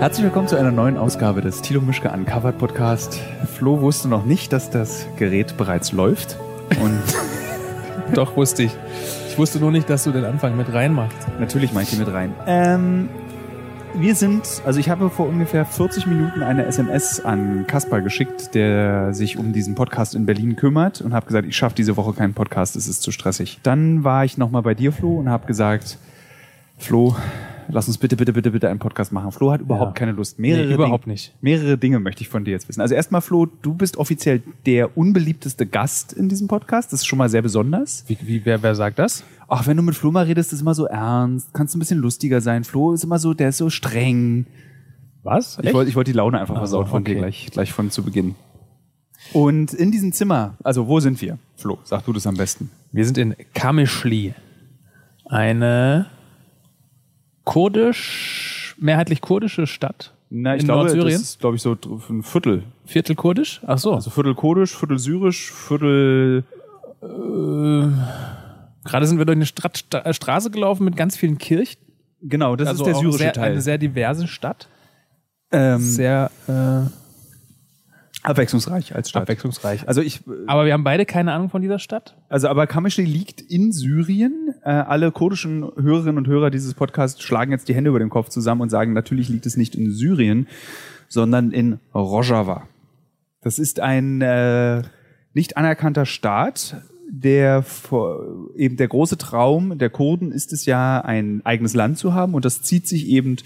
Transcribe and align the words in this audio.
Herzlich 0.00 0.24
willkommen 0.24 0.48
zu 0.48 0.56
einer 0.56 0.70
neuen 0.70 0.96
Ausgabe 0.96 1.42
des 1.42 1.60
Tilo 1.60 1.82
Mischke 1.82 2.10
Uncovered 2.10 2.56
Podcast. 2.56 3.20
Flo 3.52 3.82
wusste 3.82 4.08
noch 4.08 4.24
nicht, 4.24 4.50
dass 4.50 4.70
das 4.70 5.06
Gerät 5.18 5.58
bereits 5.58 5.92
läuft. 5.92 6.38
Und 6.82 7.02
Doch, 8.14 8.34
wusste 8.34 8.62
ich. 8.62 8.72
Ich 9.28 9.36
wusste 9.36 9.60
nur 9.60 9.70
nicht, 9.70 9.90
dass 9.90 10.04
du 10.04 10.10
den 10.10 10.24
Anfang 10.24 10.56
mit 10.56 10.72
reinmachst. 10.72 11.18
natürlich 11.38 11.74
mache 11.74 11.82
ich 11.82 11.90
die 11.90 11.96
mit 11.96 12.10
rein. 12.10 12.32
Ähm, 12.46 13.10
wir 13.94 14.14
sind, 14.14 14.62
also 14.64 14.80
ich 14.80 14.88
habe 14.88 15.10
vor 15.10 15.28
ungefähr 15.28 15.66
40 15.66 16.06
Minuten 16.06 16.42
eine 16.42 16.64
SMS 16.64 17.22
an 17.22 17.66
Kaspar 17.66 18.00
geschickt, 18.00 18.54
der 18.54 19.12
sich 19.12 19.36
um 19.36 19.52
diesen 19.52 19.74
Podcast 19.74 20.14
in 20.14 20.24
Berlin 20.24 20.56
kümmert 20.56 21.02
und 21.02 21.12
habe 21.12 21.26
gesagt, 21.26 21.46
ich 21.46 21.58
schaffe 21.58 21.74
diese 21.74 21.98
Woche 21.98 22.14
keinen 22.14 22.32
Podcast, 22.32 22.74
es 22.74 22.88
ist 22.88 23.02
zu 23.02 23.12
stressig. 23.12 23.60
Dann 23.64 24.02
war 24.02 24.24
ich 24.24 24.38
nochmal 24.38 24.62
bei 24.62 24.72
dir, 24.72 24.92
Flo, 24.92 25.18
und 25.18 25.28
habe 25.28 25.46
gesagt, 25.46 25.98
Flo, 26.78 27.14
lass 27.72 27.88
uns 27.88 27.98
bitte, 27.98 28.16
bitte, 28.16 28.32
bitte, 28.32 28.50
bitte 28.50 28.68
einen 28.68 28.78
Podcast 28.78 29.12
machen. 29.12 29.32
Flo 29.32 29.50
hat 29.52 29.60
überhaupt 29.60 29.90
Ja. 29.90 29.98
keine 29.98 30.12
Lust. 30.12 30.38
Mehrere 30.38 30.66
Nee, 30.68 30.74
überhaupt 30.74 31.04
Dinge, 31.06 31.12
nicht. 31.14 31.34
Mehrere 31.40 31.78
Dinge 31.78 31.98
möchte 32.00 32.22
ich 32.22 32.28
von 32.28 32.44
dir 32.44 32.52
jetzt 32.52 32.68
wissen. 32.68 32.80
Also 32.80 32.94
erstmal, 32.94 33.20
Flo, 33.20 33.46
du 33.46 33.74
bist 33.74 33.96
offiziell 33.96 34.42
der 34.66 34.96
unbeliebteste 34.96 35.66
Gast 35.66 36.12
in 36.12 36.28
diesem 36.28 36.48
Podcast. 36.48 36.92
Das 36.92 37.00
ist 37.00 37.06
schon 37.06 37.18
mal 37.18 37.28
sehr 37.28 37.42
besonders. 37.42 38.04
Wie, 38.06 38.18
wie, 38.22 38.44
wer, 38.44 38.62
wer 38.62 38.74
sagt 38.74 38.98
das? 38.98 39.24
Ach, 39.48 39.66
wenn 39.66 39.76
du 39.76 39.82
mit 39.82 39.94
Flo 39.94 40.10
mal 40.10 40.24
redest, 40.26 40.52
ist 40.52 40.60
immer 40.60 40.74
so 40.74 40.86
ernst. 40.86 41.52
Kannst 41.52 41.74
du 41.74 41.78
ein 41.78 41.80
bisschen 41.80 41.98
lustiger 41.98 42.40
sein. 42.40 42.64
Flo 42.64 42.92
ist 42.92 43.04
immer 43.04 43.18
so, 43.18 43.34
der 43.34 43.48
ist 43.50 43.58
so 43.58 43.70
streng. 43.70 44.46
Was? 45.22 45.58
Ich 45.62 45.74
wollte 45.74 45.90
ich 45.90 45.96
wollte 45.96 46.12
die 46.12 46.16
Laune 46.16 46.40
einfach 46.40 46.54
Ach 46.54 46.66
so, 46.66 46.78
versaut 46.78 46.88
von 46.88 47.04
dir 47.04 47.12
okay. 47.12 47.20
gleich, 47.20 47.48
gleich 47.50 47.72
von 47.72 47.90
zu 47.90 48.02
Beginn. 48.02 48.34
Und 49.34 49.74
in 49.74 49.90
diesem 49.92 50.12
Zimmer, 50.12 50.56
also 50.64 50.88
wo 50.88 50.98
sind 51.00 51.20
wir? 51.20 51.38
Flo, 51.56 51.78
sag 51.84 52.04
du 52.06 52.12
das 52.14 52.26
am 52.26 52.36
besten. 52.36 52.70
Wir 52.90 53.04
sind 53.04 53.18
in 53.18 53.34
Kamischli. 53.52 54.32
Eine 55.26 56.06
kurdisch, 57.50 58.76
mehrheitlich 58.78 59.20
kurdische 59.20 59.66
Stadt. 59.66 60.12
Na, 60.30 60.54
ich 60.54 60.60
in 60.60 60.66
glaube, 60.66 60.82
Nordsyrien. 60.82 61.12
das 61.12 61.22
ist, 61.22 61.40
glaube 61.40 61.56
ich, 61.56 61.62
so 61.62 61.76
ein 62.08 62.22
Viertel. 62.22 62.62
Viertel 62.84 63.16
kurdisch? 63.16 63.60
Ach 63.66 63.78
so. 63.78 63.94
Also 63.94 64.10
Viertel 64.10 64.36
kurdisch, 64.36 64.76
Viertel 64.76 64.98
syrisch, 64.98 65.50
Viertel... 65.52 66.44
Gerade 68.84 69.06
sind 69.06 69.18
wir 69.18 69.24
durch 69.24 69.36
eine 69.36 69.46
Strat 69.46 69.78
Sta 69.78 70.00
äh, 70.00 70.14
Straße 70.14 70.50
gelaufen 70.50 70.84
mit 70.84 70.96
ganz 70.96 71.16
vielen 71.16 71.38
Kirchen. 71.38 71.80
Genau, 72.22 72.54
das 72.54 72.68
also 72.68 72.84
ist 72.84 72.86
der 72.86 72.94
syrische 72.94 73.18
sehr, 73.18 73.32
Teil. 73.32 73.52
Eine 73.52 73.60
sehr 73.62 73.78
diverse 73.78 74.28
Stadt. 74.28 74.68
ähm, 75.50 75.80
Sehr 75.80 76.30
äh, 76.46 76.82
abwechslungsreich 78.22 78.94
als 78.94 79.10
Stadt. 79.10 79.22
abwechslungsreich. 79.22 79.88
Also 79.88 80.00
ich, 80.02 80.20
Aber 80.46 80.66
wir 80.66 80.72
haben 80.72 80.84
beide 80.84 81.06
keine 81.06 81.32
Ahnung 81.32 81.48
von 81.48 81.62
dieser 81.62 81.78
Stadt. 81.78 82.16
also 82.28 82.48
aber 82.48 82.66
Kamischli 82.66 83.04
liegt 83.04 83.40
in 83.40 83.72
Syrien. 83.72 84.54
Äh, 84.62 84.70
alle 84.70 85.10
kurdischen 85.12 85.62
Hörerinnen 85.62 86.18
und 86.18 86.26
Hörer 86.26 86.50
dieses 86.50 86.74
Podcasts 86.74 87.22
schlagen 87.22 87.52
jetzt 87.52 87.68
die 87.68 87.74
Hände 87.74 87.90
über 87.90 87.98
den 87.98 88.10
Kopf 88.10 88.28
zusammen 88.28 88.60
und 88.60 88.68
sagen, 88.68 88.92
natürlich 88.92 89.28
liegt 89.28 89.46
es 89.46 89.56
nicht 89.56 89.74
in 89.74 89.90
Syrien, 89.90 90.48
sondern 91.08 91.50
in 91.50 91.78
Rojava. 91.94 92.68
Das 93.40 93.58
ist 93.58 93.80
ein 93.80 94.20
äh, 94.20 94.82
nicht 95.32 95.56
anerkannter 95.56 96.04
Staat, 96.04 96.82
der 97.10 97.62
vor, 97.62 98.20
eben 98.56 98.76
der 98.76 98.88
große 98.88 99.18
Traum 99.18 99.78
der 99.78 99.90
Kurden 99.90 100.30
ist 100.30 100.52
es 100.52 100.66
ja, 100.66 101.00
ein 101.00 101.40
eigenes 101.44 101.74
Land 101.74 101.98
zu 101.98 102.14
haben 102.14 102.34
und 102.34 102.44
das 102.44 102.62
zieht 102.62 102.86
sich 102.86 103.08
eben 103.08 103.36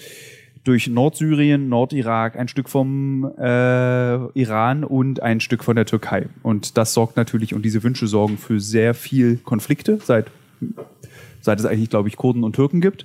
durch 0.65 0.89
Nordsyrien, 0.89 1.69
Nordirak, 1.69 2.37
ein 2.37 2.49
Stück 2.49 2.71
vom 2.71 3.31
äh, 3.39 4.17
Iran 4.39 4.83
und 4.83 5.23
ein 5.23 5.41
Stück 5.41 5.63
von 5.63 5.77
der 5.77 5.85
Türkei. 5.85 6.29
Und 6.43 6.79
das 6.79 6.95
sorgt 6.95 7.17
natürlich, 7.17 7.55
und 7.55 7.65
diese 7.65 7.83
Wünsche 7.83 8.07
sorgen 8.07 8.39
für 8.39 8.59
sehr 8.59 8.95
viel 8.95 9.37
Konflikte, 9.37 9.99
seit, 10.03 10.31
seit 11.43 11.61
es 11.61 11.67
eigentlich, 11.67 11.91
glaube 11.91 12.09
ich, 12.09 12.17
Kurden 12.17 12.45
und 12.45 12.55
Türken 12.57 12.81
gibt. 12.81 13.05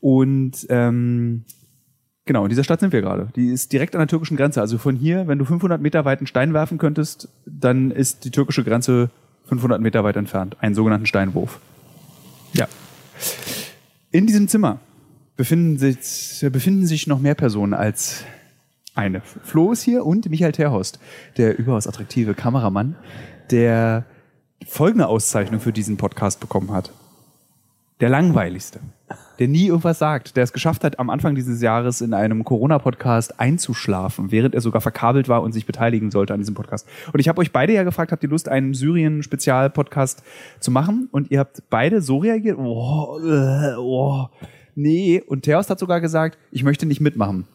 Und 0.00 0.66
ähm, 0.68 1.44
genau, 2.26 2.44
in 2.44 2.50
dieser 2.50 2.64
Stadt 2.64 2.80
sind 2.80 2.92
wir 2.92 3.00
gerade. 3.00 3.28
Die 3.34 3.48
ist 3.48 3.72
direkt 3.72 3.94
an 3.94 4.00
der 4.00 4.08
türkischen 4.08 4.36
Grenze. 4.36 4.60
Also 4.60 4.76
von 4.76 4.94
hier, 4.94 5.26
wenn 5.26 5.38
du 5.38 5.46
500 5.46 5.80
Meter 5.80 6.04
weit 6.04 6.18
einen 6.18 6.26
Stein 6.26 6.52
werfen 6.52 6.76
könntest, 6.76 7.30
dann 7.46 7.90
ist 7.90 8.26
die 8.26 8.30
türkische 8.30 8.62
Grenze 8.62 9.08
500 9.46 9.80
Meter 9.80 10.04
weit 10.04 10.16
entfernt. 10.16 10.58
Einen 10.60 10.74
sogenannten 10.74 11.06
Steinwurf. 11.06 11.60
Ja. 12.52 12.68
In 14.10 14.26
diesem 14.26 14.48
Zimmer 14.48 14.80
befinden 15.36 15.78
sich, 15.78 16.44
befinden 16.52 16.86
sich 16.86 17.06
noch 17.06 17.20
mehr 17.20 17.34
Personen 17.34 17.74
als 17.74 18.24
eine. 18.94 19.22
Flo 19.42 19.72
ist 19.72 19.82
hier 19.82 20.06
und 20.06 20.30
Michael 20.30 20.52
Terhorst, 20.52 21.00
der 21.36 21.58
überaus 21.58 21.86
attraktive 21.86 22.34
Kameramann, 22.34 22.96
der 23.50 24.04
folgende 24.66 25.08
Auszeichnung 25.08 25.60
für 25.60 25.72
diesen 25.72 25.96
Podcast 25.96 26.40
bekommen 26.40 26.72
hat. 26.72 26.92
Der 28.00 28.08
langweiligste, 28.08 28.80
der 29.38 29.48
nie 29.48 29.66
irgendwas 29.66 29.98
sagt, 29.98 30.36
der 30.36 30.44
es 30.44 30.52
geschafft 30.52 30.82
hat, 30.84 30.98
am 30.98 31.10
Anfang 31.10 31.34
dieses 31.34 31.62
Jahres 31.62 32.00
in 32.00 32.12
einem 32.12 32.44
Corona-Podcast 32.44 33.38
einzuschlafen, 33.38 34.32
während 34.32 34.54
er 34.54 34.60
sogar 34.60 34.80
verkabelt 34.80 35.28
war 35.28 35.42
und 35.42 35.52
sich 35.52 35.64
beteiligen 35.64 36.10
sollte 36.10 36.34
an 36.34 36.40
diesem 36.40 36.54
Podcast. 36.54 36.88
Und 37.12 37.20
ich 37.20 37.28
habe 37.28 37.40
euch 37.40 37.52
beide 37.52 37.72
ja 37.72 37.84
gefragt, 37.84 38.10
habt 38.10 38.22
ihr 38.22 38.28
Lust, 38.28 38.48
einen 38.48 38.74
Syrien-Spezial-Podcast 38.74 40.24
zu 40.58 40.70
machen? 40.70 41.08
Und 41.12 41.30
ihr 41.30 41.38
habt 41.38 41.62
beide 41.70 42.02
so 42.02 42.18
reagiert, 42.18 42.58
oh, 42.58 43.18
äh, 43.20 43.76
oh, 43.76 44.28
nee. 44.74 45.22
Und 45.26 45.42
Theos 45.42 45.68
hat 45.70 45.78
sogar 45.78 46.00
gesagt, 46.00 46.38
ich 46.50 46.62
möchte 46.64 46.86
nicht 46.86 47.00
mitmachen. 47.00 47.46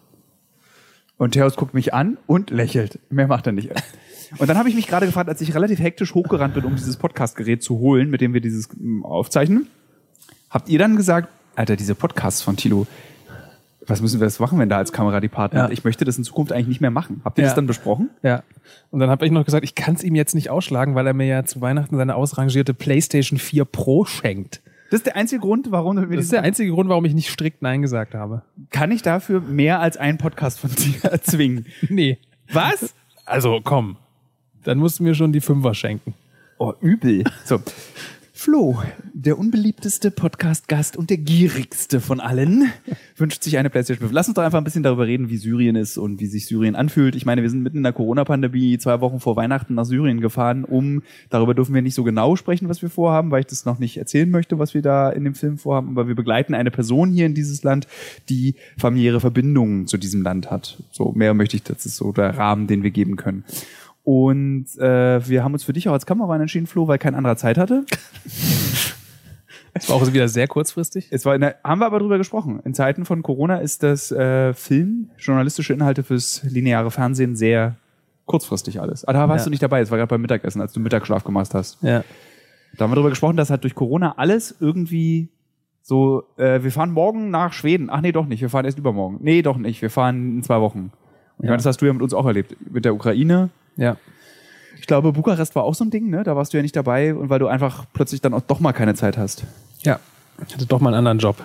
Und 1.18 1.32
Theos 1.32 1.56
guckt 1.56 1.74
mich 1.74 1.94
an 1.94 2.18
und 2.28 2.50
lächelt. 2.50 3.00
Mehr 3.10 3.28
macht 3.28 3.46
er 3.46 3.52
nicht. 3.52 3.72
Und 4.38 4.48
dann 4.48 4.58
habe 4.58 4.70
ich 4.70 4.76
mich 4.76 4.88
gerade 4.88 5.06
gefragt, 5.06 5.28
als 5.28 5.42
ich 5.42 5.54
relativ 5.56 5.80
hektisch 5.80 6.14
hochgerannt 6.14 6.54
bin, 6.54 6.64
um 6.64 6.76
dieses 6.76 6.98
Podcast-Gerät 6.98 7.62
zu 7.64 7.80
holen, 7.80 8.10
mit 8.10 8.22
dem 8.22 8.34
wir 8.34 8.42
dieses 8.42 8.70
mm, 8.74 9.04
aufzeichnen, 9.04 9.68
habt 10.50 10.70
ihr 10.70 10.80
dann 10.80 10.96
gesagt, 10.96 11.30
Alter, 11.56 11.76
diese 11.76 11.96
Podcasts 11.96 12.42
von 12.42 12.56
Tilo, 12.56 12.88
was 13.86 14.02
müssen 14.02 14.20
wir 14.20 14.26
das 14.28 14.40
machen, 14.40 14.60
wenn 14.60 14.70
da 14.70 14.78
als 14.78 14.94
Kamera 14.94 15.20
die 15.20 15.28
Partner 15.30 15.62
Ja. 15.66 15.70
Ich 15.72 15.84
möchte 15.84 16.06
das 16.06 16.18
in 16.18 16.24
Zukunft 16.24 16.52
eigentlich 16.54 16.68
nicht 16.68 16.80
mehr 16.82 16.92
machen. 16.92 17.22
Habt 17.26 17.38
ihr 17.40 17.42
Ja. 17.42 17.48
das 17.48 17.56
dann 17.56 17.66
besprochen? 17.66 18.12
Ja. 18.22 18.44
Und 18.92 19.00
dann 19.00 19.10
habe 19.10 19.26
ich 19.26 19.32
noch 19.32 19.44
gesagt, 19.44 19.64
ich 19.64 19.74
kann 19.76 19.96
es 19.96 20.04
ihm 20.04 20.14
jetzt 20.16 20.36
nicht 20.36 20.50
ausschlagen, 20.52 20.94
weil 20.96 21.08
er 21.08 21.14
mir 21.14 21.26
ja 21.26 21.44
zu 21.44 21.60
Weihnachten 21.60 21.98
seine 21.98 22.16
ausrangierte 22.16 22.74
PlayStation 22.76 23.40
4 23.40 23.66
Pro 23.66 24.06
schenkt. 24.06 24.62
Das 24.92 25.00
ist 25.00 25.06
der 25.06 25.16
einzige 25.16 25.42
Grund, 25.42 25.72
warum 25.72 25.98
wir 25.98 26.16
Das 26.16 26.26
ist 26.26 26.32
der 26.34 26.42
einzige 26.42 26.72
Grund, 26.72 26.90
warum 26.90 27.06
ich 27.06 27.14
nicht 27.14 27.30
strikt 27.30 27.62
Nein 27.62 27.82
gesagt 27.82 28.16
habe. 28.16 28.42
kann 28.72 28.92
ich 28.92 29.02
dafür 29.02 29.40
mehr 29.42 29.80
als 29.80 29.98
einen 29.98 30.18
Podcast 30.18 30.60
von 30.60 30.72
dir 30.72 31.04
erzwingen. 31.12 31.66
Nee. 31.90 32.18
Was? 32.52 32.96
Also 33.26 33.62
komm. 33.64 33.98
Dann 34.64 34.78
musst 34.80 35.00
du 35.00 35.04
mir 35.04 35.14
schon 35.16 35.32
die 35.32 35.42
Fünfer 35.42 35.74
schenken. 35.74 36.14
Oh, 36.58 36.74
übel. 36.82 37.24
So. 37.46 37.60
Flo, 38.40 38.82
der 39.14 39.38
unbeliebteste 39.38 40.12
Podcast-Gast 40.12 40.96
und 40.96 41.10
der 41.10 41.18
gierigste 41.18 42.00
von 42.00 42.22
allen, 42.22 42.72
wünscht 43.18 43.44
sich 43.44 43.58
eine 43.58 43.70
PlayStation 43.70 44.08
5. 44.08 44.14
Lass 44.14 44.30
uns 44.30 44.36
doch 44.36 44.44
einfach 44.44 44.60
ein 44.60 44.64
bisschen 44.64 44.82
darüber 44.82 45.06
reden, 45.06 45.30
wie 45.30 45.36
Syrien 45.36 45.76
ist 45.76 45.98
und 45.98 46.22
wie 46.22 46.26
sich 46.26 46.46
Syrien 46.46 46.78
anfühlt. 46.78 47.16
Ich 47.16 47.26
meine, 47.26 47.42
wir 47.42 47.50
sind 47.50 47.64
mitten 47.64 47.76
in 47.76 47.84
der 47.84 47.92
Corona-Pandemie 47.92 48.78
zwei 48.78 49.02
Wochen 49.02 49.20
vor 49.20 49.36
Weihnachten 49.36 49.74
nach 49.74 49.84
Syrien 49.84 50.22
gefahren, 50.22 50.64
um, 50.64 51.04
darüber 51.30 51.54
dürfen 51.54 51.76
wir 51.76 51.82
nicht 51.82 51.96
so 51.96 52.06
genau 52.06 52.38
sprechen, 52.38 52.70
was 52.70 52.82
wir 52.82 52.90
vorhaben, 52.90 53.30
weil 53.30 53.42
ich 53.42 53.48
das 53.48 53.66
noch 53.66 53.78
nicht 53.78 53.98
erzählen 53.98 54.32
möchte, 54.32 54.58
was 54.58 54.74
wir 54.74 54.82
da 54.82 55.10
in 55.10 55.26
dem 55.26 55.36
Film 55.36 55.58
vorhaben. 55.58 55.90
Aber 55.90 56.08
wir 56.08 56.16
begleiten 56.16 56.54
eine 56.54 56.72
Person 56.72 57.12
hier 57.12 57.26
in 57.26 57.34
dieses 57.34 57.64
Land, 57.64 57.88
die 58.30 58.56
familiäre 58.78 59.20
Verbindungen 59.20 59.86
zu 59.86 59.98
diesem 59.98 60.22
Land 60.22 60.50
hat. 60.50 60.82
So, 60.92 61.12
mehr 61.12 61.34
möchte 61.34 61.58
ich, 61.58 61.64
das 61.64 61.86
ist 61.86 61.98
so 61.98 62.14
der 62.14 62.38
Rahmen, 62.38 62.68
den 62.68 62.84
wir 62.84 62.92
geben 62.92 63.18
können. 63.18 63.44
Und 64.12 64.66
äh, 64.80 65.28
wir 65.30 65.44
haben 65.44 65.54
uns 65.54 65.64
für 65.64 65.72
dich 65.74 65.88
auch 65.88 65.94
als 65.94 66.08
Kameramann 66.08 66.42
entschieden, 66.42 66.66
Flo, 66.66 66.88
weil 66.88 66.98
kein 66.98 67.14
anderer 67.14 67.38
Zeit 67.38 67.60
hatte. 67.60 67.86
Das 69.72 69.88
war 69.88 69.98
auch 69.98 70.12
wieder 70.14 70.28
sehr 70.28 70.48
kurzfristig. 70.48 71.08
Es 71.12 71.26
war 71.26 71.38
der, 71.38 71.58
haben 71.64 71.80
wir 71.80 71.86
aber 71.86 72.00
drüber 72.00 72.18
gesprochen. 72.18 72.60
In 72.66 72.74
Zeiten 72.74 73.06
von 73.06 73.22
Corona 73.22 73.58
ist 73.60 73.84
das 73.84 74.12
äh, 74.12 74.54
Film, 74.56 75.12
journalistische 75.20 75.74
Inhalte 75.74 76.02
fürs 76.04 76.42
lineare 76.44 76.90
Fernsehen 76.90 77.36
sehr 77.36 77.76
kurzfristig 78.26 78.82
alles. 78.82 79.06
Ah, 79.06 79.14
da 79.14 79.30
warst 79.30 79.44
Ja. 79.44 79.46
du 79.46 79.50
nicht 79.52 79.62
dabei, 79.62 79.80
es 79.82 79.92
war 79.92 80.00
gerade 80.00 80.10
beim 80.10 80.22
Mittagessen, 80.22 80.60
als 80.60 80.74
du 80.74 80.80
Mittagsschlaf 80.80 81.24
gemacht 81.24 81.54
hast. 81.54 81.78
Ja. 81.84 82.04
Da 82.78 82.84
haben 82.84 82.92
wir 82.92 82.96
drüber 82.96 83.12
gesprochen, 83.12 83.38
dass 83.38 83.52
halt 83.52 83.64
durch 83.64 83.76
Corona 83.76 84.16
alles 84.18 84.56
irgendwie 84.60 85.30
so, 85.84 86.24
äh, 86.38 86.64
wir 86.64 86.72
fahren 86.72 86.92
morgen 86.92 87.30
nach 87.30 87.54
Schweden. 87.54 87.90
Ach 87.92 88.02
nee, 88.02 88.12
doch 88.12 88.26
nicht, 88.26 88.42
wir 88.42 88.50
fahren 88.50 88.66
erst 88.66 88.80
übermorgen. 88.80 89.20
Nee, 89.22 89.44
doch 89.44 89.58
nicht, 89.58 89.84
wir 89.84 89.92
fahren 89.92 90.38
in 90.38 90.44
zwei 90.44 90.60
Wochen. 90.62 90.80
Und 90.80 90.92
ich 91.38 91.44
Ja. 91.44 91.50
meine, 91.52 91.58
das 91.58 91.68
hast 91.68 91.80
du 91.82 91.86
ja 91.86 91.94
mit 91.94 92.02
uns 92.02 92.16
auch 92.16 92.26
erlebt. 92.26 92.56
Mit 92.72 92.86
der 92.86 92.96
Ukraine. 92.96 93.50
Ja. 93.80 93.98
Ich 94.78 94.88
glaube, 94.88 95.12
Bukarest 95.12 95.56
war 95.56 95.64
auch 95.64 95.76
so 95.76 95.84
ein 95.84 95.90
Ding, 95.92 96.10
ne? 96.10 96.24
Da 96.24 96.36
warst 96.36 96.54
du 96.54 96.58
ja 96.58 96.64
nicht 96.64 96.76
dabei 96.76 97.14
und 97.14 97.30
weil 97.30 97.40
du 97.40 97.48
einfach 97.48 97.86
plötzlich 97.94 98.22
dann 98.22 98.34
auch 98.34 98.42
doch 98.42 98.60
mal 98.60 98.74
keine 98.74 98.96
Zeit 98.96 99.18
hast. 99.18 99.44
Ja. 99.84 100.00
Ich 100.48 100.54
hatte 100.54 100.66
doch 100.66 100.80
mal 100.80 100.90
einen 100.94 100.98
anderen 101.08 101.20
Job. 101.20 101.44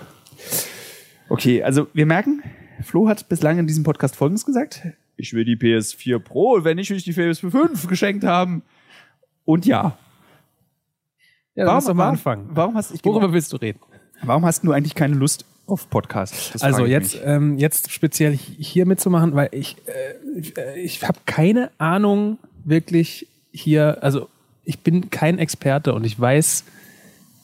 Okay, 1.29 1.63
also 1.63 1.87
wir 1.93 2.05
merken, 2.05 2.43
Flo 2.83 3.07
hat 3.09 3.27
bislang 3.29 3.57
in 3.59 3.67
diesem 3.67 3.83
Podcast 3.83 4.15
Folgendes 4.15 4.45
gesagt. 4.45 4.81
Ich 5.17 5.33
will 5.33 5.43
die 5.45 5.55
PS4 5.57 6.19
Pro, 6.19 6.63
wenn 6.63 6.77
nicht, 6.77 6.89
will 6.89 6.97
ich 6.97 7.03
die 7.03 7.13
PS4 7.13 7.49
5 7.51 7.87
geschenkt 7.87 8.23
haben. 8.23 8.63
Und 9.43 9.65
ja. 9.65 9.97
Ja, 11.55 11.65
Warum- 11.65 11.75
lass 11.75 11.85
doch 11.85 11.93
mal 11.93 12.03
warum- 12.03 12.13
anfangen. 12.15 12.49
warum 12.51 12.75
hast- 12.75 12.93
ich- 12.93 13.03
Worüber 13.05 13.31
willst 13.33 13.51
du 13.53 13.57
reden? 13.57 13.79
Warum 14.23 14.45
hast 14.45 14.63
du 14.63 14.71
eigentlich 14.71 14.95
keine 14.95 15.15
Lust 15.15 15.45
auf 15.67 15.89
Podcast? 15.89 16.53
Das 16.53 16.61
Also 16.61 16.85
ich 16.85 16.91
jetzt, 16.91 17.17
ähm, 17.23 17.57
jetzt 17.57 17.91
speziell 17.91 18.33
hier 18.33 18.85
mitzumachen, 18.85 19.35
weil 19.35 19.49
ich, 19.51 19.77
äh, 19.85 20.39
ich, 20.39 20.53
ich 20.75 21.03
habe 21.03 21.19
keine 21.25 21.71
Ahnung 21.77 22.37
wirklich 22.63 23.27
hier, 23.51 24.03
also 24.03 24.29
ich 24.63 24.79
bin 24.79 25.09
kein 25.09 25.39
Experte 25.39 25.93
und 25.93 26.05
ich 26.05 26.19
weiß, 26.19 26.63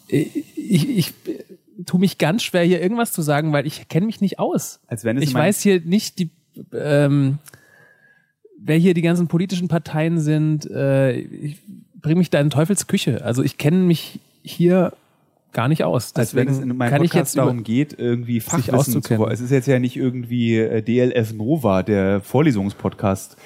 ich, 0.08 0.90
ich, 0.90 1.14
tue 1.86 2.00
mich 2.00 2.18
ganz 2.18 2.44
schwer, 2.44 2.64
hier 2.64 2.82
irgendwas 2.82 3.12
zu 3.12 3.22
sagen, 3.22 3.54
weil 3.54 3.66
ich 3.66 3.88
kenne 3.88 4.06
mich 4.06 4.22
nicht 4.22 4.40
aus. 4.40 4.80
Als 4.88 5.04
wenn 5.04 5.18
es 5.18 5.24
Ich 5.24 5.34
weiß 5.34 5.62
hier 5.62 5.82
nicht 5.82 6.20
die, 6.20 6.30
ähm, 6.74 7.40
wer 8.58 8.78
hier 8.78 8.94
die 8.94 9.02
ganzen 9.02 9.28
politischen 9.28 9.68
Parteien 9.68 10.20
sind. 10.20 10.70
Äh, 10.70 11.20
ich 11.20 11.58
bringe 12.02 12.20
mich 12.20 12.30
da 12.30 12.40
in 12.40 12.50
Teufels 12.50 12.88
Küche. 12.88 13.24
Also 13.24 13.44
ich 13.44 13.58
kenne 13.58 13.78
mich 13.78 14.20
hier 14.44 14.94
gar 15.52 15.68
nicht 15.68 15.84
aus. 15.84 16.14
als 16.16 16.36
wenn 16.36 16.48
es 16.48 16.60
in 16.60 16.76
meinem 16.76 16.90
kann 16.90 17.02
Podcast 17.02 17.38
darum 17.38 17.64
geht, 17.64 17.98
irgendwie 17.98 18.40
Fachwissen 18.40 19.02
zu. 19.02 19.28
Es 19.28 19.42
ist 19.42 19.52
jetzt 19.52 19.68
ja 19.68 19.80
nicht 19.80 19.98
irgendwie 19.98 20.58
äh, 20.58 20.82
DLF 20.82 21.34
Nova, 21.34 21.84
der 21.84 22.22
Vorlesungspodcast. 22.22 23.38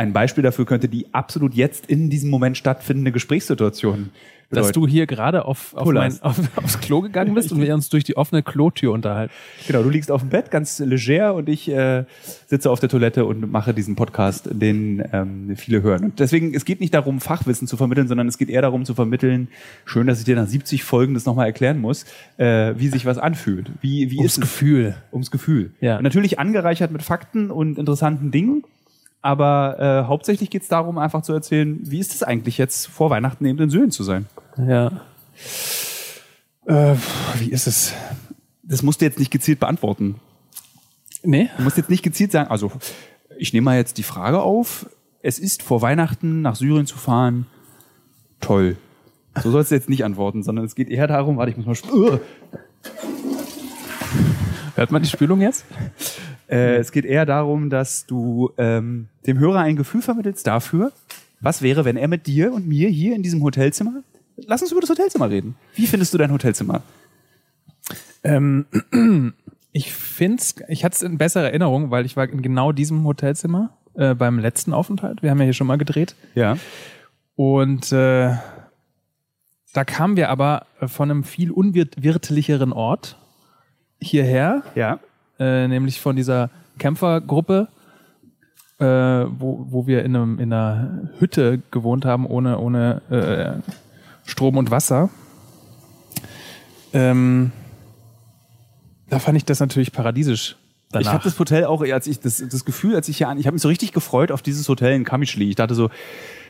Ein 0.00 0.14
Beispiel 0.14 0.42
dafür 0.42 0.64
könnte 0.64 0.88
die 0.88 1.12
absolut 1.12 1.52
jetzt 1.52 1.84
in 1.84 2.08
diesem 2.08 2.30
Moment 2.30 2.56
stattfindende 2.56 3.12
Gesprächssituation 3.12 4.08
dass 4.50 4.68
bedeuten. 4.68 4.80
du 4.80 4.88
hier 4.88 5.06
gerade 5.06 5.44
auf, 5.44 5.74
auf, 5.74 5.86
mein, 5.92 6.20
auf, 6.22 6.40
aufs 6.56 6.80
Klo 6.80 7.02
gegangen 7.02 7.34
bist 7.34 7.52
und 7.52 7.60
wir 7.60 7.72
uns 7.72 7.88
durch 7.88 8.02
die 8.02 8.16
offene 8.16 8.42
Klotür 8.42 8.92
unterhalten. 8.92 9.32
Genau, 9.66 9.82
du 9.82 9.90
liegst 9.90 10.10
auf 10.10 10.22
dem 10.22 10.30
Bett, 10.30 10.50
ganz 10.50 10.78
leger, 10.80 11.34
und 11.34 11.48
ich 11.48 11.68
äh, 11.68 12.04
sitze 12.46 12.70
auf 12.70 12.80
der 12.80 12.88
Toilette 12.88 13.26
und 13.26 13.52
mache 13.52 13.72
diesen 13.74 13.94
Podcast, 13.94 14.48
den 14.50 15.04
ähm, 15.12 15.54
viele 15.56 15.82
hören. 15.82 16.04
Und 16.04 16.18
deswegen, 16.18 16.52
es 16.52 16.64
geht 16.64 16.80
nicht 16.80 16.94
darum, 16.94 17.20
Fachwissen 17.20 17.68
zu 17.68 17.76
vermitteln, 17.76 18.08
sondern 18.08 18.26
es 18.26 18.38
geht 18.38 18.50
eher 18.50 18.62
darum 18.62 18.84
zu 18.84 18.94
vermitteln, 18.94 19.48
schön, 19.84 20.06
dass 20.08 20.18
ich 20.18 20.24
dir 20.24 20.34
nach 20.34 20.48
70 20.48 20.82
Folgen 20.82 21.14
das 21.14 21.26
nochmal 21.26 21.46
erklären 21.46 21.78
muss, 21.78 22.04
äh, 22.38 22.74
wie 22.76 22.88
sich 22.88 23.06
was 23.06 23.18
anfühlt. 23.18 23.70
Wie, 23.82 24.10
wie 24.10 24.16
Ums 24.16 24.32
ist 24.32 24.38
es? 24.38 24.40
Gefühl. 24.40 24.94
Ums 25.12 25.30
Gefühl. 25.30 25.72
Ja. 25.80 25.98
Und 25.98 26.02
natürlich 26.02 26.38
angereichert 26.38 26.90
mit 26.90 27.02
Fakten 27.02 27.50
und 27.50 27.78
interessanten 27.78 28.32
Dingen. 28.32 28.64
Aber 29.22 29.78
äh, 29.78 30.08
hauptsächlich 30.08 30.50
geht 30.50 30.62
es 30.62 30.68
darum, 30.68 30.98
einfach 30.98 31.22
zu 31.22 31.32
erzählen, 31.32 31.78
wie 31.82 31.98
ist 31.98 32.14
es 32.14 32.22
eigentlich 32.22 32.56
jetzt 32.58 32.86
vor 32.86 33.10
Weihnachten 33.10 33.44
eben 33.44 33.58
in 33.58 33.70
Söhnen 33.70 33.90
zu 33.90 34.02
sein? 34.02 34.26
Ja. 34.56 35.02
Äh, 36.66 36.94
wie 37.38 37.50
ist 37.50 37.66
es? 37.66 37.94
Das 38.62 38.82
musst 38.82 39.00
du 39.00 39.04
jetzt 39.04 39.18
nicht 39.18 39.30
gezielt 39.30 39.60
beantworten. 39.60 40.16
Nee? 41.22 41.50
Du 41.56 41.64
musst 41.64 41.76
jetzt 41.76 41.90
nicht 41.90 42.02
gezielt 42.02 42.32
sagen, 42.32 42.50
also 42.50 42.72
ich 43.36 43.52
nehme 43.52 43.66
mal 43.66 43.76
jetzt 43.76 43.98
die 43.98 44.02
Frage 44.02 44.40
auf, 44.40 44.86
es 45.22 45.38
ist 45.38 45.62
vor 45.62 45.82
Weihnachten 45.82 46.40
nach 46.40 46.56
Syrien 46.56 46.86
zu 46.86 46.96
fahren, 46.96 47.46
toll. 48.40 48.76
So 49.42 49.50
sollst 49.50 49.70
du 49.70 49.74
jetzt 49.74 49.88
nicht 49.88 50.04
antworten, 50.04 50.42
sondern 50.42 50.64
es 50.64 50.74
geht 50.74 50.88
eher 50.88 51.06
darum, 51.06 51.36
warte, 51.36 51.50
ich 51.52 51.56
muss 51.56 51.84
mal 51.84 52.20
Hört 54.74 54.92
man 54.92 55.02
die 55.02 55.08
Spülung 55.08 55.40
jetzt? 55.40 55.64
Äh, 56.50 56.76
es 56.76 56.92
geht 56.92 57.04
eher 57.04 57.26
darum, 57.26 57.70
dass 57.70 58.06
du 58.06 58.50
ähm, 58.58 59.08
dem 59.26 59.38
Hörer 59.38 59.60
ein 59.60 59.76
Gefühl 59.76 60.02
vermittelst 60.02 60.46
dafür, 60.46 60.92
was 61.40 61.62
wäre, 61.62 61.84
wenn 61.84 61.96
er 61.96 62.08
mit 62.08 62.26
dir 62.26 62.52
und 62.52 62.66
mir 62.66 62.88
hier 62.88 63.14
in 63.14 63.22
diesem 63.22 63.42
Hotelzimmer, 63.42 64.02
lass 64.36 64.62
uns 64.62 64.72
über 64.72 64.80
das 64.80 64.90
Hotelzimmer 64.90 65.30
reden. 65.30 65.56
Wie 65.74 65.86
findest 65.86 66.12
du 66.12 66.18
dein 66.18 66.32
Hotelzimmer? 66.32 66.82
Ähm, 68.24 68.66
ich 69.72 69.92
finde 69.92 70.42
ich 70.68 70.84
hatte 70.84 70.96
es 70.96 71.02
in 71.02 71.18
besserer 71.18 71.44
Erinnerung, 71.44 71.90
weil 71.90 72.04
ich 72.04 72.16
war 72.16 72.28
in 72.28 72.42
genau 72.42 72.72
diesem 72.72 73.04
Hotelzimmer 73.04 73.76
äh, 73.94 74.14
beim 74.14 74.38
letzten 74.38 74.72
Aufenthalt. 74.72 75.22
Wir 75.22 75.30
haben 75.30 75.38
ja 75.38 75.44
hier 75.44 75.54
schon 75.54 75.66
mal 75.66 75.78
gedreht. 75.78 76.14
Ja. 76.34 76.56
Und 77.36 77.92
äh, 77.92 78.34
da 79.72 79.84
kamen 79.84 80.16
wir 80.16 80.30
aber 80.30 80.66
äh, 80.80 80.88
von 80.88 81.10
einem 81.10 81.24
viel 81.24 81.50
unwirtlicheren 81.52 82.72
Ort 82.72 83.16
hierher, 84.00 84.62
Ja. 84.74 84.98
Äh, 85.40 85.66
nämlich 85.66 86.00
von 86.00 86.14
dieser 86.14 86.50
Kämpfergruppe, 86.78 87.68
äh, 88.78 88.84
wo, 88.84 89.66
wo 89.70 89.86
wir 89.86 90.04
in, 90.04 90.14
einem, 90.14 90.38
in 90.38 90.52
einer 90.52 91.10
Hütte 91.18 91.60
gewohnt 91.70 92.04
haben, 92.04 92.26
ohne, 92.26 92.58
ohne 92.58 93.02
äh, 93.10 93.70
Strom 94.24 94.56
und 94.56 94.70
Wasser. 94.70 95.10
Ähm, 96.92 97.52
da 99.08 99.18
fand 99.18 99.36
ich 99.36 99.44
das 99.44 99.60
natürlich 99.60 99.92
paradiesisch. 99.92 100.56
Danach. 100.92 101.06
Ich 101.06 101.12
habe 101.12 101.24
das 101.24 101.38
Hotel 101.38 101.64
auch, 101.64 101.82
als 101.82 102.06
ich 102.06 102.20
das, 102.20 102.38
das 102.38 102.64
Gefühl, 102.64 102.96
als 102.96 103.08
ich 103.08 103.18
hier 103.18 103.28
an, 103.28 103.38
ich 103.38 103.46
habe 103.46 103.54
mich 103.54 103.62
so 103.62 103.68
richtig 103.68 103.92
gefreut 103.92 104.32
auf 104.32 104.42
dieses 104.42 104.68
Hotel 104.68 104.94
in 104.94 105.04
Kamischli. 105.04 105.48
Ich 105.48 105.56
dachte 105.56 105.74
so, 105.74 105.88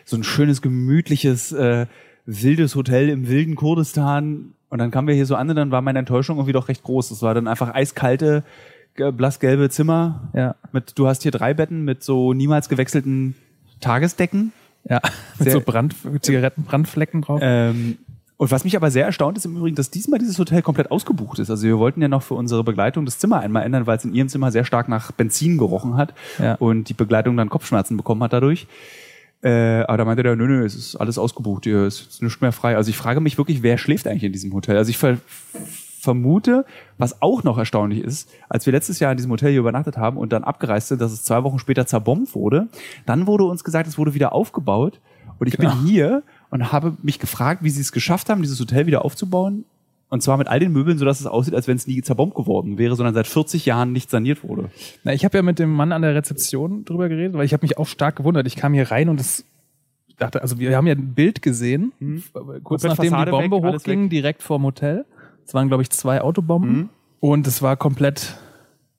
so 0.04 0.16
ein 0.16 0.24
schönes, 0.24 0.62
gemütliches, 0.62 1.52
äh, 1.52 1.86
wildes 2.26 2.74
Hotel 2.74 3.08
im 3.08 3.28
wilden 3.28 3.54
Kurdistan. 3.54 4.52
Und 4.68 4.78
dann 4.78 4.90
kamen 4.90 5.08
wir 5.08 5.14
hier 5.14 5.26
so 5.26 5.36
an 5.36 5.50
und 5.50 5.56
dann 5.56 5.70
war 5.70 5.82
meine 5.82 5.98
Enttäuschung 5.98 6.38
irgendwie 6.38 6.52
doch 6.52 6.68
recht 6.68 6.82
groß. 6.84 7.10
Es 7.10 7.22
war 7.22 7.34
dann 7.34 7.48
einfach 7.48 7.74
eiskalte, 7.74 8.44
blassgelbe 8.94 9.70
Zimmer. 9.70 10.28
Ja. 10.34 10.54
Mit, 10.72 10.98
du 10.98 11.06
hast 11.06 11.22
hier 11.22 11.32
drei 11.32 11.54
Betten 11.54 11.84
mit 11.84 12.02
so 12.02 12.32
niemals 12.32 12.68
gewechselten 12.68 13.34
Tagesdecken. 13.80 14.52
ja, 14.88 15.00
mit 15.38 15.44
Sehr- 15.44 15.52
so 15.52 15.60
Brand, 15.60 15.94
Zigarettenbrandflecken 16.20 17.22
drauf. 17.22 17.40
Ähm, 17.42 17.98
und 18.36 18.50
was 18.50 18.64
mich 18.64 18.74
aber 18.74 18.90
sehr 18.90 19.04
erstaunt 19.04 19.36
ist 19.36 19.44
im 19.44 19.54
Übrigen, 19.56 19.76
dass 19.76 19.90
diesmal 19.90 20.18
dieses 20.18 20.38
Hotel 20.38 20.62
komplett 20.62 20.90
ausgebucht 20.90 21.38
ist. 21.38 21.50
Also 21.50 21.66
wir 21.66 21.78
wollten 21.78 22.00
ja 22.00 22.08
noch 22.08 22.22
für 22.22 22.32
unsere 22.34 22.64
Begleitung 22.64 23.04
das 23.04 23.18
Zimmer 23.18 23.40
einmal 23.40 23.64
ändern, 23.64 23.86
weil 23.86 23.98
es 23.98 24.04
in 24.06 24.14
ihrem 24.14 24.30
Zimmer 24.30 24.50
sehr 24.50 24.64
stark 24.64 24.88
nach 24.88 25.12
Benzin 25.12 25.58
gerochen 25.58 25.96
hat 25.98 26.14
Ja. 26.38 26.54
und 26.54 26.88
die 26.88 26.94
Begleitung 26.94 27.36
dann 27.36 27.50
Kopfschmerzen 27.50 27.98
bekommen 27.98 28.22
hat 28.22 28.32
dadurch. 28.32 28.66
Äh, 29.42 29.82
aber 29.82 29.98
da 29.98 30.04
meinte 30.06 30.22
der, 30.22 30.36
nö, 30.36 30.46
nö, 30.46 30.64
es 30.64 30.74
ist 30.74 30.96
alles 30.96 31.18
ausgebucht, 31.18 31.64
hier 31.64 31.84
ist 31.86 32.22
nichts 32.22 32.40
mehr 32.40 32.52
frei. 32.52 32.76
Also 32.76 32.88
ich 32.90 32.96
frage 32.96 33.20
mich 33.20 33.36
wirklich, 33.38 33.62
wer 33.62 33.76
schläft 33.78 34.06
eigentlich 34.06 34.24
in 34.24 34.32
diesem 34.32 34.52
Hotel? 34.54 34.76
Also 34.78 34.88
ich 34.90 34.96
ver 34.98 35.18
vermute, 36.00 36.64
was 36.98 37.22
auch 37.22 37.42
noch 37.44 37.58
erstaunlich 37.58 38.00
ist, 38.02 38.30
als 38.48 38.66
wir 38.66 38.72
letztes 38.72 38.98
Jahr 39.00 39.10
in 39.12 39.16
diesem 39.16 39.30
Hotel 39.30 39.50
hier 39.50 39.60
übernachtet 39.60 39.96
haben 39.96 40.16
und 40.16 40.32
dann 40.32 40.44
abgereist 40.44 40.88
sind, 40.88 41.00
dass 41.00 41.12
es 41.12 41.24
zwei 41.24 41.42
Wochen 41.44 41.58
später 41.58 41.86
zerbombt 41.86 42.34
wurde, 42.34 42.68
dann 43.06 43.26
wurde 43.26 43.44
uns 43.44 43.64
gesagt, 43.64 43.86
es 43.86 43.98
wurde 43.98 44.14
wieder 44.14 44.32
aufgebaut 44.32 45.00
und 45.38 45.46
ich 45.46 45.56
Genau. 45.56 45.70
bin 45.76 45.86
hier 45.86 46.22
und 46.50 46.72
habe 46.72 46.96
mich 47.02 47.18
gefragt, 47.18 47.62
wie 47.62 47.70
sie 47.70 47.80
es 47.80 47.92
geschafft 47.92 48.28
haben, 48.28 48.42
dieses 48.42 48.58
Hotel 48.60 48.86
wieder 48.86 49.04
aufzubauen. 49.04 49.64
Und 50.12 50.24
zwar 50.24 50.36
mit 50.38 50.48
all 50.48 50.58
den 50.58 50.72
Möbeln, 50.72 50.98
sodass 50.98 51.20
es 51.20 51.26
aussieht, 51.26 51.54
als 51.54 51.68
wenn 51.68 51.76
es 51.76 51.86
nie 51.86 52.02
zerbombt 52.02 52.34
geworden 52.34 52.78
wäre, 52.78 52.96
sondern 52.96 53.14
seit 53.14 53.28
40 53.28 53.64
Jahren 53.64 53.92
nicht 53.92 54.10
saniert 54.10 54.42
wurde. 54.42 54.68
Na, 55.04 55.12
ich 55.12 55.24
habe 55.24 55.38
ja 55.38 55.42
mit 55.42 55.60
dem 55.60 55.70
Mann 55.72 55.92
an 55.92 56.02
der 56.02 56.16
Rezeption 56.16 56.84
drüber 56.84 57.08
geredet, 57.08 57.34
weil 57.34 57.44
ich 57.44 57.52
habe 57.52 57.64
mich 57.64 57.78
auch 57.78 57.86
stark 57.86 58.16
gewundert. 58.16 58.48
Ich 58.48 58.56
kam 58.56 58.74
hier 58.74 58.90
rein 58.90 59.08
und 59.08 59.20
es 59.20 59.44
dachte, 60.18 60.42
also 60.42 60.58
wir 60.58 60.76
haben 60.76 60.88
ja 60.88 60.94
ein 60.94 61.14
Bild 61.14 61.42
gesehen, 61.42 61.92
kurz 61.98 62.00
Mhm. 62.00 62.22
Komplett 62.64 62.82
nachdem 62.90 63.02
die 63.04 63.08
Fassade 63.10 63.30
Bombe 63.30 63.62
weg, 63.62 63.74
hochging, 63.74 64.08
direkt 64.08 64.42
vorm 64.42 64.64
Hotel. 64.64 65.04
Es 65.50 65.54
waren, 65.54 65.66
glaube 65.66 65.82
ich, 65.82 65.90
zwei 65.90 66.20
Autobomben 66.20 66.72
Mhm. 66.76 66.88
und 67.18 67.44
es 67.48 67.60
war 67.60 67.76
komplett 67.76 68.36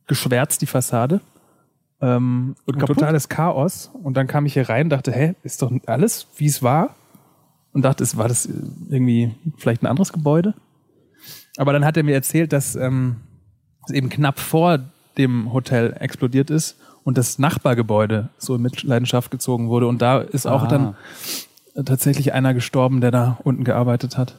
geschwärzt, 0.07 0.61
die 0.61 0.65
Fassade. 0.65 1.21
Ähm, 2.01 2.57
und 2.65 2.77
kaputt? 2.77 2.97
totales 2.97 3.29
Chaos. 3.29 3.89
Und 4.03 4.17
dann 4.17 4.27
kam 4.27 4.45
ich 4.45 4.51
hier 4.51 4.67
rein, 4.67 4.89
dachte, 4.89 5.13
hä, 5.13 5.35
ist 5.43 5.61
doch 5.61 5.71
alles, 5.85 6.27
wie 6.35 6.47
es 6.47 6.61
war? 6.61 6.93
Und 7.71 7.83
dachte, 7.83 8.03
es 8.03 8.17
war 8.17 8.27
das 8.27 8.49
irgendwie 8.89 9.33
vielleicht 9.55 9.81
ein 9.81 9.85
anderes 9.87 10.11
Gebäude? 10.11 10.53
Aber 11.55 11.71
dann 11.71 11.85
hat 11.85 11.95
er 11.95 12.03
mir 12.03 12.15
erzählt, 12.15 12.51
dass 12.51 12.75
ähm, 12.75 13.15
es 13.87 13.93
eben 13.93 14.09
knapp 14.09 14.37
vor 14.37 14.79
dem 15.17 15.53
Hotel 15.53 15.95
explodiert 16.01 16.49
ist 16.49 16.75
und 17.05 17.17
das 17.17 17.39
Nachbargebäude 17.39 18.27
so 18.37 18.55
in 18.55 18.61
Mitleidenschaft 18.61 19.31
gezogen 19.31 19.69
wurde. 19.69 19.87
Und 19.87 20.01
da 20.01 20.19
ist 20.19 20.47
auch 20.47 20.63
Ah. 20.63 20.67
dann 20.67 21.85
tatsächlich 21.85 22.33
einer 22.33 22.53
gestorben, 22.53 22.99
der 22.99 23.11
da 23.11 23.37
unten 23.45 23.63
gearbeitet 23.63 24.17
hat. 24.17 24.35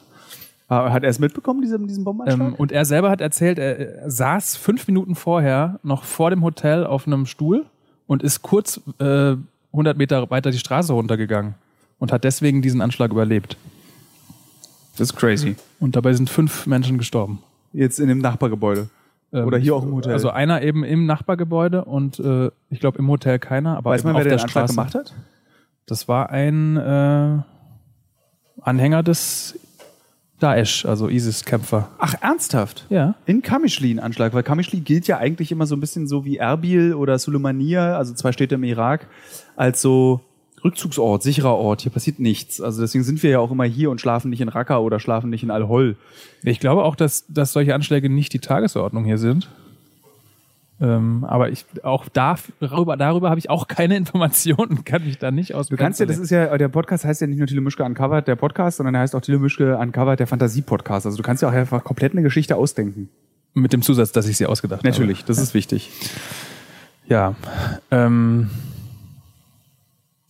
Ah, 0.81 0.91
Hat 0.91 1.03
er 1.03 1.09
es 1.09 1.19
mitbekommen, 1.19 1.61
diesen, 1.61 1.87
diesen 1.87 2.03
Bombenanschlag? 2.03 2.47
Ähm, 2.49 2.55
und 2.55 2.71
er 2.71 2.85
selber 2.85 3.09
hat 3.09 3.21
erzählt, 3.21 3.59
er, 3.59 4.09
saß 4.09 4.55
fünf 4.55 4.87
Minuten 4.87 5.15
vorher 5.15 5.79
noch 5.83 6.03
vor 6.03 6.29
dem 6.29 6.43
Hotel 6.43 6.85
auf 6.85 7.05
einem 7.07 7.25
Stuhl 7.25 7.65
und 8.07 8.23
ist 8.23 8.41
kurz 8.41 8.81
äh, 8.99 9.35
100 9.71 9.97
Meter 9.97 10.29
weiter 10.29 10.51
die 10.51 10.57
Straße 10.59 10.93
runtergegangen 10.93 11.55
und 11.99 12.11
hat 12.11 12.23
deswegen 12.23 12.61
diesen 12.61 12.81
Anschlag 12.81 13.11
überlebt. 13.11 13.57
das 14.97 15.09
ist 15.11 15.15
crazy. 15.15 15.55
Und 15.79 15.95
dabei 15.95 16.13
sind 16.13 16.29
fünf 16.29 16.65
Menschen 16.67 16.97
gestorben. 16.97 17.39
Jetzt 17.71 17.99
in 17.99 18.07
dem 18.07 18.19
Nachbargebäude. 18.19 18.89
Ähm, 19.31 19.47
Oder 19.47 19.57
hier 19.57 19.75
auch 19.75 19.83
im 19.83 19.93
Hotel. 19.95 20.13
Also 20.13 20.29
einer 20.29 20.61
eben 20.61 20.83
im 20.83 21.05
Nachbargebäude 21.07 21.85
und 21.85 22.19
äh, 22.19 22.51
ich 22.69 22.79
glaube 22.79 22.99
im 22.99 23.07
Hotel 23.09 23.39
keiner, 23.39 23.77
aber 23.77 23.89
Weiß 23.91 24.03
man, 24.03 24.13
auf 24.13 24.19
wer 24.19 24.25
der 24.25 24.37
den 24.37 24.41
Anschlag 24.43 24.69
Straße. 24.69 24.73
gemacht 24.73 24.95
hat? 24.95 25.13
Das 25.87 26.07
war 26.07 26.29
ein 26.29 26.77
äh, 26.77 27.39
Anhänger 28.61 29.01
des 29.03 29.59
Daesh, 30.43 30.85
also 30.85 31.07
ISIS-Kämpfer. 31.07 31.87
Ach, 31.97 32.15
ernsthaft? 32.19 32.85
Ja. 32.89 33.15
In 33.25 33.41
Kamischli 33.41 33.91
ein 33.91 33.99
Anschlag, 33.99 34.33
weil 34.33 34.43
Kamischli 34.43 34.81
gilt 34.81 35.07
ja 35.07 35.17
eigentlich 35.17 35.53
immer 35.53 35.65
so 35.65 35.75
ein 35.75 35.79
bisschen 35.79 36.05
so 36.05 36.25
wie 36.25 36.35
Erbil 36.35 36.93
oder 36.93 37.17
Suleimania, 37.17 37.97
also 37.97 38.13
zwei 38.13 38.33
Städte 38.33 38.55
im 38.55 38.63
Irak, 38.63 39.07
als 39.55 39.81
so 39.81 40.19
Rückzugsort, 40.61 41.23
sicherer 41.23 41.55
Ort. 41.55 41.81
Hier 41.81 41.91
passiert 41.91 42.19
nichts. 42.19 42.59
Also 42.59 42.81
deswegen 42.81 43.05
sind 43.05 43.23
wir 43.23 43.29
ja 43.29 43.39
auch 43.39 43.51
immer 43.51 43.63
hier 43.63 43.89
und 43.89 44.01
schlafen 44.01 44.29
nicht 44.29 44.41
in 44.41 44.49
Raqqa 44.49 44.79
oder 44.79 44.99
schlafen 44.99 45.29
nicht 45.29 45.43
in 45.43 45.51
Al-Hol. 45.51 45.95
Ich 46.43 46.59
glaube 46.59 46.83
auch, 46.83 46.95
dass, 46.95 47.25
dass 47.29 47.53
solche 47.53 47.73
Anschläge 47.73 48.09
nicht 48.09 48.33
die 48.33 48.39
Tagesordnung 48.39 49.05
hier 49.05 49.17
sind. 49.17 49.49
Ähm, 50.81 51.23
aber 51.23 51.49
ich 51.49 51.65
auch 51.83 52.09
da, 52.09 52.35
darüber, 52.59 52.97
darüber 52.97 53.29
habe 53.29 53.39
ich 53.39 53.49
auch 53.49 53.67
keine 53.67 53.95
Informationen, 53.97 54.83
kann 54.83 55.05
mich 55.05 55.19
da 55.19 55.31
nicht 55.31 55.53
aus. 55.53 55.67
Du 55.67 55.77
kannst 55.77 55.99
ja, 55.99 56.05
das 56.05 56.17
ist 56.17 56.29
ja, 56.29 56.57
der 56.57 56.67
Podcast 56.67 57.05
heißt 57.05 57.21
ja 57.21 57.27
nicht 57.27 57.37
nur 57.37 57.47
Thilo 57.47 57.61
Mischke 57.61 57.83
Uncovered, 57.83 58.27
der 58.27 58.35
Podcast, 58.35 58.77
sondern 58.77 58.95
er 58.95 59.01
heißt 59.01 59.15
auch 59.15 59.21
Thilo 59.21 59.39
Mischke 59.39 59.77
Uncovered, 59.77 60.19
der 60.19 60.27
Fantasie-Podcast. 60.27 61.05
Also 61.05 61.17
du 61.17 61.23
kannst 61.23 61.41
ja 61.43 61.49
auch 61.49 61.53
einfach 61.53 61.83
komplett 61.83 62.13
eine 62.13 62.23
Geschichte 62.23 62.55
ausdenken. 62.55 63.09
mit 63.53 63.71
dem 63.71 63.81
Zusatz, 63.81 64.11
dass 64.11 64.27
ich 64.27 64.37
sie 64.37 64.47
ausgedacht 64.47 64.83
Natürlich, 64.83 65.25
das 65.25 65.37
ist 65.37 65.53
wichtig. 65.53 65.91
habe. 65.91 66.33
Ja. 67.07 67.35
Ähm, 67.91 68.49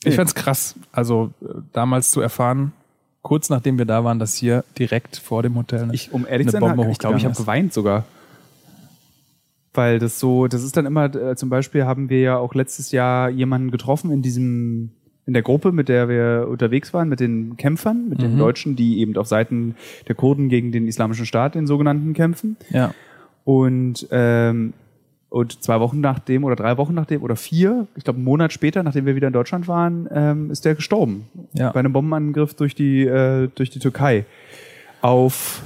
ich 0.03 0.15
fand's 0.15 0.35
krass, 0.35 0.75
also 0.91 1.31
äh, 1.41 1.45
damals 1.71 2.11
zu 2.11 2.19
erfahren, 2.19 2.73
kurz 3.21 3.49
nachdem 3.49 3.77
wir 3.77 3.85
da 3.85 4.03
waren, 4.03 4.19
dass 4.19 4.35
hier 4.35 4.63
direkt 4.77 5.17
vor 5.17 5.43
dem 5.43 5.55
Hotel 5.55 5.83
eine, 5.83 5.93
Ich, 5.93 6.11
um 6.11 6.27
ehrlich 6.27 6.47
eine 6.47 6.51
zu 6.51 6.59
sein, 6.59 6.75
Bombe 6.75 6.91
ich 6.91 6.99
glaube, 6.99 7.17
ich 7.17 7.25
habe 7.25 7.35
geweint 7.35 7.73
sogar. 7.73 8.05
Weil 9.73 9.97
das 9.99 10.19
so, 10.19 10.47
das 10.47 10.63
ist 10.63 10.77
dann 10.77 10.85
immer, 10.85 11.13
äh, 11.15 11.35
zum 11.35 11.49
Beispiel 11.49 11.85
haben 11.85 12.09
wir 12.09 12.19
ja 12.19 12.37
auch 12.37 12.53
letztes 12.53 12.91
Jahr 12.91 13.29
jemanden 13.29 13.71
getroffen 13.71 14.11
in 14.11 14.21
diesem, 14.21 14.91
in 15.25 15.33
der 15.33 15.41
Gruppe, 15.41 15.71
mit 15.71 15.89
der 15.89 16.09
wir 16.09 16.47
unterwegs 16.49 16.93
waren, 16.93 17.09
mit 17.09 17.19
den 17.19 17.57
Kämpfern, 17.57 18.07
mit 18.09 18.21
den 18.21 18.35
Mhm. 18.35 18.39
Deutschen, 18.39 18.75
die 18.75 18.99
eben 18.99 19.15
auf 19.17 19.27
Seiten 19.27 19.75
der 20.07 20.15
Kurden 20.15 20.49
gegen 20.49 20.71
den 20.71 20.87
Islamischen 20.87 21.25
Staat, 21.25 21.55
den 21.55 21.65
sogenannten, 21.65 22.13
kämpfen. 22.13 22.55
Ja. 22.69 22.93
Und, 23.45 24.07
ähm, 24.11 24.73
und 25.29 25.63
zwei 25.63 25.79
Wochen 25.79 26.01
nachdem 26.01 26.43
oder 26.43 26.55
drei 26.55 26.77
Wochen 26.77 26.93
nachdem 26.93 27.23
oder 27.23 27.35
vier, 27.35 27.87
ich 27.95 28.03
glaube 28.03 28.17
einen 28.17 28.25
Monat 28.25 28.53
später, 28.53 28.83
nachdem 28.83 29.07
wir 29.07 29.15
wieder 29.15 29.27
in 29.27 29.33
Deutschland 29.33 29.67
waren, 29.67 30.07
ähm, 30.11 30.51
ist 30.51 30.65
der 30.65 30.75
gestorben. 30.75 31.25
Ja. 31.53 31.71
Bei 31.71 31.79
einem 31.79 31.93
Bombenangriff 31.93 32.53
durch 32.53 32.75
die, 32.75 33.01
äh, 33.01 33.49
durch 33.55 33.71
die 33.71 33.79
Türkei. 33.79 34.25
Auf, 35.01 35.63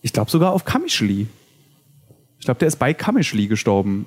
ich 0.00 0.14
glaube 0.14 0.30
sogar 0.30 0.52
auf 0.52 0.64
Kamischli. 0.64 1.26
Ich 2.44 2.46
glaube, 2.46 2.58
der 2.58 2.68
ist 2.68 2.76
bei 2.76 2.92
Kamischli 2.92 3.46
gestorben. 3.46 4.04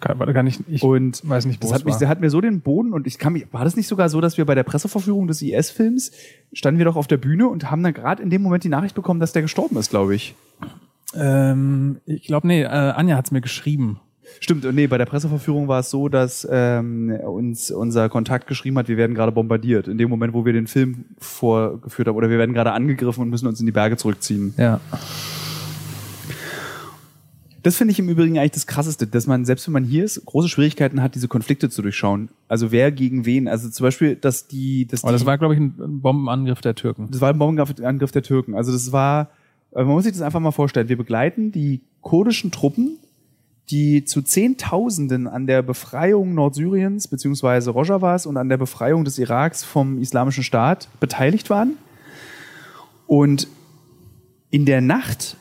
Kann, 0.00 0.18
kann 0.18 0.46
ich, 0.46 0.60
ich 0.68 0.82
Und 0.82 1.26
weiß 1.26 1.46
nicht, 1.46 1.62
wo 1.62 1.68
das 1.68 1.70
es 1.70 1.74
hat, 1.76 1.86
mich, 1.86 1.94
war. 1.94 1.98
der 1.98 2.08
hat 2.10 2.20
mir 2.20 2.28
so 2.28 2.42
den 2.42 2.60
Boden 2.60 2.92
und 2.92 3.06
ich 3.06 3.18
kann 3.18 3.32
mich, 3.32 3.46
war 3.52 3.64
das 3.64 3.74
nicht 3.74 3.88
sogar 3.88 4.10
so, 4.10 4.20
dass 4.20 4.36
wir 4.36 4.44
bei 4.44 4.54
der 4.54 4.64
Presseverführung 4.64 5.26
des 5.28 5.40
IS-Films 5.40 6.12
standen 6.52 6.76
wir 6.76 6.84
doch 6.84 6.96
auf 6.96 7.06
der 7.06 7.16
Bühne 7.16 7.48
und 7.48 7.70
haben 7.70 7.82
dann 7.82 7.94
gerade 7.94 8.22
in 8.22 8.28
dem 8.28 8.42
Moment 8.42 8.64
die 8.64 8.68
Nachricht 8.68 8.94
bekommen, 8.94 9.18
dass 9.18 9.32
der 9.32 9.40
gestorben 9.40 9.78
ist, 9.78 9.88
glaube 9.88 10.14
ich. 10.14 10.34
Ähm, 11.14 12.02
ich 12.04 12.24
glaube, 12.24 12.46
nee, 12.46 12.64
äh, 12.64 12.66
Anja 12.66 13.16
hat's 13.16 13.30
mir 13.30 13.40
geschrieben. 13.40 13.98
Stimmt, 14.40 14.66
und 14.66 14.74
nee, 14.74 14.88
bei 14.88 14.98
der 14.98 15.06
Presseverführung 15.06 15.68
war 15.68 15.80
es 15.80 15.88
so, 15.88 16.10
dass 16.10 16.46
ähm, 16.50 17.18
uns 17.24 17.70
unser 17.70 18.10
Kontakt 18.10 18.46
geschrieben 18.46 18.76
hat, 18.76 18.88
wir 18.88 18.98
werden 18.98 19.14
gerade 19.14 19.32
bombardiert. 19.32 19.88
In 19.88 19.96
dem 19.96 20.10
Moment, 20.10 20.34
wo 20.34 20.44
wir 20.44 20.52
den 20.52 20.66
Film 20.66 21.06
vorgeführt 21.16 22.08
haben, 22.08 22.16
oder 22.16 22.28
wir 22.28 22.36
werden 22.36 22.52
gerade 22.52 22.72
angegriffen 22.72 23.22
und 23.22 23.30
müssen 23.30 23.46
uns 23.46 23.58
in 23.58 23.64
die 23.64 23.72
Berge 23.72 23.96
zurückziehen. 23.96 24.52
Ja. 24.58 24.82
Das 27.68 27.76
finde 27.76 27.92
ich 27.92 27.98
im 27.98 28.08
Übrigen 28.08 28.38
eigentlich 28.38 28.52
das 28.52 28.66
Krasseste, 28.66 29.06
dass 29.06 29.26
man, 29.26 29.44
selbst 29.44 29.66
wenn 29.66 29.74
man 29.74 29.84
hier 29.84 30.02
ist, 30.02 30.24
große 30.24 30.48
Schwierigkeiten 30.48 31.02
hat, 31.02 31.14
diese 31.14 31.28
Konflikte 31.28 31.68
zu 31.68 31.82
durchschauen. 31.82 32.30
Also 32.48 32.72
wer 32.72 32.90
gegen 32.90 33.26
wen. 33.26 33.46
Also 33.46 33.68
zum 33.68 33.84
Beispiel, 33.84 34.16
dass 34.16 34.48
die, 34.48 34.86
dass 34.86 35.04
Aber 35.04 35.12
die, 35.12 35.18
das 35.18 35.26
war, 35.26 35.36
glaube 35.36 35.52
ich, 35.52 35.60
ein 35.60 36.00
Bombenangriff 36.00 36.62
der 36.62 36.74
Türken. 36.74 37.08
das 37.10 37.20
war 37.20 37.28
ein 37.28 37.38
Bombenangriff 37.38 38.10
der 38.10 38.22
Türken. 38.22 38.54
Also 38.54 38.72
das 38.72 38.90
war, 38.90 39.28
äh, 39.72 39.84
man 39.84 39.88
muss 39.88 40.04
sich 40.04 40.14
das 40.14 40.22
einfach 40.22 40.40
mal 40.40 40.50
vorstellen. 40.50 40.88
Wir 40.88 40.96
begleiten 40.96 41.52
die 41.52 41.82
kurdischen 42.00 42.52
Truppen, 42.52 42.96
die 43.68 44.06
zu 44.06 44.22
Zehntausenden 44.22 45.26
an 45.26 45.46
der 45.46 45.60
Befreiung 45.60 46.32
Nordsyriens 46.32 47.06
beziehungsweise 47.06 47.68
Rojavas 47.68 48.24
und 48.24 48.38
an 48.38 48.48
der 48.48 48.56
Befreiung 48.56 49.04
des 49.04 49.18
Iraks 49.18 49.62
vom 49.62 49.98
Islamischen 49.98 50.42
Staat 50.42 50.88
beteiligt 51.00 51.50
waren. 51.50 51.76
Und 53.06 53.46
in 54.48 54.64
der 54.64 54.80
Nacht, 54.80 55.36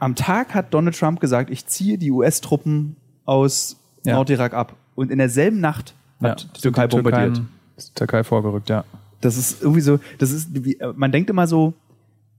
am 0.00 0.14
Tag 0.16 0.54
hat 0.54 0.74
Donald 0.74 0.98
Trump 0.98 1.20
gesagt, 1.20 1.50
ich 1.50 1.66
ziehe 1.66 1.96
die 1.98 2.10
US-Truppen 2.10 2.96
aus 3.24 3.76
Ja. 4.04 4.14
Nordirak 4.14 4.54
ab. 4.54 4.74
Und 4.94 5.10
in 5.10 5.18
derselben 5.18 5.60
Nacht 5.60 5.94
hat 6.22 6.48
die 6.56 6.60
Türkei 6.62 6.86
bombardiert. 6.86 7.40
Die 7.78 7.94
Türkei 7.94 8.24
vorgerückt, 8.24 8.68
ja. 8.68 8.84
Das 9.20 9.36
ist 9.36 9.62
irgendwie 9.62 9.80
so, 9.82 10.00
das 10.18 10.32
ist, 10.32 10.48
man 10.96 11.12
denkt 11.12 11.30
immer 11.30 11.46
so, 11.46 11.74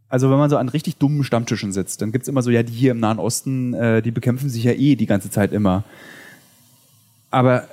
also 0.09 0.29
wenn 0.29 0.37
man 0.37 0.49
so 0.49 0.57
an 0.57 0.67
richtig 0.69 0.97
dummen 0.97 1.23
Stammtischen 1.23 1.71
sitzt, 1.71 2.01
dann 2.01 2.11
gibt's 2.11 2.27
immer 2.27 2.41
so, 2.41 2.49
ja, 2.51 2.63
die 2.63 2.73
hier 2.73 2.91
im 2.91 2.99
Nahen 2.99 3.19
Osten, 3.19 3.73
äh, 3.73 4.01
die 4.01 4.11
bekämpfen 4.11 4.49
sich 4.49 4.63
ja 4.63 4.73
eh 4.73 4.95
die 4.95 5.05
ganze 5.05 5.29
Zeit 5.29 5.53
immer. 5.53 5.83
Aber 7.29 7.67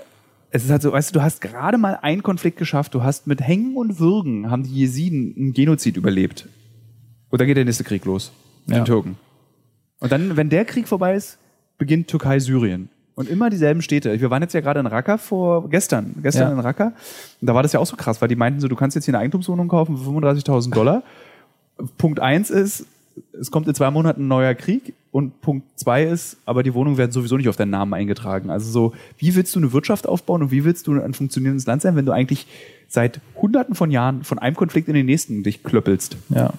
es 0.50 0.64
ist 0.64 0.71
halt 0.71 0.83
so, 0.83 0.92
weißt 0.92 1.11
du, 1.11 1.18
du 1.18 1.23
hast 1.23 1.40
gerade 1.40 1.78
mal 1.78 1.99
einen 2.00 2.23
Konflikt 2.23 2.59
geschafft, 2.59 2.95
du 2.95 3.02
hast 3.02 3.26
mit 3.26 3.40
Hängen 3.40 3.76
und 3.76 3.99
Würgen 3.99 4.50
haben 4.50 4.62
die 4.62 4.75
Jesiden 4.75 5.35
einen 5.37 5.52
Genozid 5.52 5.97
überlebt. 5.97 6.49
Und 7.30 7.40
dann 7.40 7.47
geht 7.49 7.57
der 7.57 7.64
nächste 7.64 7.85
Krieg 7.85 8.04
los. 8.04 8.33
Mit 8.66 8.76
Ja. 8.76 8.83
den 8.83 8.87
Türken. 8.87 9.16
Und 10.00 10.12
dann, 10.12 10.36
wenn 10.36 10.48
der 10.48 10.64
Krieg 10.64 10.88
vorbei 10.88 11.14
ist, 11.14 11.38
beginnt 11.78 12.08
Türkei-Syrien. 12.08 12.88
Und 13.14 13.28
immer 13.28 13.50
dieselben 13.50 13.82
Städte. 13.82 14.20
Wir 14.20 14.30
waren 14.30 14.42
jetzt 14.42 14.54
ja 14.54 14.60
gerade 14.60 14.78
in 14.78 14.86
Raqqa 14.86 15.18
vor 15.18 15.68
gestern, 15.70 16.14
gestern 16.22 16.50
Ja. 16.50 16.54
in 16.54 16.60
Raqqa. 16.60 16.92
Und 17.40 17.46
da 17.48 17.54
war 17.54 17.64
das 17.64 17.72
ja 17.72 17.80
auch 17.80 17.86
so 17.86 17.96
krass, 17.96 18.20
weil 18.20 18.28
die 18.28 18.36
meinten 18.36 18.60
so, 18.60 18.68
du 18.68 18.76
kannst 18.76 18.94
jetzt 18.94 19.06
hier 19.06 19.14
eine 19.14 19.22
Eigentumswohnung 19.22 19.66
kaufen 19.66 19.96
für 19.96 20.04
35.000 20.04 20.70
Dollar. 20.72 21.02
Punkt 21.96 22.20
eins 22.20 22.50
ist, 22.50 22.86
es 23.40 23.50
kommt 23.50 23.66
in 23.66 23.74
zwei 23.74 23.90
Monaten 23.90 24.22
ein 24.22 24.28
neuer 24.28 24.54
Krieg. 24.54 24.94
Und 25.10 25.40
Punkt 25.40 25.66
zwei 25.76 26.04
ist, 26.04 26.36
aber 26.44 26.62
die 26.62 26.74
Wohnungen 26.74 26.96
werden 26.96 27.10
sowieso 27.10 27.36
nicht 27.36 27.48
auf 27.48 27.56
deinen 27.56 27.70
Namen 27.70 27.92
eingetragen. 27.94 28.50
Also 28.50 28.70
so, 28.70 28.92
wie 29.16 29.34
willst 29.34 29.54
du 29.56 29.58
eine 29.58 29.72
Wirtschaft 29.72 30.06
aufbauen 30.06 30.42
und 30.42 30.50
wie 30.52 30.64
willst 30.64 30.86
du 30.86 31.00
ein 31.00 31.14
funktionierendes 31.14 31.66
Land 31.66 31.82
sein, 31.82 31.96
wenn 31.96 32.06
du 32.06 32.12
eigentlich 32.12 32.46
seit 32.88 33.20
hunderten 33.34 33.74
von 33.74 33.90
Jahren 33.90 34.22
von 34.22 34.38
einem 34.38 34.54
Konflikt 34.54 34.86
in 34.86 34.94
den 34.94 35.06
nächsten 35.06 35.42
dich 35.42 35.64
klöppelst? 35.64 36.16
Ja. 36.28 36.52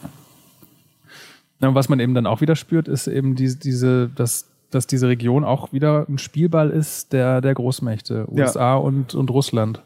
Und 1.61 1.75
was 1.75 1.89
man 1.89 1.99
eben 1.99 2.13
dann 2.13 2.25
auch 2.25 2.41
wieder 2.41 2.55
spürt, 2.55 2.87
ist 2.87 3.07
eben 3.07 3.35
diese, 3.35 3.57
diese, 3.57 4.09
dass, 4.15 4.49
dass 4.71 4.87
diese 4.87 5.07
Region 5.07 5.43
auch 5.43 5.73
wieder 5.73 6.05
ein 6.07 6.17
Spielball 6.17 6.69
ist 6.69 7.11
der, 7.13 7.41
der 7.41 7.53
Großmächte, 7.53 8.27
Ja. 8.33 8.45
USA 8.45 8.75
und, 8.75 9.13
und 9.15 9.29
Russland. 9.29 9.81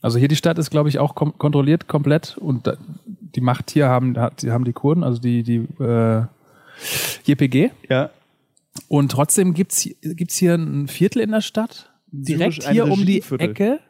Also 0.00 0.18
hier 0.18 0.28
die 0.28 0.36
Stadt 0.36 0.58
ist, 0.58 0.70
glaube 0.70 0.88
ich, 0.88 0.98
auch 0.98 1.14
kom 1.14 1.36
kontrolliert 1.38 1.86
komplett 1.88 2.36
und 2.38 2.66
da, 2.66 2.74
die 3.06 3.40
Macht 3.40 3.70
hier 3.70 3.88
haben, 3.88 4.16
hat- 4.18 4.42
die 4.42 4.50
haben 4.50 4.64
die 4.64 4.72
Kurden, 4.72 5.02
also 5.04 5.20
die, 5.20 5.42
die 5.42 5.66
äh, 5.82 6.22
JPG. 7.24 7.70
Ja. 7.88 8.10
Und 8.88 9.10
trotzdem 9.12 9.54
gibt's 9.54 9.88
gibt's 10.02 10.36
hier 10.36 10.54
ein 10.54 10.88
Viertel 10.88 11.20
in 11.20 11.30
der 11.30 11.40
Stadt, 11.40 11.90
direkt 12.10 12.68
hier 12.68 12.90
um 12.90 13.04
die. 13.06 13.22
Ecke, 13.38 13.80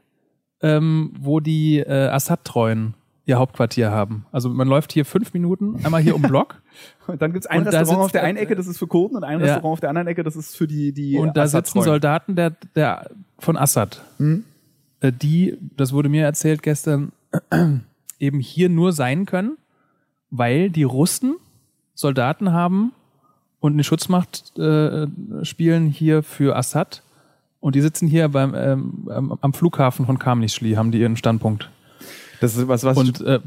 ähm, 0.60 1.12
wo 1.18 1.40
die 1.40 1.78
äh, 1.78 2.08
Assad-Treuen 2.08 2.94
ihr 3.24 3.38
Hauptquartier 3.38 3.90
haben. 3.90 4.26
Also 4.32 4.48
man 4.48 4.66
läuft 4.66 4.92
hier 4.92 5.04
fünf 5.04 5.32
Minuten, 5.32 5.76
einmal 5.84 6.02
hier 6.02 6.14
um 6.16 6.22
Block 6.32 6.60
Und 7.06 7.22
dann 7.22 7.32
gibt's 7.32 7.46
ein 7.46 7.60
Und 7.60 7.68
Restaurant 7.68 8.04
auf 8.04 8.12
der 8.12 8.24
einen 8.24 8.36
Ecke, 8.38 8.56
das 8.56 8.66
ist 8.66 8.78
für 8.78 8.86
Kurden, 8.88 9.16
und 9.16 9.24
ein 9.24 9.38
Ja. 9.38 9.44
Restaurant 9.46 9.72
auf 9.74 9.80
der 9.80 9.90
anderen 9.90 10.08
Ecke, 10.08 10.22
das 10.24 10.34
ist 10.36 10.56
für 10.56 10.66
die, 10.66 10.92
die 10.92 11.16
und 11.18 11.36
da 11.36 11.46
sitzen. 11.46 11.82
Soldaten 11.82 12.34
der, 12.34 12.50
der 12.74 13.10
von 13.38 13.56
Assad, 13.56 14.02
Mhm. 14.18 14.44
die, 15.02 15.56
das 15.76 15.92
wurde 15.92 16.08
mir 16.08 16.24
erzählt 16.24 16.62
gestern, 16.62 17.12
eben 18.18 18.40
hier 18.40 18.68
nur 18.68 18.92
sein 18.92 19.24
können, 19.26 19.56
weil 20.30 20.70
die 20.70 20.84
Russen 20.84 21.36
Soldaten 21.94 22.52
haben 22.52 22.92
und 23.60 23.74
eine 23.74 23.84
Schutzmacht 23.84 24.58
äh, 24.58 25.06
spielen 25.42 25.86
hier 25.88 26.22
für 26.22 26.56
Assad. 26.56 27.02
Und 27.60 27.76
die 27.76 27.80
sitzen 27.80 28.08
hier 28.08 28.28
beim, 28.28 28.54
ähm, 28.56 29.08
am- 29.08 29.38
am 29.40 29.52
Flughafen 29.52 30.04
von 30.06 30.18
Kamnischli, 30.18 30.72
haben 30.72 30.90
die 30.90 30.98
ihren 31.00 31.16
Standpunkt. 31.16 31.70
Das 32.42 32.56
ist 32.56 32.66
was, 32.66 32.82
was 32.82 32.96
Und 32.96 33.20
äh, 33.20 33.38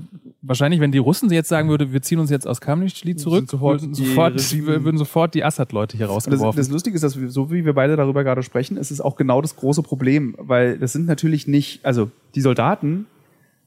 wahrscheinlich, 0.42 0.80
wenn 0.80 0.94
die 0.94 1.00
Russen 1.00 1.30
jetzt 1.30 1.50
sagen 1.50 1.68
würden, 1.68 1.92
wir 1.92 2.02
ziehen 2.02 2.18
uns 2.18 2.30
jetzt 2.30 2.48
aus 2.48 2.62
Kamnischli 2.62 3.18
zurück, 3.18 3.50
sofort 3.50 3.82
würden, 3.82 3.94
die 3.94 4.06
sofort, 4.06 4.36
Regime- 4.36 4.86
würden 4.86 4.98
sofort 4.98 5.34
die 5.34 5.44
Assad-Leute 5.44 5.98
hier 5.98 6.08
das, 6.08 6.16
rausgeworfen. 6.16 6.58
das 6.58 6.70
Lustige 6.70 6.96
ist, 6.96 7.02
dass 7.02 7.20
wir, 7.20 7.30
so 7.30 7.52
wie 7.52 7.66
wir 7.66 7.74
beide 7.74 7.98
darüber 7.98 8.24
gerade 8.24 8.42
sprechen, 8.42 8.78
ist 8.78 8.92
es 8.92 9.02
auch 9.02 9.18
genau 9.18 9.42
das 9.42 9.58
große 9.58 9.84
Problem, 9.84 10.34
weil 10.38 10.78
das 10.80 10.94
sind 10.94 11.08
natürlich 11.08 11.46
nicht, 11.46 11.86
also 11.86 12.10
die 12.36 12.42
Soldaten 12.42 13.06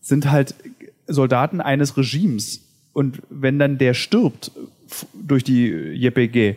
sind 0.00 0.30
halt 0.30 0.54
Soldaten 1.06 1.60
eines 1.60 1.98
Regimes. 1.98 2.62
Und 2.94 3.20
wenn 3.28 3.58
dann 3.58 3.76
der 3.76 3.92
stirbt 3.92 4.50
durch 5.12 5.44
die 5.44 5.66
JPG, 5.68 6.56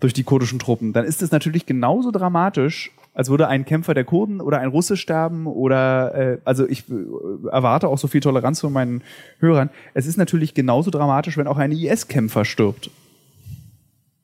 durch 0.00 0.12
die 0.12 0.24
kurdischen 0.24 0.58
Truppen, 0.58 0.92
dann 0.92 1.04
ist 1.04 1.22
es 1.22 1.30
natürlich 1.30 1.66
genauso 1.66 2.10
dramatisch, 2.10 2.90
als 3.16 3.30
würde 3.30 3.48
ein 3.48 3.64
Kämpfer 3.64 3.94
der 3.94 4.04
Kurden 4.04 4.42
oder 4.42 4.60
ein 4.60 4.68
Russe 4.68 4.96
sterben 4.98 5.46
oder 5.46 6.14
äh, 6.14 6.38
also 6.44 6.68
ich 6.68 6.84
äh, 6.90 7.48
erwarte 7.50 7.88
auch 7.88 7.96
so 7.96 8.08
viel 8.08 8.20
Toleranz 8.20 8.60
von 8.60 8.74
meinen 8.74 9.02
Hörern. 9.38 9.70
Es 9.94 10.06
ist 10.06 10.18
natürlich 10.18 10.52
genauso 10.52 10.90
dramatisch, 10.90 11.38
wenn 11.38 11.46
auch 11.46 11.56
ein 11.56 11.72
IS-Kämpfer 11.72 12.44
stirbt. 12.44 12.90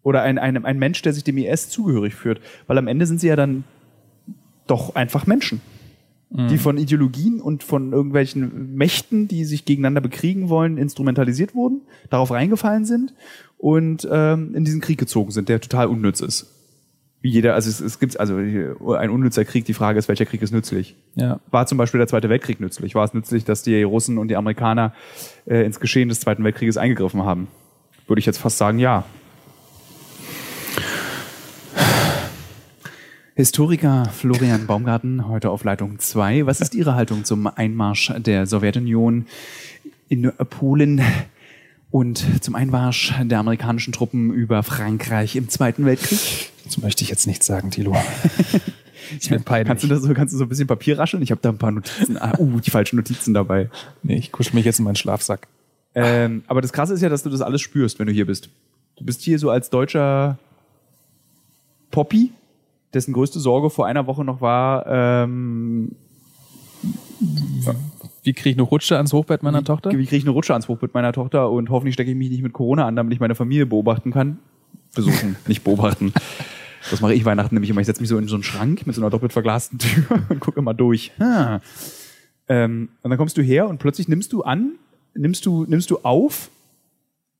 Oder 0.02 0.22
ein, 0.22 0.38
ein, 0.38 0.62
ein 0.62 0.78
Mensch, 0.78 1.00
der 1.00 1.14
sich 1.14 1.24
dem 1.24 1.38
IS 1.38 1.70
zugehörig 1.70 2.14
führt. 2.14 2.40
Weil 2.66 2.76
am 2.76 2.86
Ende 2.86 3.06
sind 3.06 3.18
sie 3.18 3.28
ja 3.28 3.36
dann 3.36 3.64
doch 4.66 4.94
einfach 4.94 5.26
Menschen. 5.26 5.62
Die 6.48 6.58
von 6.58 6.78
Ideologien 6.78 7.40
und 7.40 7.62
von 7.62 7.92
irgendwelchen 7.92 8.74
Mächten, 8.74 9.28
die 9.28 9.44
sich 9.44 9.64
gegeneinander 9.64 10.00
bekriegen 10.00 10.48
wollen, 10.48 10.78
instrumentalisiert 10.78 11.54
wurden, 11.54 11.82
darauf 12.08 12.30
reingefallen 12.30 12.86
sind 12.86 13.12
und 13.58 14.08
ähm, 14.10 14.54
in 14.54 14.64
diesen 14.64 14.80
Krieg 14.80 14.98
gezogen 14.98 15.30
sind, 15.30 15.50
der 15.50 15.60
total 15.60 15.88
unnütz 15.88 16.20
ist. 16.20 16.61
Wie 17.22 17.30
jeder, 17.30 17.54
also 17.54 17.70
es, 17.70 17.80
es 17.80 18.00
gibt 18.00 18.18
also 18.18 18.36
ein 18.36 19.10
unnützer 19.10 19.44
Krieg, 19.44 19.64
die 19.64 19.74
Frage 19.74 19.96
ist, 19.96 20.08
welcher 20.08 20.26
Krieg 20.26 20.42
ist 20.42 20.52
nützlich? 20.52 20.96
ja. 21.14 21.38
War 21.52 21.66
zum 21.66 21.78
Beispiel 21.78 21.98
der 21.98 22.08
Zweite 22.08 22.28
Weltkrieg 22.28 22.58
nützlich? 22.60 22.96
War 22.96 23.04
es 23.04 23.14
nützlich, 23.14 23.44
dass 23.44 23.62
die 23.62 23.80
Russen 23.84 24.18
und 24.18 24.26
die 24.26 24.36
Amerikaner 24.36 24.92
äh, 25.46 25.64
ins 25.64 25.78
Geschehen 25.78 26.08
des 26.08 26.18
Zweiten 26.18 26.42
Weltkrieges 26.42 26.76
eingegriffen 26.76 27.22
haben? 27.22 27.46
Würde 28.08 28.18
ich 28.18 28.26
jetzt 28.26 28.38
fast 28.38 28.58
sagen, 28.58 28.80
ja. 28.80 29.04
Historiker 33.36 34.04
Florian 34.12 34.66
Baumgarten, 34.66 35.28
heute 35.28 35.50
auf 35.50 35.62
Leitung 35.62 36.00
2. 36.00 36.46
Was 36.46 36.60
ist 36.60 36.74
Ihre 36.74 36.96
Haltung 36.96 37.24
zum 37.24 37.46
Einmarsch 37.46 38.12
der 38.18 38.46
Sowjetunion 38.46 39.26
in 40.08 40.30
Polen 40.50 41.00
und 41.92 42.42
zum 42.42 42.54
Einmarsch 42.56 43.14
der 43.22 43.38
amerikanischen 43.38 43.92
Truppen 43.92 44.32
über 44.32 44.62
Frankreich 44.62 45.36
im 45.36 45.48
Zweiten 45.48 45.84
Weltkrieg? 45.84 46.50
Dazu 46.64 46.80
möchte 46.80 47.04
ich 47.04 47.10
jetzt 47.10 47.26
nichts 47.26 47.46
sagen, 47.46 47.70
Thilo. 47.70 47.94
Ist 49.16 49.30
mir 49.30 49.40
peinlich. 49.40 49.68
Kannst 49.68 49.84
du 49.84 49.88
das 49.88 50.02
so, 50.02 50.14
kannst 50.14 50.32
du 50.32 50.38
so 50.38 50.44
ein 50.44 50.48
bisschen 50.48 50.66
Papier 50.66 50.98
rascheln? 50.98 51.22
Ich 51.22 51.30
habe 51.30 51.40
da 51.42 51.50
ein 51.50 51.58
paar 51.58 51.70
Notizen. 51.70 52.16
Ah, 52.16 52.32
uh, 52.38 52.60
die 52.60 52.70
falschen 52.70 52.96
Notizen 52.96 53.34
dabei. 53.34 53.68
Nee, 54.02 54.16
ich 54.16 54.32
kuschel 54.32 54.54
mich 54.54 54.64
jetzt 54.64 54.78
in 54.78 54.86
meinen 54.86 54.96
Schlafsack. 54.96 55.48
Ähm, 55.94 56.44
aber 56.46 56.62
das 56.62 56.72
Krasse 56.72 56.94
ist 56.94 57.02
ja, 57.02 57.10
dass 57.10 57.22
du 57.22 57.28
das 57.28 57.42
alles 57.42 57.60
spürst, 57.60 57.98
wenn 57.98 58.06
du 58.06 58.12
hier 58.12 58.26
bist. 58.26 58.48
Du 58.96 59.04
bist 59.04 59.20
hier 59.20 59.38
so 59.38 59.50
als 59.50 59.68
deutscher 59.68 60.38
Poppy, 61.90 62.32
dessen 62.94 63.12
größte 63.12 63.38
Sorge 63.38 63.68
vor 63.68 63.86
einer 63.86 64.06
Woche 64.06 64.24
noch 64.24 64.40
war, 64.40 64.86
ähm, 64.86 65.94
Wie 68.22 68.32
kriege 68.32 68.50
ich 68.50 68.56
eine 68.56 68.62
Rutsche 68.62 68.96
ans 68.96 69.12
Hochbett 69.12 69.42
meiner 69.42 69.64
Tochter? 69.64 69.90
wie 69.90 70.06
kriege 70.06 70.16
ich 70.16 70.22
eine 70.22 70.30
Rutsche 70.30 70.52
ans 70.52 70.68
Hochbett 70.68 70.94
meiner 70.94 71.12
Tochter 71.12 71.50
und 71.50 71.70
hoffentlich 71.70 71.94
stecke 71.94 72.10
ich 72.10 72.16
mich 72.16 72.30
nicht 72.30 72.42
mit 72.42 72.52
Corona 72.52 72.86
an, 72.86 72.94
damit 72.94 73.12
ich 73.12 73.20
meine 73.20 73.34
Familie 73.34 73.66
beobachten 73.66 74.12
kann. 74.12 74.38
Besuchen, 74.94 75.36
nicht 75.48 75.64
beobachten. 75.64 76.12
Das 76.90 77.00
mache 77.00 77.14
ich 77.14 77.24
Weihnachten 77.24 77.54
nämlich 77.54 77.70
immer. 77.70 77.80
Ich 77.80 77.86
setze 77.86 78.00
mich 78.00 78.08
so 78.08 78.18
in 78.18 78.28
so 78.28 78.36
einen 78.36 78.44
Schrank 78.44 78.86
mit 78.86 78.94
so 78.94 79.02
einer 79.02 79.10
doppelt 79.10 79.32
verglasten 79.32 79.78
Tür 79.78 80.04
und 80.28 80.40
gucke 80.40 80.60
immer 80.60 80.74
durch. 80.74 81.12
Ah. 81.18 81.60
Ähm, 82.48 82.90
und 83.02 83.10
dann 83.10 83.18
kommst 83.18 83.36
du 83.36 83.42
her 83.42 83.68
und 83.68 83.78
plötzlich 83.78 84.08
nimmst 84.08 84.32
du 84.32 84.42
an, 84.42 84.72
nimmst 85.14 85.44
du, 85.46 85.64
nimmst 85.64 85.90
du 85.90 85.98
auf 85.98 86.50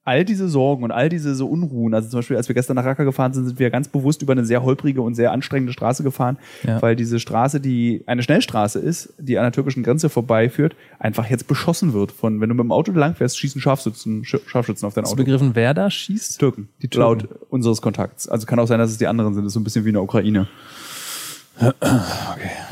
all 0.04 0.25
diese 0.25 0.49
Sorgen 0.49 0.82
und 0.82 0.90
all 0.90 1.09
diese 1.09 1.35
so 1.37 1.47
Unruhen. 1.47 1.94
Also 1.94 2.09
zum 2.09 2.18
Beispiel, 2.18 2.37
als 2.37 2.49
wir 2.49 2.54
gestern 2.56 2.75
nach 2.75 2.85
Raqqa 2.85 3.04
gefahren 3.04 3.32
sind, 3.32 3.47
sind 3.47 3.59
wir 3.61 3.71
ganz 3.71 3.87
bewusst 3.87 4.21
über 4.23 4.32
eine 4.32 4.44
sehr 4.44 4.64
holprige 4.64 5.00
und 5.00 5.14
sehr 5.14 5.30
anstrengende 5.30 5.73
Straße 5.73 6.02
gefahren, 6.02 6.38
Ja. 6.64 6.82
weil 6.82 6.97
diese 6.97 7.21
Straße, 7.21 7.61
die 7.61 8.02
eine 8.06 8.23
Schnellstraße 8.25 8.80
ist, 8.80 9.12
die 9.18 9.38
an 9.38 9.44
der 9.44 9.52
türkischen 9.52 9.85
Grenze 9.85 10.09
vorbeiführt, 10.09 10.75
einfach 10.99 11.30
jetzt 11.30 11.47
beschossen 11.47 11.92
wird. 11.92 12.11
Von 12.11 12.40
wenn 12.40 12.49
du 12.49 12.54
mit 12.56 12.64
dem 12.64 12.73
Auto 12.73 12.90
lang 12.90 13.14
fährst, 13.14 13.38
schießen 13.38 13.61
Scharfschützen, 13.61 14.25
Sch- 14.25 14.40
Scharfschützen 14.47 14.87
auf 14.88 14.94
dein 14.94 15.04
Hast 15.04 15.11
du 15.11 15.14
Auto. 15.14 15.23
begriffen, 15.25 15.50
wer 15.54 15.73
da 15.73 15.88
schießt? 15.88 16.38
Türken, 16.40 16.68
Die 16.82 16.88
Türken. 16.88 17.28
laut 17.28 17.40
unseres 17.50 17.80
Kontakts. 17.80 18.28
Also 18.28 18.44
kann 18.47 18.59
auch 18.59 18.66
sein, 18.66 18.80
dass 18.80 18.90
es 18.90 18.99
die 18.99 19.06
anderen 19.06 19.35
sind. 19.35 19.44
Das 19.44 19.50
ist 19.50 19.54
so 19.54 19.61
ein 19.61 19.64
bisschen 19.64 19.85
wie 19.85 19.90
in 19.90 19.94
der 19.94 20.02
Ukraine. 20.02 20.49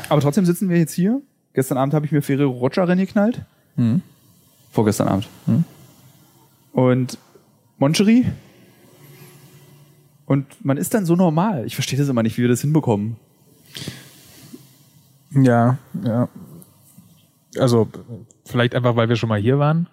Aber 0.09 0.21
trotzdem 0.21 0.45
sitzen 0.45 0.69
wir 0.69 0.77
jetzt 0.77 0.93
hier. 0.93 1.21
Gestern 1.53 1.77
Abend 1.77 1.93
habe 1.93 2.05
ich 2.05 2.11
mir 2.11 2.21
Ferrero 2.21 2.49
Rocher 2.51 2.87
reingeknallt. 2.87 3.41
Hm. 3.77 4.01
Vorgestern 4.71 5.07
Abend. 5.07 5.27
Und 6.73 7.17
Moncherie. 7.77 8.25
Und 10.25 10.45
man 10.63 10.77
ist 10.77 10.93
dann 10.93 11.05
so 11.05 11.15
normal. 11.15 11.65
Ich 11.65 11.75
verstehe 11.75 11.99
das 11.99 12.07
immer 12.07 12.23
nicht, 12.23 12.37
wie 12.37 12.43
wir 12.43 12.49
das 12.49 12.61
hinbekommen. 12.61 13.17
Ja, 15.31 15.77
ja. 16.03 16.29
Also 17.57 17.87
vielleicht 18.45 18.75
einfach, 18.75 18.95
weil 18.95 19.09
wir 19.09 19.15
schon 19.15 19.29
mal 19.29 19.39
hier 19.39 19.59
waren, 19.59 19.87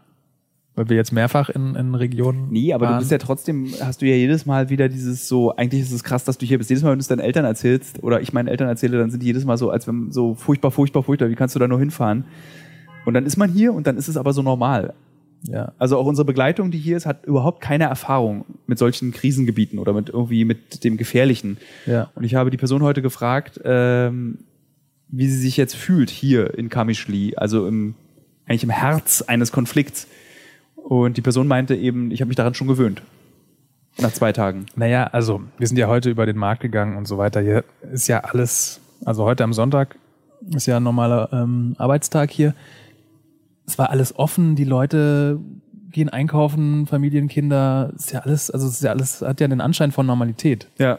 weil 0.75 0.89
wir 0.89 0.97
jetzt 0.97 1.13
mehrfach 1.13 1.49
in, 1.49 1.75
in 1.75 1.95
Regionen. 1.95 2.51
Nee, 2.51 2.73
aber 2.73 2.87
waren. 2.87 2.95
du 2.95 2.99
bist 3.01 3.11
ja 3.11 3.19
trotzdem, 3.19 3.73
hast 3.81 4.01
du 4.01 4.07
ja 4.07 4.15
jedes 4.15 4.47
Mal 4.47 4.71
wieder 4.71 4.89
dieses 4.89 5.27
so, 5.27 5.57
eigentlich 5.57 5.83
ist 5.83 5.93
es 5.93 6.05
krass, 6.05 6.25
dass 6.25 6.39
du 6.39 6.47
hier 6.47 6.59
bist. 6.59 6.71
Jedes 6.71 6.85
Mal, 6.85 6.91
wenn 6.91 6.99
du 6.99 7.03
es 7.03 7.09
deinen 7.09 7.21
Eltern 7.21 7.45
erzählst 7.45 8.03
oder 8.03 8.21
ich 8.21 8.33
meinen 8.33 8.49
Eltern 8.49 8.69
erzähle, 8.69 8.99
dann 8.99 9.11
sind 9.11 9.23
die 9.23 9.27
jedes 9.27 9.45
Mal 9.45 9.57
so, 9.57 9.71
als 9.71 9.89
wenn 9.89 10.13
so 10.13 10.35
furchtbar, 10.35 10.71
furchtbar, 10.71 11.03
furchtbar, 11.03 11.31
wie 11.31 11.35
kannst 11.35 11.55
du 11.55 11.59
da 11.59 11.67
nur 11.67 11.81
hinfahren? 11.81 12.25
Und 13.07 13.15
dann 13.15 13.27
ist 13.27 13.37
man 13.37 13.51
hier 13.51 13.73
und 13.75 13.87
dann 13.87 13.97
ist 13.97 14.09
es 14.09 14.17
aber 14.17 14.33
so 14.33 14.43
normal. 14.43 14.95
Ja. 15.43 15.73
Also 15.79 15.99
auch 15.99 16.07
unsere 16.07 16.25
Begleitung, 16.25 16.71
die 16.71 16.79
hier 16.79 16.97
ist, 16.97 17.07
hat 17.07 17.25
überhaupt 17.25 17.61
keine 17.61 17.85
Erfahrung 17.85 18.45
mit 18.67 18.79
solchen 18.79 19.13
Krisengebieten 19.13 19.79
oder 19.79 19.93
mit 19.93 20.09
irgendwie 20.09 20.45
mit 20.45 20.85
dem 20.85 20.97
Gefährlichen. 20.97 21.59
Ja. 21.87 22.11
Und 22.15 22.25
ich 22.25 22.35
habe 22.35 22.51
die 22.51 22.57
Person 22.57 22.83
heute 22.83 23.03
gefragt, 23.03 23.61
ähm, 23.65 24.39
wie 25.09 25.29
sie 25.29 25.39
sich 25.39 25.57
jetzt 25.57 25.77
fühlt 25.77 26.11
hier 26.11 26.59
in 26.59 26.69
Kamischli, 26.69 27.35
also 27.37 27.67
im, 27.67 27.95
eigentlich 28.47 28.65
im 28.65 28.71
Herz 28.71 29.23
eines 29.23 29.53
Konflikts. 29.53 30.07
Und 30.77 31.17
die 31.17 31.23
Person 31.23 31.47
meinte 31.47 31.75
eben, 31.75 32.11
ich 32.11 32.21
habe 32.21 32.29
mich 32.29 32.37
daran 32.37 32.55
schon 32.55 32.69
gewöhnt. 32.69 33.03
Nach 34.01 34.13
zwei 34.13 34.33
Tagen. 34.33 34.67
Naja, 34.77 35.05
also 35.05 35.43
wir 35.59 35.67
sind 35.67 35.77
ja 35.77 35.89
heute 35.89 36.09
über 36.09 36.25
den 36.25 36.37
Markt 36.37 36.63
gegangen 36.63 36.97
und 36.97 37.09
so 37.09 37.19
weiter. 37.19 37.41
Hier 37.41 37.65
ist 37.93 38.07
ja 38.07 38.21
alles, 38.21 38.81
also 39.05 39.25
heute 39.25 39.45
am 39.45 39.53
Sonntag 39.53 39.97
ist 40.55 40.67
ja 40.67 40.77
ein 40.77 40.85
normaler 40.85 41.31
ähm, 41.33 41.75
Arbeitstag 41.79 42.31
hier. 42.31 42.55
Es 43.69 43.77
war 43.77 43.91
alles 43.91 44.17
offen, 44.17 44.57
die 44.57 44.65
Leute 44.65 45.39
gehen 45.91 46.09
einkaufen, 46.09 46.87
Familien, 46.87 47.29
Kinder, 47.29 47.93
ist 47.95 48.13
ja 48.13 48.21
alles, 48.21 48.51
also 48.51 48.67
es 48.67 48.77
ist 48.77 48.83
ja 48.83 48.93
alles, 48.93 49.21
hat 49.21 49.41
ja 49.41 49.49
den 49.49 49.61
Anschein 49.61 49.93
von 49.93 50.07
Normalität. 50.07 50.69
Ja. 50.79 50.99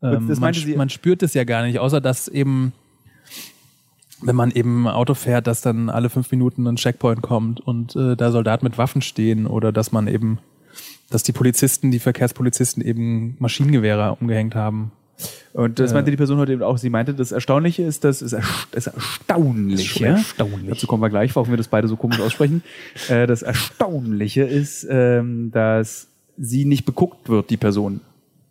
Ähm, 0.00 0.32
man, 0.38 0.54
man 0.76 0.88
spürt 0.88 1.24
es 1.24 1.34
ja 1.34 1.42
gar 1.42 1.64
nicht, 1.64 1.80
außer 1.80 2.00
dass 2.00 2.28
eben, 2.28 2.72
wenn 4.22 4.36
man 4.36 4.52
eben 4.52 4.86
Auto 4.86 5.14
fährt, 5.14 5.48
dass 5.48 5.62
dann 5.62 5.90
alle 5.90 6.10
fünf 6.10 6.30
Minuten 6.30 6.64
ein 6.68 6.76
Checkpoint 6.76 7.22
kommt 7.22 7.58
und 7.58 7.96
äh, 7.96 8.16
da 8.16 8.30
Soldaten 8.30 8.64
mit 8.64 8.78
Waffen 8.78 9.02
stehen 9.02 9.48
oder 9.48 9.72
dass 9.72 9.90
man 9.90 10.06
eben, 10.06 10.38
dass 11.10 11.24
die 11.24 11.32
Polizisten, 11.32 11.90
die 11.90 11.98
Verkehrspolizisten 11.98 12.84
eben 12.84 13.34
Maschinengewehre 13.40 14.16
umgehängt 14.20 14.54
haben. 14.54 14.92
Und 15.52 15.78
das 15.78 15.90
Ja. 15.90 15.96
meinte 15.96 16.10
die 16.10 16.16
Person 16.16 16.38
heute 16.38 16.52
eben 16.52 16.62
auch. 16.62 16.78
Sie 16.78 16.90
meinte, 16.90 17.12
das 17.14 17.32
Erstaunliche 17.32 17.82
ist, 17.82 18.04
dass 18.04 18.22
es 18.22 18.36
das 18.72 18.86
Erstaunliche. 18.86 20.06
erstaunlich. 20.06 20.68
Dazu 20.70 20.86
kommen 20.86 21.02
wir 21.02 21.10
gleich, 21.10 21.34
warum 21.36 21.50
wir 21.50 21.56
das 21.56 21.68
beide 21.68 21.88
so 21.88 21.96
komisch 21.96 22.20
aussprechen. 22.20 22.62
äh, 23.08 23.26
das 23.26 23.42
Erstaunliche 23.42 24.42
ist, 24.42 24.86
ähm, 24.88 25.50
dass 25.52 26.06
sie 26.38 26.64
nicht 26.64 26.84
beguckt 26.84 27.28
wird, 27.28 27.50
die 27.50 27.56
Person. 27.56 28.00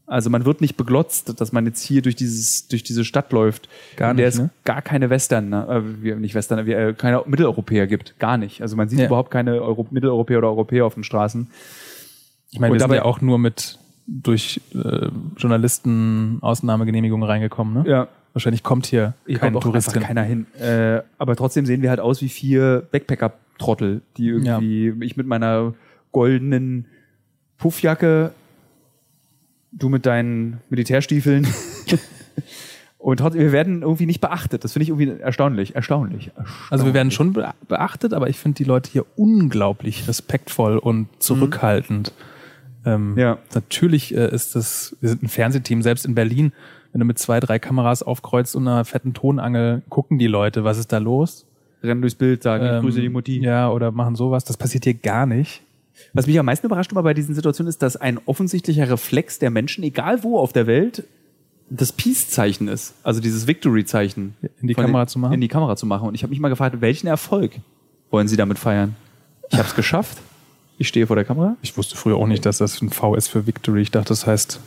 Also 0.05 0.31
man 0.31 0.43
wird 0.43 0.59
nicht 0.59 0.75
beglotzt, 0.75 1.39
dass 1.39 1.51
man 1.51 1.67
jetzt 1.67 1.83
hier 1.83 2.01
durch 2.01 2.15
dieses 2.15 2.67
durch 2.67 2.81
diese 2.81 3.05
Stadt 3.05 3.31
läuft. 3.31 3.69
Gar 3.95 4.11
in 4.11 4.17
der 4.17 4.25
nicht, 4.25 4.35
es 4.35 4.41
ne? 4.41 4.49
gar 4.65 4.81
keine 4.81 5.09
Western, 5.11 5.53
äh, 5.53 5.81
wir- 6.01 6.15
nicht 6.15 6.33
Western, 6.33 6.67
äh, 6.67 6.95
keine 6.97 7.21
Mitteleuropäer 7.27 7.85
gibt, 7.85 8.17
gar 8.17 8.37
nicht. 8.37 8.61
Also 8.63 8.75
man 8.75 8.89
sieht 8.89 8.99
Ja. 8.99 9.05
überhaupt 9.05 9.29
keine 9.29 9.61
Euro 9.61 9.85
Mitteleuropäer 9.91 10.39
oder 10.39 10.47
Europäer 10.47 10.85
auf 10.85 10.95
den 10.95 11.03
Straßen. 11.03 11.47
Ich 12.51 12.59
meine, 12.59 12.71
Und 12.71 12.77
wir 12.77 12.79
sind 12.79 12.89
dabei- 12.89 12.95
ja 12.97 13.05
auch 13.05 13.21
nur 13.21 13.37
mit 13.37 13.77
durch 14.11 14.59
äh, 14.73 15.07
Journalisten 15.37 16.39
Ausnahmegenehmigung 16.41 17.21
reingekommen, 17.23 17.83
ne? 17.83 17.89
Ja. 17.89 18.07
Wahrscheinlich 18.33 18.63
kommt 18.63 18.85
hier 18.85 19.13
Hier 19.25 19.39
kein 19.39 19.53
Tourist 19.53 19.91
hin. 19.91 20.01
keiner 20.03 20.21
hin. 20.23 20.45
Äh, 20.59 21.01
aber 21.17 21.35
trotzdem 21.35 21.65
sehen 21.65 21.81
wir 21.81 21.89
halt 21.89 21.99
aus 21.99 22.21
wie 22.21 22.29
vier 22.29 22.87
Backpacker-Trottel, 22.91 24.01
die 24.17 24.27
irgendwie, 24.27 24.93
ich 25.03 25.17
mit 25.17 25.25
meiner 25.27 25.73
goldenen 26.11 26.85
Puffjacke, 27.57 28.31
du 29.71 29.89
mit 29.89 30.05
deinen 30.05 30.59
Militärstiefeln. 30.69 31.47
Und 32.97 33.17
trotzdem, 33.17 33.41
wir 33.41 33.51
werden 33.53 33.81
irgendwie 33.81 34.05
nicht 34.05 34.19
beachtet. 34.19 34.63
Das 34.63 34.73
finde 34.73 34.83
ich 34.83 34.89
irgendwie 34.89 35.21
erstaunlich. 35.21 35.73
Erstaunlich. 35.75 36.31
Also 36.69 36.85
wir 36.85 36.93
werden 36.93 37.11
schon 37.11 37.31
be- 37.33 37.53
beachtet, 37.67 38.13
aber 38.13 38.29
ich 38.29 38.37
finde 38.37 38.57
die 38.57 38.65
Leute 38.65 38.91
hier 38.91 39.05
unglaublich 39.15 40.07
respektvoll 40.07 40.77
und 40.77 41.07
zurückhaltend. 41.19 42.11
Ähm, 42.85 43.17
Ja. 43.17 43.37
Natürlich 43.53 44.15
äh, 44.15 44.33
ist 44.33 44.55
das, 44.55 44.95
wir 45.01 45.09
sind 45.09 45.23
ein 45.23 45.27
Fernsehteam, 45.29 45.81
selbst 45.81 46.05
in 46.05 46.15
Berlin, 46.15 46.53
wenn 46.91 46.99
du 46.99 47.05
mit 47.05 47.19
zwei, 47.19 47.39
drei 47.39 47.59
Kameras 47.59 48.01
aufkreuzt 48.03 48.55
und 48.55 48.67
einer 48.67 48.83
fetten 48.85 49.13
Tonangel, 49.13 49.83
gucken 49.89 50.17
die 50.17 50.27
Leute, 50.27 50.63
was 50.63 50.77
ist 50.77 50.91
da 50.91 50.97
los? 50.97 51.45
Rennen 51.83 52.01
durchs 52.01 52.15
Bild, 52.15 52.43
sagen, 52.43 52.65
ich 52.65 52.71
Ähm, 52.71 52.81
grüße 52.81 52.99
die 53.01 53.09
Mutti. 53.09 53.39
Ja, 53.41 53.69
oder 53.69 53.91
machen 53.91 54.15
sowas. 54.15 54.43
Das 54.43 54.57
passiert 54.57 54.83
hier 54.85 54.95
gar 54.95 55.25
nicht. 55.25 55.61
Was 56.13 56.27
mich 56.27 56.39
am 56.39 56.45
meisten 56.45 56.65
überrascht 56.65 56.91
immer 56.91 57.03
bei 57.03 57.13
diesen 57.13 57.35
Situationen 57.35 57.69
ist, 57.69 57.81
dass 57.81 57.95
ein 57.97 58.19
offensichtlicher 58.25 58.89
Reflex 58.89 59.37
der 59.39 59.49
Menschen, 59.49 59.83
egal 59.83 60.23
wo 60.23 60.39
auf 60.39 60.51
der 60.53 60.65
Welt, 60.67 61.03
das 61.69 61.91
Peace-Zeichen 61.91 62.67
ist. 62.67 62.95
Also 63.03 63.19
dieses 63.21 63.45
Victory-Zeichen. 63.47 64.33
In 64.61 64.67
die 64.67 64.73
Kamera 64.73 65.03
den- 65.05 65.07
zu 65.09 65.19
machen? 65.19 65.33
In 65.33 65.41
die 65.41 65.47
Kamera 65.47 65.75
zu 65.75 65.85
machen. 65.85 66.07
Und 66.07 66.15
ich 66.15 66.23
habe 66.23 66.31
mich 66.31 66.39
mal 66.39 66.49
gefragt, 66.49 66.81
welchen 66.81 67.07
Erfolg 67.07 67.51
wollen 68.09 68.27
Sie 68.27 68.37
damit 68.37 68.57
feiern? 68.57 68.95
Ich 69.51 69.57
habe 69.57 69.67
es 69.67 69.75
geschafft. 69.75 70.17
Ich 70.79 70.87
stehe 70.87 71.05
vor 71.07 71.17
der 71.17 71.25
Kamera. 71.25 71.57
Ich 71.61 71.75
wusste 71.77 71.97
früher 71.97 72.15
auch 72.15 72.25
nicht, 72.25 72.45
dass 72.45 72.57
das 72.59 72.81
ein 72.81 72.89
V 72.89 73.13
ist 73.15 73.27
für 73.27 73.45
Victory. 73.45 73.81
Ich 73.81 73.91
dachte, 73.91 74.07
das 74.07 74.25
heißt 74.25 74.61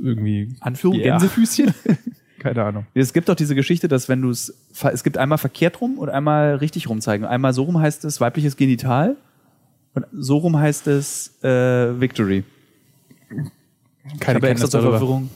irgendwie 0.00 0.56
Anführung, 0.60 0.96
Yeah. 0.96 1.18
Gänsefüßchen. 1.18 1.74
Keine 2.38 2.64
Ahnung. 2.64 2.86
Es 2.94 3.12
gibt 3.12 3.28
doch 3.28 3.34
diese 3.34 3.54
Geschichte, 3.54 3.86
dass 3.86 4.08
wenn 4.08 4.22
du 4.22 4.30
es, 4.30 4.52
es 4.92 5.04
gibt 5.04 5.18
einmal 5.18 5.36
verkehrt 5.36 5.80
rum 5.82 5.98
und 5.98 6.08
einmal 6.08 6.56
richtig 6.56 6.88
rum 6.88 7.02
zeigen. 7.02 7.26
Einmal 7.26 7.52
so 7.52 7.64
rum 7.64 7.78
heißt 7.78 8.04
es 8.06 8.18
weibliches 8.20 8.56
Genital 8.56 9.16
und 9.92 10.06
so 10.10 10.38
rum 10.38 10.58
heißt 10.58 10.86
es 10.86 11.42
äh, 11.44 12.00
Victory. 12.00 12.44
Keine 14.20 14.38
Ich 14.38 14.44
extra 14.44 14.70
zur. 14.70 14.80
Verwirrung. 14.80 15.30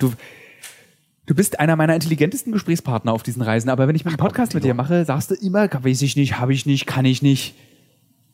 Du, 0.00 0.12
du 1.26 1.34
bist 1.36 1.60
einer 1.60 1.76
meiner 1.76 1.94
intelligentesten 1.94 2.50
Gesprächspartner 2.50 3.12
auf 3.12 3.22
diesen 3.22 3.42
Reisen, 3.42 3.70
aber 3.70 3.86
wenn 3.86 3.94
ich 3.94 4.04
einen 4.04 4.16
Podcast 4.16 4.54
mit 4.54 4.64
dir 4.64 4.74
mache, 4.74 5.04
sagst 5.04 5.30
du 5.30 5.34
immer, 5.36 5.68
weiß 5.72 6.02
ich 6.02 6.16
nicht, 6.16 6.40
habe 6.40 6.52
ich 6.52 6.66
nicht, 6.66 6.86
kann 6.86 7.04
ich 7.04 7.22
nicht. 7.22 7.54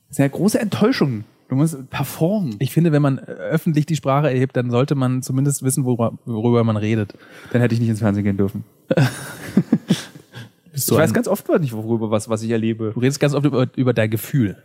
Das 0.09 0.16
ist 0.16 0.21
eine 0.21 0.31
große 0.31 0.59
Enttäuschung. 0.59 1.25
Du 1.49 1.57
musst 1.57 1.88
performen. 1.90 2.57
Ich 2.59 2.73
finde, 2.73 2.92
wenn 2.92 3.01
man 3.03 3.18
äh, 3.18 3.23
öffentlich 3.23 3.87
die 3.87 3.97
Sprache 3.97 4.31
erhebt, 4.31 4.57
dann 4.57 4.71
sollte 4.71 4.94
man 4.94 5.23
zumindest 5.23 5.62
wissen, 5.62 5.85
worüber, 5.85 6.12
worüber 6.27 6.62
man 6.64 6.77
redet. 6.77 7.14
Dann 7.53 7.62
hätte 7.62 7.75
ich 7.75 7.81
nicht 7.81 7.88
ins 7.88 8.01
Fernsehen 8.01 8.25
gehen 8.25 8.37
dürfen. 8.37 8.64
Ich 10.73 10.88
weiß 10.90 11.12
ganz 11.12 11.27
oft 11.27 11.49
nicht, 11.59 11.73
worüber 11.73 12.12
was, 12.12 12.29
was 12.29 12.42
ich 12.42 12.51
erlebe. 12.51 12.92
du 12.94 13.01
redest 13.01 13.18
ganz 13.18 13.35
oft 13.35 13.44
über, 13.44 13.66
über 13.75 13.92
dein 13.92 14.11
Gefühl. 14.11 14.62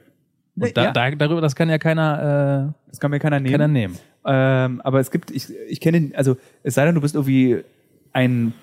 Nee, 0.56 0.68
Und 0.68 0.78
da, 0.78 0.84
ja. 0.86 0.92
da, 0.92 1.10
darüber, 1.12 1.42
das 1.42 1.56
kann 1.56 1.70
ja 1.70 1.80
keiner, 1.80 2.76
Das 2.88 3.00
kann 3.00 3.10
mir 3.10 3.20
keiner 3.20 3.38
äh, 3.38 3.40
nehmen. 3.40 3.52
keiner 3.52 3.68
nehmen. 3.68 3.98
Ähm, 4.26 4.82
aber 4.82 5.00
es 5.00 5.10
gibt, 5.10 5.32
ich, 5.32 5.48
ich 5.68 5.80
kenne, 5.80 6.12
also 6.16 6.38
es 6.62 6.76
sei 6.76 6.86
denn, 6.86 6.94
du 6.96 7.02
bist 7.02 7.16
irgendwie 7.16 7.64
ein 8.14 8.54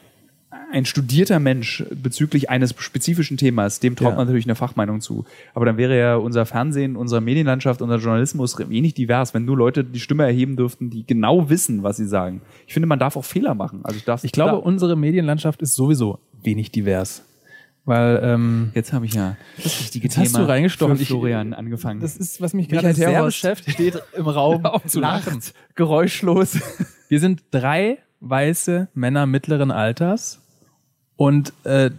ein 0.73 0.85
studierter 0.85 1.39
Mensch 1.41 1.85
bezüglich 1.95 2.49
eines 2.51 2.75
spezifischen 2.79 3.37
Themas, 3.37 3.81
dem 3.81 3.97
traut 3.97 4.11
Ja. 4.11 4.17
man 4.17 4.27
natürlich 4.27 4.47
eine 4.47 4.55
Fachmeinung 4.55 5.01
zu. 5.01 5.25
Aber 5.55 5.65
dann 5.67 5.77
wäre 5.77 5.99
ja 5.99 6.17
unser 6.17 6.47
Fernsehen, 6.47 6.97
unsere 6.97 7.21
Medienlandschaft, 7.21 7.83
unser 7.83 7.97
Journalismus 7.97 8.57
wenig 8.69 8.95
divers, 8.95 9.35
wenn 9.35 9.45
nur 9.45 9.57
Leute 9.57 9.85
die 9.85 10.01
Stimme 10.01 10.25
erheben 10.25 10.57
dürften, 10.57 10.91
die 10.91 11.05
genau 11.07 11.51
wissen, 11.51 11.83
was 11.83 11.97
sie 11.97 12.07
sagen. 12.07 12.43
Ich 12.67 12.73
finde, 12.75 12.87
man 12.87 12.99
darf 12.99 13.17
auch 13.17 13.25
Fehler 13.25 13.55
machen. 13.55 13.81
Also 13.85 13.97
ich 13.99 14.05
darf. 14.05 14.25
Ich 14.25 14.33
glaube, 14.33 14.61
unsere 14.61 14.97
Medienlandschaft 14.97 15.61
ist 15.63 15.75
sowieso 15.75 16.19
wenig 16.43 16.71
divers. 16.71 17.25
Weil 17.87 18.21
ähm, 18.23 18.71
jetzt 18.75 18.93
habe 18.93 19.07
ich 19.07 19.15
ja 19.15 19.37
das 19.57 19.81
richtige 19.81 20.07
Jetzt 20.07 20.19
hast 20.19 20.37
du 20.37 20.47
reingestochen. 20.47 20.97
für 20.97 21.03
Ich- 21.03 21.09
Florian 21.09 21.55
angefangen. 21.55 22.01
das 22.01 22.17
ist, 22.17 22.41
was 22.41 22.53
mich 22.53 22.69
gerade 22.69 22.93
sehr 22.95 23.25
beschäftigt. 23.25 23.75
steht 23.75 24.03
im 24.17 24.27
Raum, 24.29 24.63
zu 24.87 25.01
lachen. 25.01 25.41
geräuschlos. 25.75 26.59
Wir 27.09 27.21
sind 27.21 27.43
drei 27.51 27.99
weiße 28.21 28.89
Männer 28.95 29.25
mittleren 29.27 29.71
Alters 29.71 30.40
und 31.21 31.53
äh, 31.65 31.91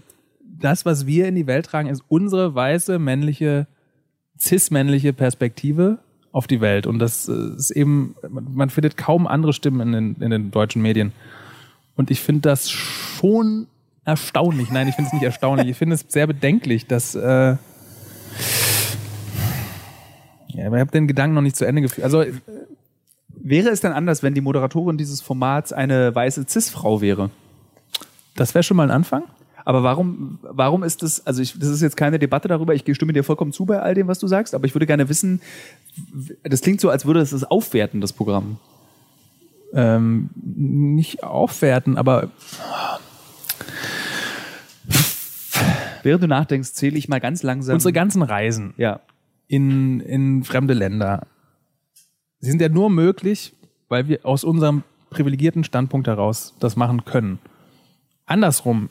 das, 0.41 0.83
was 0.83 1.05
wir 1.05 1.27
in 1.27 1.35
die 1.35 1.45
Welt 1.45 1.67
tragen, 1.67 1.87
ist 1.87 2.03
unsere 2.07 2.55
weiße, 2.55 2.97
männliche, 2.97 3.67
cis-männliche 4.39 5.13
Perspektive 5.13 5.99
auf 6.31 6.47
die 6.47 6.59
Welt. 6.59 6.87
Und 6.87 6.97
das 6.97 7.29
äh, 7.29 7.55
ist 7.55 7.69
eben, 7.69 8.15
man 8.27 8.71
findet 8.71 8.97
kaum 8.97 9.27
andere 9.27 9.53
Stimmen 9.53 9.81
in 9.81 10.15
den, 10.15 10.23
in 10.23 10.31
den 10.31 10.49
deutschen 10.49 10.81
Medien. 10.81 11.11
Und 11.95 12.09
ich 12.09 12.19
finde 12.19 12.49
das 12.49 12.71
schon 12.71 13.67
erstaunlich. 14.05 14.71
Nein, 14.71 14.87
ich 14.87 14.95
finde 14.95 15.09
es 15.09 15.13
nicht 15.13 15.23
erstaunlich. 15.23 15.67
Ich 15.67 15.77
finde 15.77 15.93
es 15.93 16.05
sehr 16.07 16.25
bedenklich, 16.25 16.87
dass. 16.87 17.13
Äh, 17.13 17.57
ja, 20.47 20.65
aber 20.65 20.77
ich 20.77 20.81
habe 20.81 20.91
den 20.91 21.07
Gedanken 21.07 21.35
noch 21.35 21.43
nicht 21.43 21.57
zu 21.57 21.65
Ende 21.65 21.83
geführt. 21.83 22.05
Also 22.05 22.23
Wäre 23.43 23.69
es 23.69 23.81
denn 23.81 23.91
anders, 23.91 24.21
wenn 24.21 24.33
die 24.33 24.41
Moderatorin 24.41 24.97
dieses 24.97 25.21
Formats 25.21 25.73
eine 25.73 26.13
weiße 26.13 26.45
Cis-Frau 26.47 27.01
wäre? 27.01 27.31
Das 28.35 28.53
wäre 28.53 28.63
schon 28.63 28.77
mal 28.77 28.83
ein 28.83 28.91
Anfang. 28.91 29.23
Aber 29.63 29.83
warum, 29.83 30.39
warum 30.41 30.83
ist 30.83 31.03
das, 31.03 31.25
also 31.25 31.41
ich, 31.41 31.57
das 31.57 31.69
ist 31.69 31.81
jetzt 31.81 31.95
keine 31.95 32.17
Debatte 32.17 32.47
darüber, 32.47 32.73
ich 32.73 32.83
stimme 32.95 33.13
dir 33.13 33.23
vollkommen 33.23 33.51
zu 33.51 33.65
bei 33.65 33.79
all 33.79 33.93
dem, 33.93 34.07
was 34.07 34.19
du 34.19 34.27
sagst, 34.27 34.55
aber 34.55 34.65
ich 34.65 34.73
würde 34.73 34.87
gerne 34.87 35.07
wissen, 35.07 35.41
das 36.43 36.61
klingt 36.61 36.81
so, 36.81 36.89
als 36.89 37.05
würde 37.05 37.19
es 37.19 37.29
das 37.29 37.43
aufwerten, 37.43 38.01
das 38.01 38.13
Programm. 38.13 38.57
ähm, 39.73 40.29
nicht 40.35 41.23
aufwerten, 41.23 41.97
aber 41.97 42.29
Während 46.03 46.23
du 46.23 46.27
nachdenkst, 46.27 46.73
zähle 46.73 46.97
ich 46.97 47.07
mal 47.09 47.19
ganz 47.19 47.43
langsam. 47.43 47.75
unsere 47.75 47.93
ganzen 47.93 48.23
Reisen 48.23 48.73
ja. 48.77 49.01
in, 49.47 49.99
in 49.99 50.43
fremde 50.43 50.73
Länder, 50.73 51.27
sie 52.39 52.49
sind 52.49 52.61
ja 52.61 52.69
nur 52.69 52.89
möglich, 52.89 53.53
weil 53.87 54.07
wir 54.07 54.25
aus 54.25 54.43
unserem 54.43 54.83
privilegierten 55.11 55.63
Standpunkt 55.63 56.07
heraus 56.07 56.55
das 56.59 56.75
machen 56.75 57.05
können. 57.05 57.39
Andersrum, 58.31 58.89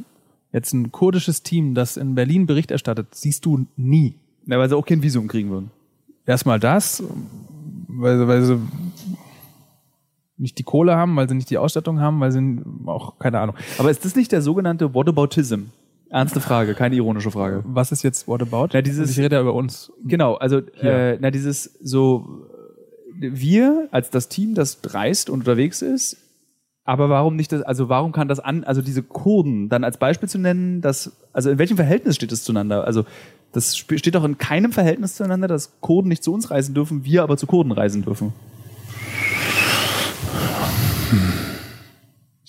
jetzt 0.52 0.72
ein 0.72 0.92
kurdisches 0.92 1.42
Team, 1.42 1.74
das 1.74 1.96
in 1.96 2.14
Berlin 2.14 2.46
Bericht 2.46 2.70
erstattet, 2.70 3.14
siehst 3.14 3.44
du 3.46 3.66
nie. 3.76 4.14
ja, 4.46 4.58
weil 4.58 4.68
sie 4.68 4.76
auch 4.76 4.84
kein 4.86 5.02
Visum 5.02 5.28
kriegen 5.28 5.50
würden. 5.50 5.70
Erstmal 6.26 6.60
das, 6.60 7.02
weil, 7.88 8.28
weil 8.28 8.42
sie 8.42 8.58
nicht 10.36 10.58
die 10.58 10.62
Kohle 10.62 10.96
haben, 10.96 11.16
weil 11.16 11.28
sie 11.28 11.34
nicht 11.34 11.50
die 11.50 11.58
Ausstattung 11.58 12.00
haben, 12.00 12.20
weil 12.20 12.32
sie 12.32 12.40
auch, 12.86 13.18
keine 13.18 13.40
Ahnung. 13.40 13.56
Aber 13.78 13.90
ist 13.90 14.04
das 14.04 14.16
nicht 14.16 14.32
der 14.32 14.42
sogenannte 14.42 14.94
Whataboutism? 14.94 15.64
Ernste 16.08 16.40
Frage, 16.40 16.74
keine 16.74 16.96
ironische 16.96 17.30
Frage. 17.30 17.62
Was 17.66 17.92
ist 17.92 18.02
jetzt 18.02 18.26
What 18.26 18.42
About? 18.42 18.68
Ja, 18.72 18.82
dieses- 18.82 19.00
Also 19.00 19.12
ich 19.12 19.18
rede 19.24 19.36
ja 19.36 19.42
über 19.42 19.54
uns. 19.54 19.92
Genau, 20.04 20.34
also 20.34 20.58
äh, 20.58 21.18
na 21.20 21.30
dieses 21.30 21.64
so 21.82 22.46
wir 23.18 23.88
als 23.92 24.10
das 24.10 24.28
Team, 24.28 24.54
das 24.54 24.78
reist 24.84 25.28
und 25.30 25.40
unterwegs 25.40 25.82
ist, 25.82 26.16
aber 26.84 27.08
warum 27.08 27.36
nicht 27.36 27.52
das, 27.52 27.62
also 27.62 27.88
warum 27.88 28.12
kann 28.12 28.28
das 28.28 28.40
an, 28.40 28.64
also 28.64 28.82
diese 28.82 29.02
Kurden 29.02 29.68
dann 29.68 29.84
als 29.84 29.98
Beispiel 29.98 30.28
zu 30.28 30.38
nennen, 30.38 30.80
dass, 30.80 31.12
also 31.32 31.50
in 31.50 31.58
welchem 31.58 31.76
Verhältnis 31.76 32.16
steht 32.16 32.32
es 32.32 32.42
zueinander? 32.44 32.84
Also 32.84 33.04
das 33.52 33.76
steht 33.76 34.14
doch 34.14 34.24
in 34.24 34.38
keinem 34.38 34.72
Verhältnis 34.72 35.16
zueinander, 35.16 35.48
dass 35.48 35.80
Kurden 35.80 36.08
nicht 36.08 36.22
zu 36.24 36.32
uns 36.32 36.50
reisen 36.50 36.74
dürfen, 36.74 37.04
wir 37.04 37.22
aber 37.22 37.36
zu 37.36 37.46
Kurden 37.46 37.72
reisen 37.72 38.02
dürfen. 38.02 38.32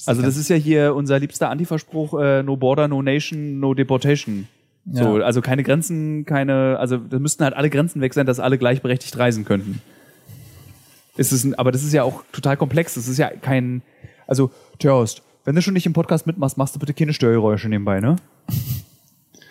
Also 0.07 0.21
das 0.21 0.37
ist 0.37 0.49
ja 0.49 0.55
hier 0.55 0.95
unser 0.95 1.19
liebster 1.19 1.49
Antifa-Spruch, 1.49 2.19
äh, 2.19 2.43
no 2.43 2.55
border, 2.57 2.87
no 2.87 3.01
nation, 3.01 3.59
no 3.59 3.73
deportation. 3.73 4.47
So, 4.91 5.19
Ja. 5.19 5.25
also 5.25 5.41
keine 5.41 5.61
Grenzen, 5.63 6.25
keine, 6.25 6.77
also 6.79 6.97
da 6.97 7.19
müssten 7.19 7.43
halt 7.43 7.55
alle 7.55 7.69
Grenzen 7.69 8.01
weg 8.01 8.13
sein, 8.15 8.25
dass 8.25 8.39
alle 8.39 8.57
gleichberechtigt 8.57 9.15
reisen 9.17 9.45
könnten. 9.45 9.81
Ist 11.17 11.31
es 11.31 11.53
aber 11.53 11.71
das 11.71 11.83
ist 11.83 11.93
ja 11.93 12.03
auch 12.03 12.23
total 12.31 12.57
komplex. 12.57 12.95
Das 12.95 13.07
ist 13.07 13.17
ja 13.17 13.29
kein, 13.29 13.83
also 14.31 14.49
Thorst, 14.79 15.21
wenn 15.43 15.55
du 15.55 15.61
schon 15.61 15.73
nicht 15.73 15.85
im 15.85 15.91
Podcast 15.91 16.25
mitmachst, 16.25 16.57
machst 16.57 16.73
du 16.73 16.79
bitte 16.79 16.93
keine 16.93 17.11
Störgeräusche 17.13 17.67
nebenbei, 17.67 17.99
ne? 17.99 18.15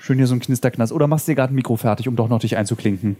Schön 0.01 0.17
hier 0.17 0.27
so 0.27 0.35
ein 0.35 0.41
Knisterknass. 0.41 0.91
Oder 0.91 1.07
machst 1.07 1.29
dir 1.29 1.35
gerade 1.35 1.53
ein 1.53 1.55
Mikro 1.55 1.77
fertig, 1.77 2.09
um 2.09 2.17
doch 2.17 2.29
noch 2.31 2.41
dich 2.41 2.57
einzuklinken. 2.57 3.17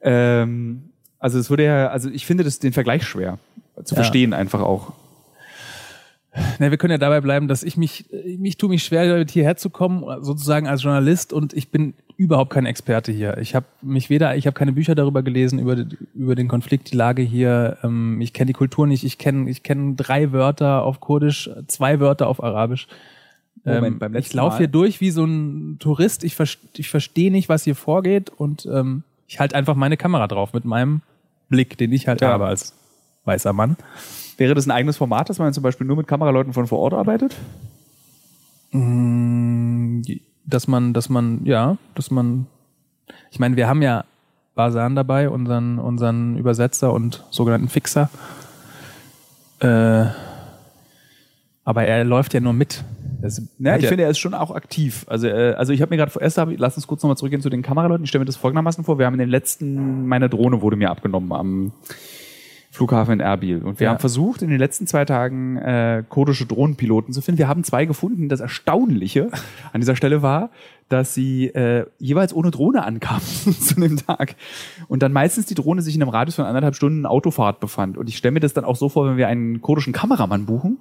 Ähm, 0.00 0.90
also 1.20 1.38
es 1.38 1.50
würde 1.50 1.64
ja, 1.64 1.86
also 1.88 2.10
ich 2.10 2.26
finde 2.26 2.42
das 2.44 2.58
den 2.58 2.72
Vergleich 2.72 3.04
schwer 3.04 3.38
zu 3.84 3.94
Ja. 3.94 4.00
verstehen 4.00 4.32
einfach 4.32 4.60
auch. 4.60 4.92
Ne, 6.60 6.70
wir 6.70 6.78
können 6.78 6.92
ja 6.92 6.98
dabei 6.98 7.20
bleiben, 7.20 7.48
dass 7.48 7.62
ich 7.64 7.76
mich, 7.76 8.04
mich 8.38 8.56
tue 8.56 8.68
mich 8.68 8.84
schwer, 8.84 9.08
damit 9.08 9.30
hierher 9.32 9.56
zu 9.56 9.68
kommen, 9.68 10.04
sozusagen 10.22 10.68
als 10.68 10.82
Journalist 10.84 11.32
und 11.32 11.52
ich 11.54 11.70
bin 11.70 11.94
überhaupt 12.16 12.50
kein 12.52 12.66
Experte 12.66 13.10
hier. 13.10 13.38
Ich 13.38 13.54
habe 13.56 13.66
mich 13.82 14.10
weder, 14.10 14.36
ich 14.36 14.46
habe 14.46 14.54
keine 14.54 14.72
Bücher 14.72 14.94
darüber 14.94 15.22
gelesen, 15.24 15.58
über, 15.58 15.76
über 16.14 16.34
den 16.36 16.46
Konflikt, 16.46 16.92
die 16.92 16.96
Lage 16.96 17.22
hier. 17.22 17.78
Ähm, 17.82 18.20
ich 18.20 18.32
kenne 18.32 18.46
die 18.46 18.52
Kultur 18.52 18.86
nicht. 18.86 19.02
Ich 19.04 19.18
kenne 19.18 19.50
ich 19.50 19.62
kenn 19.64 19.96
drei 19.96 20.30
Wörter 20.30 20.82
auf 20.84 21.00
Kurdisch, 21.00 21.50
zwei 21.66 21.98
Wörter 21.98 22.28
auf 22.28 22.42
Arabisch. 22.42 22.86
Moment, 23.64 23.94
ähm, 23.94 23.98
beim 23.98 24.12
ich 24.12 24.18
letzten 24.20 24.36
laufe 24.36 24.50
Mal- 24.52 24.58
hier 24.58 24.68
durch 24.68 25.00
wie 25.00 25.10
so 25.10 25.24
ein 25.24 25.78
Tourist. 25.80 26.22
Ich, 26.22 26.36
vers 26.36 26.58
ich 26.76 26.88
verstehe 26.90 27.32
nicht, 27.32 27.48
was 27.48 27.64
hier 27.64 27.74
vorgeht 27.74 28.30
und 28.30 28.66
ähm, 28.70 29.02
ich 29.26 29.40
halte 29.40 29.56
einfach 29.56 29.74
meine 29.74 29.96
Kamera 29.96 30.28
drauf 30.28 30.52
mit 30.52 30.64
meinem 30.64 31.00
Blick, 31.48 31.76
den 31.78 31.90
ich 31.92 32.06
halt 32.06 32.20
Ja. 32.20 32.28
habe 32.28 32.46
als 32.46 32.74
weißer 33.24 33.52
Mann. 33.52 33.76
Wäre 34.40 34.54
das 34.54 34.66
ein 34.66 34.70
eigenes 34.70 34.96
Format, 34.96 35.28
dass 35.28 35.38
man 35.38 35.52
zum 35.52 35.62
Beispiel 35.62 35.86
nur 35.86 35.98
mit 35.98 36.06
Kameraleuten 36.06 36.54
von 36.54 36.66
vor 36.66 36.78
Ort 36.78 36.94
arbeitet? 36.94 37.36
dass 40.46 40.66
man, 40.66 40.94
dass 40.94 41.10
man, 41.10 41.44
ja, 41.44 41.76
dass 41.94 42.10
man, 42.10 42.46
ich 43.30 43.38
meine, 43.38 43.56
wir 43.56 43.68
haben 43.68 43.82
ja 43.82 44.04
Basan 44.54 44.96
dabei, 44.96 45.28
unseren, 45.28 45.78
unseren 45.78 46.38
Übersetzer 46.38 46.90
und 46.90 47.22
sogenannten 47.28 47.68
Fixer. 47.68 48.08
Äh, 49.58 50.06
aber 51.64 51.84
er 51.84 52.04
läuft 52.04 52.32
ja 52.32 52.40
nur 52.40 52.54
mit. 52.54 52.82
Das, 53.20 53.36
hat 53.36 53.76
ich 53.76 53.82
ja- 53.82 53.88
finde, 53.88 54.04
er 54.04 54.10
ist 54.10 54.20
schon 54.20 54.32
auch 54.32 54.52
aktiv. 54.52 55.04
Also, 55.06 55.26
äh, 55.26 55.52
also 55.52 55.74
ich 55.74 55.82
habe 55.82 55.90
mir 55.90 55.98
gerade 55.98 56.18
erst, 56.18 56.38
hab, 56.38 56.48
lass 56.56 56.76
uns 56.76 56.86
kurz 56.86 57.02
nochmal 57.02 57.18
zurückgehen 57.18 57.42
zu 57.42 57.50
den 57.50 57.60
Kameraleuten. 57.60 58.04
Ich 58.04 58.08
stelle 58.08 58.20
mir 58.20 58.26
das 58.26 58.36
folgendermaßen 58.36 58.84
vor. 58.84 58.98
Wir 58.98 59.04
haben 59.04 59.14
in 59.14 59.20
den 59.20 59.28
letzten, 59.28 60.06
meine 60.06 60.30
Drohne 60.30 60.62
wurde 60.62 60.76
mir 60.76 60.90
abgenommen 60.90 61.30
am 61.32 61.72
Flughafen 62.70 63.14
in 63.14 63.20
Erbil. 63.20 63.62
Und 63.62 63.80
wir 63.80 63.86
Ja. 63.86 63.90
haben 63.92 63.98
versucht, 63.98 64.42
in 64.42 64.48
den 64.50 64.58
letzten 64.58 64.86
zwei 64.86 65.04
Tagen 65.04 65.56
äh, 65.56 66.04
kurdische 66.08 66.46
Drohnenpiloten 66.46 67.12
zu 67.12 67.20
finden. 67.20 67.38
Wir 67.38 67.48
haben 67.48 67.64
zwei 67.64 67.84
gefunden. 67.84 68.28
Das 68.28 68.40
Erstaunliche 68.40 69.28
an 69.72 69.80
dieser 69.80 69.96
Stelle 69.96 70.22
war, 70.22 70.50
dass 70.90 71.14
sie 71.14 71.46
äh, 71.46 71.86
jeweils 71.98 72.34
ohne 72.34 72.50
Drohne 72.50 72.84
ankamen 72.84 73.22
zu 73.60 73.76
dem 73.80 73.96
Tag. 73.96 74.36
Und 74.88 75.02
dann 75.02 75.12
meistens 75.12 75.46
die 75.46 75.54
Drohne 75.54 75.80
sich 75.82 75.94
in 75.94 76.02
einem 76.02 76.10
Radius 76.10 76.34
von 76.34 76.44
anderthalb 76.44 76.74
Stunden 76.74 77.06
Autofahrt 77.06 77.60
befand. 77.60 77.96
Und 77.96 78.08
ich 78.08 78.16
stelle 78.18 78.32
mir 78.32 78.40
das 78.40 78.52
dann 78.52 78.64
auch 78.64 78.76
so 78.76 78.88
vor, 78.88 79.06
wenn 79.08 79.16
wir 79.16 79.28
einen 79.28 79.62
kurdischen 79.62 79.92
Kameramann 79.92 80.46
buchen, 80.46 80.78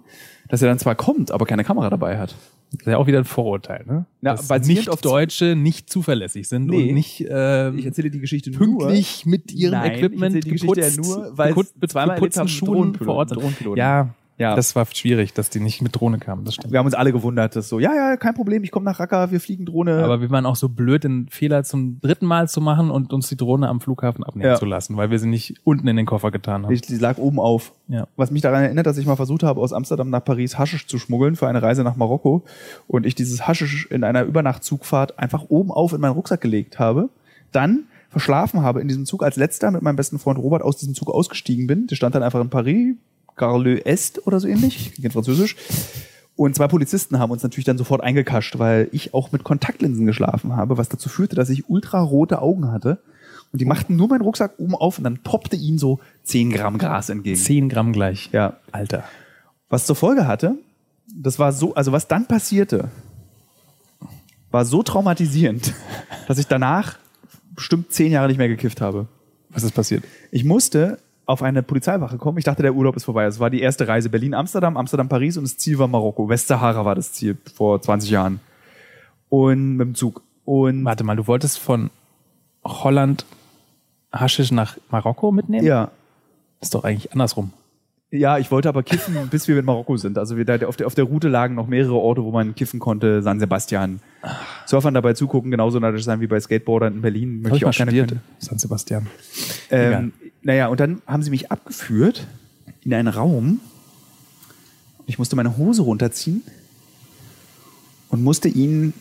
dass 0.50 0.62
er 0.62 0.68
dann 0.68 0.80
zwar 0.80 0.96
kommt, 0.96 1.32
aber 1.32 1.46
keine 1.46 1.64
Kamera 1.64 1.90
dabei 1.90 2.18
hat. 2.18 2.36
das 2.72 2.82
ist 2.82 2.88
ja 2.88 2.98
auch 2.98 3.06
wieder 3.08 3.20
ein 3.20 3.24
Vorurteil, 3.26 3.86
ne? 3.86 4.06
Ja, 4.22 4.32
Dass 4.34 4.48
basierend 4.48 4.80
nicht 4.80 4.90
auf- 4.90 5.02
Deutsche 5.02 5.56
nicht 5.56 5.90
zuverlässig 5.92 6.48
sind 6.50 6.66
Nee. 6.68 6.90
und 6.90 6.94
nicht 6.96 7.22
äh, 7.22 7.70
Ich 7.76 7.86
erzähle 7.86 8.10
die 8.10 8.20
Geschichte 8.20 8.50
pünktlich 8.52 9.26
mit 9.28 9.52
ihrem 9.54 9.74
Nein, 9.74 9.92
Equipment 9.92 10.36
ich 10.36 10.38
erzähle 10.38 10.40
die 10.42 10.50
Geschichte 10.52 10.82
ja 10.82 10.90
geputzt, 10.90 11.10
nur, 11.18 11.38
weil 11.38 11.50
geputzt, 11.50 11.74
zweimal 11.88 12.20
haben, 12.20 12.48
Schuhen 12.48 12.96
vor 12.96 13.16
Ort. 13.16 13.32
Drohnenpiloten. 13.36 13.78
Ja, 13.78 14.10
Ja. 14.40 14.56
das 14.56 14.76
war 14.76 14.86
schwierig, 14.86 15.34
dass 15.34 15.50
die 15.50 15.60
nicht 15.60 15.82
mit 15.82 15.96
Drohne 16.00 16.18
kamen. 16.18 16.46
Das 16.46 16.56
stimmt. 16.56 16.72
Wir 16.72 16.80
haben 16.80 16.86
uns 16.86 16.96
alle 16.96 17.12
gewundert, 17.12 17.56
dass 17.56 17.68
so, 17.70 17.78
ja, 17.80 17.94
ja, 17.94 18.18
kein 18.18 18.34
Problem, 18.34 18.64
ich 18.64 18.72
komme 18.72 18.86
nach 18.86 19.00
Raqqa, 19.00 19.32
wir 19.32 19.40
fliegen 19.42 19.66
Drohne. 19.66 20.04
Aber 20.04 20.22
wir 20.22 20.30
waren 20.32 20.46
auch 20.46 20.56
so 20.56 20.70
blöd, 20.70 21.04
den 21.04 21.28
Fehler 21.30 21.64
zum 21.66 22.00
dritten 22.02 22.26
Mal 22.26 22.48
zu 22.48 22.62
machen 22.62 22.90
und 22.90 23.12
uns 23.14 23.28
die 23.30 23.36
Drohne 23.38 23.68
am 23.68 23.82
Flughafen 23.82 24.24
abnehmen 24.24 24.50
Ja. 24.50 24.56
zu 24.56 24.66
lassen, 24.66 24.96
weil 24.98 25.12
wir 25.12 25.20
sie 25.20 25.28
nicht 25.28 25.56
unten 25.66 25.88
in 25.88 25.98
den 25.98 26.06
Koffer 26.06 26.32
getan 26.32 26.66
haben. 26.66 26.74
die 26.74 26.96
lag 26.98 27.18
oben 27.18 27.40
auf. 27.40 27.74
Ja. 27.90 28.08
Was 28.16 28.32
mich 28.32 28.42
daran 28.42 28.64
erinnert, 28.64 28.86
dass 28.88 28.98
ich 28.98 29.06
mal 29.06 29.16
versucht 29.18 29.44
habe, 29.44 29.60
aus 29.60 29.74
Amsterdam 29.74 30.10
nach 30.10 30.24
Paris 30.24 30.58
Haschisch 30.58 30.88
zu 30.88 30.98
schmuggeln 31.00 31.36
für 31.36 31.48
eine 31.48 31.62
Reise 31.62 31.84
nach 31.84 31.96
Marokko 31.98 32.44
und 32.88 33.06
ich 33.06 33.16
dieses 33.16 33.48
Haschisch 33.48 33.88
in 33.92 34.04
einer 34.04 34.24
Übernachtzugfahrt 34.24 35.20
einfach 35.20 35.46
oben 35.50 35.72
auf 35.72 35.94
in 35.94 36.02
meinen 36.02 36.14
Rucksack 36.14 36.42
gelegt 36.42 36.80
habe, 36.80 37.10
dann 37.52 37.84
verschlafen 38.10 38.62
habe 38.62 38.82
in 38.82 38.88
diesem 38.88 39.06
Zug, 39.06 39.22
als 39.24 39.36
letzter 39.36 39.70
mit 39.72 39.82
meinem 39.82 39.96
besten 39.96 40.18
Freund 40.18 40.40
Robert 40.40 40.62
aus 40.64 40.78
diesem 40.78 40.96
Zug 40.96 41.10
ausgestiegen 41.12 41.68
bin. 41.68 41.88
Der 41.88 41.96
stand 41.96 42.16
dann 42.16 42.24
einfach 42.24 42.42
in 42.42 42.50
Paris, 42.50 42.96
Gare 43.40 43.58
le 43.58 43.86
Est 43.86 44.28
oder 44.28 44.40
so 44.40 44.48
ähnlich, 44.48 44.92
ich 45.02 45.12
Französisch. 45.12 45.56
Und 46.36 46.56
zwei 46.56 46.68
Polizisten 46.68 47.20
haben 47.20 47.32
uns 47.32 47.44
natürlich 47.44 47.66
dann 47.66 47.78
sofort 47.78 48.02
eingekascht, 48.02 48.60
weil 48.60 48.88
ich 48.92 49.14
auch 49.14 49.32
mit 49.32 49.44
Kontaktlinsen 49.44 50.06
geschlafen 50.06 50.56
habe, 50.56 50.78
was 50.78 50.90
dazu 50.90 51.10
führte, 51.10 51.36
dass 51.36 51.50
ich 51.50 51.70
ultrarote 51.70 52.42
Augen 52.42 52.72
hatte. 52.72 53.00
Und 53.52 53.60
die 53.60 53.66
machten 53.66 53.96
nur 53.96 54.08
meinen 54.08 54.22
Rucksack 54.22 54.54
oben 54.58 54.76
auf 54.76 55.00
und 55.00 55.04
dann 55.04 55.18
poppte 55.18 55.56
ihnen 55.56 55.80
so 55.80 56.00
10 56.24 56.52
Gramm 56.52 56.78
Gras 56.78 57.10
entgegen. 57.10 57.36
10 57.36 57.70
Gramm 57.70 57.94
gleich. 57.94 58.30
Ja. 58.32 58.58
Alter. 58.72 59.04
Was 59.70 59.86
zur 59.86 59.96
Folge 59.96 60.28
hatte, 60.28 60.56
das 61.14 61.40
war 61.40 61.52
so, 61.52 61.74
also 61.74 61.92
was 61.92 62.08
dann 62.08 62.28
passierte, 62.28 62.90
war 64.52 64.66
so 64.66 64.84
traumatisierend, 64.84 65.74
dass 66.28 66.38
ich 66.38 66.48
danach 66.48 66.98
bestimmt 67.56 67.92
zehn 67.92 68.12
Jahre 68.12 68.28
nicht 68.28 68.38
mehr 68.38 68.48
gekifft 68.48 68.82
habe. 68.82 69.08
Was 69.50 69.64
ist 69.64 69.74
passiert? 69.74 70.04
Ich 70.32 70.46
musste 70.46 71.00
auf 71.30 71.44
eine 71.44 71.62
Polizeiwache 71.62 72.18
kommen. 72.18 72.40
Ich 72.40 72.44
dachte, 72.44 72.64
der 72.64 72.74
Urlaub 72.74 72.96
ist 72.96 73.04
vorbei. 73.04 73.26
Es 73.26 73.40
war 73.40 73.52
die 73.52 73.62
erste 73.62 73.88
Reise 73.88 74.10
Berlin-Amsterdam, 74.10 74.76
Amsterdam-Paris 74.78 75.38
und 75.38 75.44
das 75.44 75.58
Ziel 75.60 75.78
war 75.78 75.88
Marokko. 75.88 76.28
Westsahara 76.28 76.86
war 76.86 76.96
das 76.96 77.14
Ziel 77.14 77.38
vor 77.54 77.80
20 77.80 78.10
Jahren. 78.10 78.40
Und 79.30 79.78
mit 79.78 79.86
dem 79.90 79.94
Zug. 79.94 80.24
Und 80.44 80.84
Warte 80.86 81.04
mal, 81.04 81.16
du 81.16 81.28
wolltest 81.28 81.60
von 81.60 81.92
Holland 82.64 83.28
Haschisch 84.12 84.52
nach 84.52 84.78
Marokko 84.90 85.32
mitnehmen? 85.32 85.68
ja, 85.68 85.92
Ist 86.62 86.74
doch 86.74 86.84
eigentlich 86.84 87.12
andersrum. 87.12 87.54
Ja, 88.12 88.40
ich 88.40 88.50
wollte 88.50 88.70
aber 88.70 88.82
kiffen, 88.82 89.16
bis 89.32 89.48
wir 89.48 89.60
in 89.60 89.66
Marokko 89.66 89.98
sind. 89.98 90.18
Also 90.18 90.36
wir 90.36 90.46
da 90.46 90.68
auf 90.68 90.76
der, 90.76 90.88
auf 90.88 90.96
der 90.96 91.04
Route 91.04 91.28
lagen 91.28 91.56
noch 91.56 91.68
mehrere 91.68 91.96
Orte, 91.96 92.24
wo 92.24 92.32
man 92.32 92.56
kiffen 92.56 92.80
konnte. 92.80 93.22
San 93.22 93.40
Sebastian. 93.40 94.00
Surfern 94.66 94.94
dabei 94.94 95.14
zugucken, 95.14 95.52
genauso 95.52 95.80
neidisch 95.80 96.04
sein 96.04 96.20
wie 96.20 96.28
bei 96.28 96.40
Skateboardern 96.40 96.96
in 96.96 97.02
Berlin. 97.02 97.44
Hab 97.46 97.56
ich 97.56 97.64
mal 97.64 97.72
gerne 97.72 97.92
studiert. 97.92 98.10
können. 98.10 98.22
San 98.40 98.58
Sebastian. 98.58 99.08
Ähm, 99.70 100.14
naja, 100.42 100.68
und 100.68 100.80
dann 100.80 101.02
haben 101.06 101.22
sie 101.22 101.30
mich 101.30 101.52
abgeführt 101.52 102.26
in 102.84 102.94
einen 102.94 103.08
Raum. 103.08 103.60
Ich 105.06 105.20
musste 105.20 105.36
meine 105.36 105.58
Hose 105.58 105.84
runterziehen 105.84 106.44
und 108.10 108.24
musste 108.24 108.48
ihnen 108.48 108.94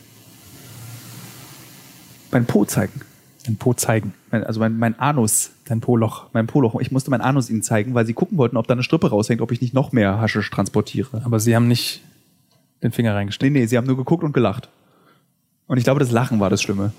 mein 2.31 2.45
Po 2.45 2.65
zeigen. 2.65 3.01
Den 3.47 3.55
Po 3.57 3.73
zeigen. 3.73 4.13
Also 4.31 4.59
mein, 4.59 4.77
mein 4.77 4.99
Anus. 4.99 5.51
Dein 5.65 5.79
Po-Loch. 5.81 6.27
Mein 6.33 6.47
Poloch. 6.47 6.79
Ich 6.81 6.91
musste 6.91 7.09
mein 7.09 7.21
Anus 7.21 7.49
ihnen 7.49 7.61
zeigen, 7.63 7.93
weil 7.93 8.05
sie 8.05 8.13
gucken 8.13 8.37
wollten, 8.37 8.57
ob 8.57 8.67
da 8.67 8.73
eine 8.73 8.83
Strippe 8.83 9.09
raushängt, 9.09 9.41
ob 9.41 9.51
ich 9.51 9.61
nicht 9.61 9.73
noch 9.73 9.91
mehr 9.91 10.19
Haschisch 10.19 10.49
transportiere. 10.51 11.21
Aber 11.23 11.39
sie 11.39 11.55
haben 11.55 11.67
nicht 11.67 12.01
den 12.83 12.91
Finger 12.91 13.15
reingesteckt. 13.15 13.51
Nee, 13.53 13.59
nee, 13.61 13.65
sie 13.65 13.77
haben 13.77 13.87
nur 13.87 13.97
geguckt 13.97 14.23
und 14.23 14.33
gelacht. 14.33 14.69
Und 15.67 15.77
ich 15.77 15.83
glaube, 15.83 15.99
das 15.99 16.11
Lachen 16.11 16.39
war 16.39 16.49
das 16.49 16.61
Schlimme. 16.61 16.91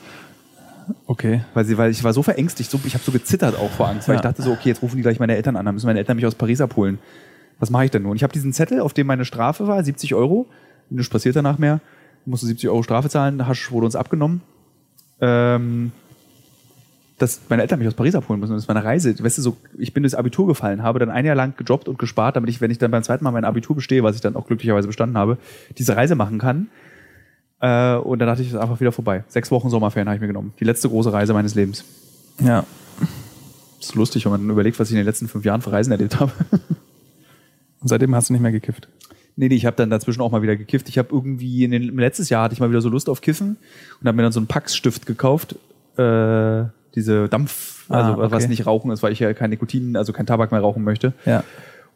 Okay. 1.06 1.44
Weil, 1.54 1.64
sie, 1.64 1.76
weil 1.78 1.90
ich 1.90 2.02
war 2.04 2.12
so 2.12 2.22
verängstigt, 2.22 2.70
so, 2.70 2.80
ich 2.84 2.94
habe 2.94 3.04
so 3.04 3.12
gezittert 3.12 3.56
auch 3.56 3.70
vor 3.70 3.88
Angst, 3.88 4.08
weil 4.08 4.14
Ja. 4.14 4.20
ich 4.20 4.22
dachte 4.22 4.42
so, 4.42 4.52
okay, 4.52 4.70
jetzt 4.70 4.82
rufen 4.82 4.96
die 4.96 5.02
gleich 5.02 5.20
meine 5.20 5.36
Eltern 5.36 5.56
an, 5.56 5.66
dann 5.66 5.74
müssen 5.74 5.86
meine 5.86 5.98
Eltern 5.98 6.16
mich 6.16 6.26
aus 6.26 6.34
Paris 6.34 6.60
abholen. 6.60 6.98
Was 7.58 7.70
mache 7.70 7.84
ich 7.84 7.90
denn 7.90 8.02
nun? 8.02 8.16
Ich 8.16 8.22
habe 8.22 8.32
diesen 8.32 8.52
Zettel, 8.52 8.80
auf 8.80 8.94
dem 8.94 9.06
meine 9.06 9.24
Strafe 9.24 9.66
war, 9.66 9.82
70 9.84 10.14
Euro. 10.14 10.46
Nichts 10.88 11.10
passiert 11.10 11.36
danach 11.36 11.58
mehr. 11.58 11.80
Ich 12.24 12.30
musste 12.30 12.46
70 12.46 12.70
Euro 12.70 12.82
Strafe 12.82 13.08
zahlen, 13.08 13.46
Hasch 13.46 13.70
wurde 13.70 13.86
uns 13.86 13.96
abgenommen. 13.96 14.40
Ähm, 15.20 15.92
dass 17.20 17.42
meine 17.50 17.60
Eltern 17.60 17.78
mich 17.78 17.86
aus 17.86 17.94
Paris 17.94 18.14
abholen 18.14 18.40
müssen. 18.40 18.54
Das 18.54 18.66
war 18.66 18.74
eine 18.74 18.84
Reise. 18.84 19.14
Weißt 19.22 19.36
du, 19.36 19.42
so, 19.42 19.56
ich 19.78 19.92
bin 19.92 20.02
durchs 20.02 20.14
Abitur 20.14 20.46
gefallen, 20.46 20.82
habe 20.82 20.98
dann 20.98 21.10
ein 21.10 21.26
Jahr 21.26 21.36
lang 21.36 21.54
gejobbt 21.54 21.86
und 21.86 21.98
gespart, 21.98 22.34
damit 22.34 22.48
ich, 22.48 22.62
wenn 22.62 22.70
ich 22.70 22.78
dann 22.78 22.90
beim 22.90 23.02
zweiten 23.02 23.24
Mal 23.24 23.30
mein 23.30 23.44
Abitur 23.44 23.76
bestehe, 23.76 24.02
was 24.02 24.14
ich 24.14 24.22
dann 24.22 24.36
auch 24.36 24.46
glücklicherweise 24.46 24.86
bestanden 24.86 25.18
habe, 25.18 25.36
diese 25.76 25.96
Reise 25.96 26.14
machen 26.14 26.38
kann. 26.38 26.68
Äh, 27.60 27.96
und 27.96 28.20
dann 28.20 28.26
dachte 28.26 28.40
ich, 28.40 28.48
das 28.48 28.56
ist 28.56 28.62
einfach 28.62 28.80
wieder 28.80 28.90
vorbei. 28.90 29.24
Sechs 29.28 29.50
Wochen 29.50 29.68
Sommerferien 29.68 30.08
habe 30.08 30.16
ich 30.16 30.20
mir 30.22 30.28
genommen. 30.28 30.54
Die 30.60 30.64
letzte 30.64 30.88
große 30.88 31.12
Reise 31.12 31.34
meines 31.34 31.54
Lebens. 31.54 31.84
Ja. 32.42 32.64
Das 33.78 33.90
ist 33.90 33.94
lustig, 33.94 34.24
wenn 34.24 34.32
man 34.32 34.40
dann 34.40 34.50
überlegt, 34.50 34.80
was 34.80 34.88
ich 34.88 34.92
in 34.92 34.98
den 34.98 35.06
letzten 35.06 35.28
fünf 35.28 35.44
Jahren 35.44 35.60
für 35.60 35.72
Reisen 35.72 35.92
erlebt 35.92 36.20
habe. 36.20 36.32
Und 37.80 37.88
seitdem 37.88 38.14
hast 38.14 38.30
du 38.30 38.32
nicht 38.32 38.42
mehr 38.42 38.52
gekifft. 38.52 38.88
nee, 39.36 39.48
nee, 39.48 39.54
ich 39.54 39.66
habe 39.66 39.76
dann 39.76 39.90
dazwischen 39.90 40.22
auch 40.22 40.30
mal 40.30 40.40
wieder 40.40 40.56
gekifft. 40.56 40.88
Ich 40.88 40.96
habe 40.96 41.10
irgendwie, 41.12 41.64
in 41.64 41.70
den, 41.70 41.98
letztes 41.98 42.30
Jahr 42.30 42.44
hatte 42.44 42.54
ich 42.54 42.60
mal 42.60 42.70
wieder 42.70 42.80
so 42.80 42.88
Lust 42.88 43.10
auf 43.10 43.20
Kiffen 43.20 43.58
und 44.00 44.06
habe 44.06 44.16
mir 44.16 44.22
dann 44.22 44.32
so 44.32 44.40
einen 44.40 44.46
Pax-Stift 44.46 45.04
gekauft. 45.04 45.56
Äh, 45.98 46.64
diese 46.94 47.28
Dampf, 47.28 47.80
Ah, 47.90 48.14
also 48.14 48.30
was 48.30 48.44
okay. 48.44 48.50
nicht 48.50 48.66
rauchen 48.66 48.90
ist, 48.92 49.02
weil 49.02 49.12
ich 49.12 49.18
ja 49.18 49.34
kein 49.34 49.50
Nikotin, 49.50 49.96
also 49.96 50.12
kein 50.12 50.26
Tabak 50.26 50.52
mehr 50.52 50.60
rauchen 50.60 50.84
möchte. 50.84 51.12
Ja. 51.26 51.42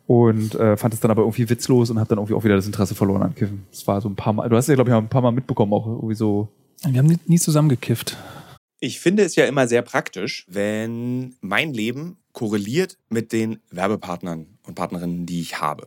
Und 0.06 0.54
äh, 0.56 0.76
fand 0.76 0.92
es 0.92 1.00
dann 1.00 1.10
aber 1.10 1.22
irgendwie 1.22 1.48
witzlos 1.48 1.88
und 1.88 1.98
habe 1.98 2.08
dann 2.08 2.18
irgendwie 2.18 2.34
auch 2.34 2.44
wieder 2.44 2.56
das 2.56 2.66
Interesse 2.66 2.94
verloren 2.94 3.22
an 3.22 3.34
Kiffen. 3.34 3.66
Das 3.70 3.86
war 3.86 4.00
so 4.00 4.08
ein 4.08 4.16
paar 4.16 4.32
Mal, 4.32 4.48
du 4.48 4.56
hast 4.56 4.68
ja, 4.68 4.74
glaube 4.74 4.90
ich, 4.90 4.94
auch 4.94 5.00
ein 5.00 5.08
paar 5.08 5.22
Mal 5.22 5.30
mitbekommen, 5.30 5.72
auch 5.72 5.86
irgendwie 5.86 6.14
so. 6.14 6.48
Wir 6.86 6.98
haben 6.98 7.06
nie, 7.06 7.18
nie 7.26 7.38
zusammen 7.38 7.68
gekifft. 7.68 8.16
Ich 8.80 9.00
finde 9.00 9.22
es 9.22 9.36
ja 9.36 9.46
immer 9.46 9.66
sehr 9.66 9.80
praktisch, 9.82 10.44
wenn 10.48 11.36
mein 11.40 11.72
Leben 11.72 12.18
korreliert 12.32 12.98
mit 13.08 13.32
den 13.32 13.60
Werbepartnern 13.70 14.46
und 14.66 14.74
Partnerinnen, 14.74 15.24
die 15.24 15.40
ich 15.40 15.60
habe. 15.60 15.86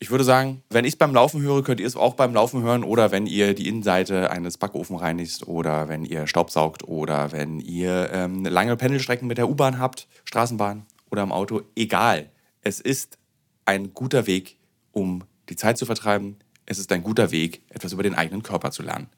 ich 0.00 0.10
würde 0.10 0.24
sagen, 0.24 0.62
wenn 0.70 0.84
ich 0.84 0.92
es 0.92 0.96
beim 0.96 1.12
Laufen 1.12 1.42
höre, 1.42 1.64
könnt 1.64 1.80
ihr 1.80 1.86
es 1.86 1.96
auch 1.96 2.14
beim 2.14 2.32
Laufen 2.32 2.62
hören 2.62 2.84
oder 2.84 3.10
wenn 3.10 3.26
ihr 3.26 3.54
die 3.54 3.68
Innenseite 3.68 4.30
eines 4.30 4.56
Backofen 4.56 4.96
reinigt 4.96 5.48
oder 5.48 5.88
wenn 5.88 6.04
ihr 6.04 6.26
Staubsaugt 6.28 6.86
oder 6.86 7.32
wenn 7.32 7.58
ihr 7.58 8.10
ähm, 8.12 8.44
lange 8.44 8.76
Pendelstrecken 8.76 9.26
mit 9.26 9.38
der 9.38 9.48
U-Bahn 9.48 9.78
habt, 9.78 10.06
Straßenbahn 10.24 10.86
oder 11.10 11.22
im 11.22 11.32
Auto. 11.32 11.62
Egal. 11.74 12.30
Es 12.62 12.80
ist 12.80 13.18
ein 13.64 13.92
guter 13.92 14.26
Weg, 14.28 14.56
um 14.92 15.24
die 15.48 15.56
Zeit 15.56 15.78
zu 15.78 15.86
vertreiben. 15.86 16.36
Es 16.64 16.78
ist 16.78 16.92
ein 16.92 17.02
guter 17.02 17.32
Weg, 17.32 17.62
etwas 17.70 17.92
über 17.92 18.04
den 18.04 18.14
eigenen 18.14 18.42
Körper 18.44 18.70
zu 18.70 18.82
lernen. 18.82 19.08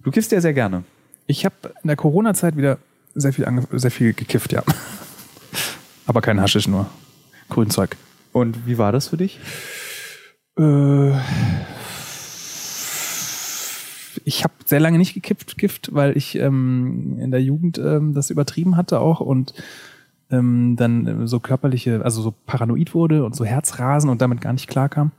Du 0.00 0.10
kiffst 0.10 0.30
ja 0.30 0.40
sehr 0.40 0.52
gerne. 0.52 0.84
Ich 1.26 1.44
habe 1.44 1.54
in 1.82 1.88
der 1.88 1.96
Corona-Zeit 1.96 2.56
wieder 2.56 2.78
sehr 3.14 3.32
viel, 3.32 3.46
sehr 3.72 3.90
viel 3.90 4.12
gekifft, 4.12 4.52
ja. 4.52 4.62
Aber 6.06 6.20
kein 6.20 6.40
Haschisch, 6.40 6.68
nur 6.68 6.88
Grünzeug. 7.48 7.96
Und 8.32 8.66
wie 8.66 8.78
war 8.78 8.92
das 8.92 9.08
für 9.08 9.16
dich? 9.16 9.40
Äh, 10.58 11.12
ich 14.24 14.44
habe 14.44 14.54
sehr 14.64 14.80
lange 14.80 14.98
nicht 14.98 15.14
gekippt, 15.14 15.58
Gift, 15.58 15.94
weil 15.94 16.16
ich 16.16 16.36
ähm, 16.36 17.18
in 17.20 17.30
der 17.30 17.42
Jugend 17.42 17.78
ähm, 17.78 18.14
das 18.14 18.30
übertrieben 18.30 18.76
hatte 18.76 19.00
auch 19.00 19.20
und 19.20 19.54
ähm, 20.30 20.76
dann 20.76 21.26
so 21.26 21.40
körperliche, 21.40 22.02
also 22.04 22.22
so 22.22 22.32
paranoid 22.46 22.94
wurde 22.94 23.24
und 23.24 23.36
so 23.36 23.44
Herzrasen 23.44 24.08
und 24.10 24.22
damit 24.22 24.40
gar 24.40 24.52
nicht 24.52 24.68
klarkam. 24.68 25.12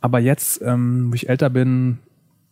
Aber 0.00 0.18
jetzt, 0.18 0.60
ähm, 0.62 1.10
wo 1.10 1.14
ich 1.14 1.28
älter 1.28 1.48
bin, 1.48 1.98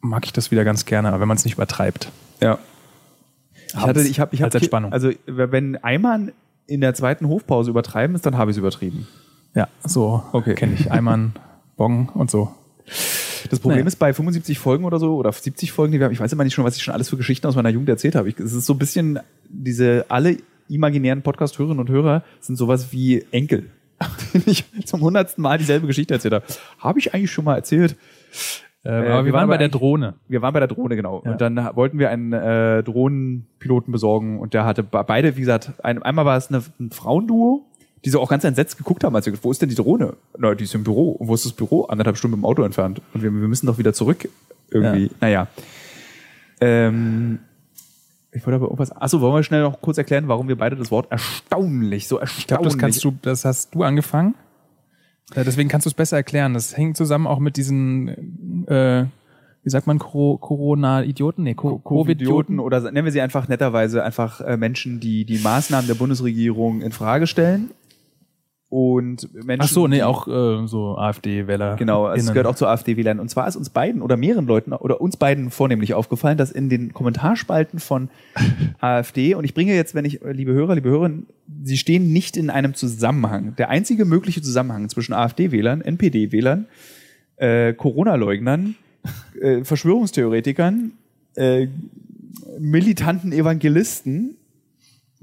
mag 0.00 0.24
ich 0.24 0.32
das 0.32 0.50
wieder 0.50 0.64
ganz 0.64 0.84
gerne, 0.86 1.08
aber 1.08 1.20
wenn 1.20 1.28
man 1.28 1.36
es 1.36 1.44
nicht 1.44 1.54
übertreibt. 1.54 2.10
Ja. 2.40 2.58
Ich 3.66 3.76
hatte, 3.76 4.00
ich 4.02 4.20
habe, 4.20 4.34
ich 4.34 4.42
als 4.42 4.54
hab, 4.54 4.62
Entspannung. 4.62 4.92
Also 4.92 5.10
wenn 5.26 5.76
Eimern 5.76 6.32
in 6.66 6.80
der 6.80 6.94
zweiten 6.94 7.28
Hofpause 7.28 7.70
übertreiben 7.70 8.16
ist, 8.16 8.24
dann 8.24 8.36
habe 8.36 8.50
ich 8.50 8.56
es 8.56 8.58
übertrieben. 8.58 9.06
Ja, 9.54 9.68
so 9.84 10.22
Okay. 10.32 10.54
kenne 10.54 10.74
ich 10.74 10.90
Eimann, 10.90 11.34
Bong 11.82 12.08
und 12.14 12.30
so. 12.30 12.48
Das 13.50 13.58
Problem 13.58 13.78
Naja. 13.80 13.88
ist 13.88 13.96
bei 13.96 14.12
75 14.14 14.56
Folgen 14.60 14.84
oder 14.84 15.00
so 15.00 15.16
oder 15.16 15.32
70 15.32 15.72
Folgen, 15.72 15.92
die 15.92 15.98
wir 15.98 16.04
haben, 16.06 16.12
ich 16.12 16.20
weiß 16.20 16.32
immer 16.32 16.44
nicht 16.44 16.54
schon, 16.54 16.64
was 16.64 16.76
ich 16.76 16.82
schon 16.84 16.94
alles 16.94 17.08
für 17.08 17.16
Geschichten 17.16 17.46
aus 17.48 17.56
meiner 17.56 17.70
Jugend 17.70 17.88
erzählt 17.88 18.14
habe. 18.14 18.28
Ich, 18.28 18.38
es 18.38 18.52
ist 18.52 18.66
so 18.66 18.74
ein 18.74 18.78
bisschen 18.78 19.18
diese 19.48 20.06
alle 20.08 20.36
imaginären 20.68 21.22
Podcast-Hörerinnen 21.22 21.80
und 21.80 21.90
Hörer 21.90 22.22
sind 22.40 22.54
sowas 22.56 22.92
wie 22.92 23.24
Enkel, 23.32 23.66
denen 24.32 24.44
ich 24.46 24.64
zum 24.84 25.00
hundertsten 25.00 25.42
Mal 25.42 25.58
dieselbe 25.58 25.88
Geschichte 25.88 26.14
erzählt 26.14 26.34
habe. 26.34 26.44
Habe 26.78 27.00
ich 27.00 27.12
eigentlich 27.14 27.32
schon 27.32 27.44
mal 27.44 27.56
erzählt? 27.56 27.96
Ähm, 28.84 29.10
aber 29.10 29.24
wir 29.24 29.32
waren 29.32 29.48
bei 29.48 29.58
der 29.58 29.68
Drohne. 29.68 30.14
Wir 30.28 30.40
waren 30.42 30.52
bei 30.54 30.60
der 30.60 30.68
Drohne, 30.68 30.94
genau. 30.96 31.22
Ja. 31.24 31.32
Und 31.32 31.40
dann 31.40 31.56
wollten 31.74 31.98
wir 31.98 32.10
einen 32.10 32.32
äh, 32.32 32.82
Drohnenpiloten 32.82 33.92
besorgen 33.92 34.38
und 34.40 34.54
der 34.54 34.64
hatte 34.64 34.82
be- 34.84 35.04
beide, 35.06 35.36
wie 35.36 35.40
gesagt, 35.40 35.72
ein, 35.82 36.02
einmal 36.02 36.24
war 36.26 36.36
es 36.36 36.48
eine, 36.48 36.62
ein 36.80 36.90
Frauenduo, 36.90 37.64
die 38.04 38.10
so 38.10 38.20
auch 38.20 38.28
ganz 38.28 38.44
entsetzt 38.44 38.76
geguckt 38.78 39.04
haben, 39.04 39.14
als 39.14 39.26
wir, 39.26 39.32
wo 39.42 39.50
ist 39.50 39.62
denn 39.62 39.68
die 39.68 39.74
Drohne? 39.74 40.14
Na, 40.38 40.54
die 40.54 40.64
ist 40.64 40.74
im 40.74 40.82
Büro. 40.84 41.10
Und 41.12 41.28
wo 41.28 41.34
ist 41.34 41.44
das 41.44 41.52
Büro? 41.52 41.84
Anderthalb 41.84 42.16
Stunden 42.16 42.36
im 42.38 42.44
Auto 42.44 42.62
entfernt. 42.62 43.00
Und 43.14 43.22
wir, 43.22 43.32
wir 43.32 43.48
müssen 43.48 43.66
doch 43.66 43.78
wieder 43.78 43.92
zurück. 43.92 44.28
Irgendwie. 44.70 45.04
Ja. 45.04 45.10
Naja. 45.20 45.46
Ähm, 46.60 47.38
ich 48.32 48.46
wollte 48.46 48.56
aber 48.56 48.66
irgendwas. 48.66 48.92
Achso, 48.92 49.20
wollen 49.20 49.34
wir 49.34 49.42
schnell 49.42 49.62
noch 49.62 49.80
kurz 49.80 49.98
erklären, 49.98 50.28
warum 50.28 50.48
wir 50.48 50.56
beide 50.56 50.76
das 50.76 50.90
Wort 50.90 51.10
erstaunlich, 51.10 52.08
so 52.08 52.16
erstaunlich. 52.18 52.38
Ich 52.42 52.46
glaube, 52.46 52.64
das 52.64 52.78
kannst 52.78 53.04
du, 53.04 53.12
das 53.22 53.44
hast 53.44 53.74
du 53.74 53.82
angefangen. 53.82 54.34
Äh, 55.34 55.44
deswegen 55.44 55.68
kannst 55.68 55.86
du 55.86 55.90
es 55.90 55.94
besser 55.94 56.16
erklären. 56.16 56.54
Das 56.54 56.76
hängt 56.76 56.96
zusammen 56.96 57.26
auch 57.26 57.38
mit 57.38 57.56
diesen, 57.56 58.66
äh, 58.68 59.04
wie 59.62 59.70
sagt 59.70 59.86
man, 59.86 59.98
Coro- 59.98 60.38
Corona-Idioten? 60.38 61.42
Nee, 61.42 61.54
Co- 61.54 61.78
Covid-Idioten 61.78 62.04
Covid-Idioten. 62.04 62.58
oder 62.58 62.80
nennen 62.90 63.04
wir 63.04 63.12
sie 63.12 63.20
einfach 63.20 63.48
netterweise 63.48 64.02
einfach 64.02 64.40
äh, 64.40 64.56
Menschen, 64.56 64.98
die 64.98 65.24
die 65.24 65.38
Maßnahmen 65.38 65.86
der 65.86 65.94
Bundesregierung 65.94 66.80
in 66.80 66.92
Frage 66.92 67.26
stellen. 67.26 67.70
Und 68.72 69.28
Menschen. 69.34 69.60
Ach 69.60 69.68
so, 69.68 69.86
nee, 69.86 70.02
auch 70.02 70.26
äh, 70.26 70.66
so 70.66 70.96
AfD-Wähler. 70.96 71.76
Genau, 71.76 72.08
es 72.08 72.22
innen. 72.22 72.32
gehört 72.32 72.46
auch 72.46 72.54
zu 72.54 72.66
AfD-Wählern. 72.66 73.20
Und 73.20 73.28
zwar 73.28 73.46
ist 73.46 73.54
uns 73.54 73.68
beiden 73.68 74.00
oder 74.00 74.16
mehreren 74.16 74.46
Leuten 74.46 74.72
oder 74.72 75.02
uns 75.02 75.18
beiden 75.18 75.50
vornehmlich 75.50 75.92
aufgefallen, 75.92 76.38
dass 76.38 76.50
in 76.50 76.70
den 76.70 76.94
Kommentarspalten 76.94 77.80
von 77.80 78.08
AfD, 78.80 79.34
und 79.34 79.44
ich 79.44 79.52
bringe 79.52 79.74
jetzt, 79.74 79.94
wenn 79.94 80.06
ich, 80.06 80.22
äh, 80.22 80.32
liebe 80.32 80.54
Hörer, 80.54 80.74
liebe 80.76 80.88
Hörerinnen, 80.88 81.26
sie 81.62 81.76
stehen 81.76 82.14
nicht 82.14 82.38
in 82.38 82.48
einem 82.48 82.72
Zusammenhang. 82.72 83.54
Der 83.56 83.68
einzige 83.68 84.06
mögliche 84.06 84.40
Zusammenhang 84.40 84.88
zwischen 84.88 85.12
AfD-Wählern, 85.12 85.82
NPD-Wählern, 85.82 86.64
äh, 87.36 87.74
Corona-Leugnern, 87.74 88.76
äh, 89.38 89.64
Verschwörungstheoretikern, 89.64 90.92
äh, 91.34 91.66
militanten 92.58 93.32
Evangelisten, 93.32 94.38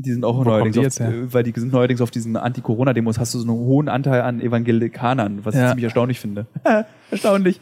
die 0.01 0.13
sind 0.13 0.23
auch 0.23 0.37
Wo 0.37 0.43
neuerdings, 0.45 0.73
die 0.73 0.79
auf, 0.79 0.83
jetzt 0.85 0.99
her? 1.01 1.09
äh, 1.09 1.33
weil 1.33 1.43
die 1.43 1.51
sind 1.55 1.73
neuerdings 1.73 1.99
auf 2.01 2.09
diesen 2.09 2.37
Anti-Corona-Demos, 2.37 3.19
hast 3.19 3.33
du 3.33 3.39
so 3.39 3.47
einen 3.47 3.57
hohen 3.59 3.89
Anteil 3.89 4.21
an 4.21 4.39
Evangelikanern, 4.41 5.43
was 5.43 5.55
ich 5.55 5.61
Ja. 5.61 5.67
ziemlich 5.69 5.83
erstaunlich 5.83 6.19
finde. 6.19 6.45
erstaunlich. 7.11 7.59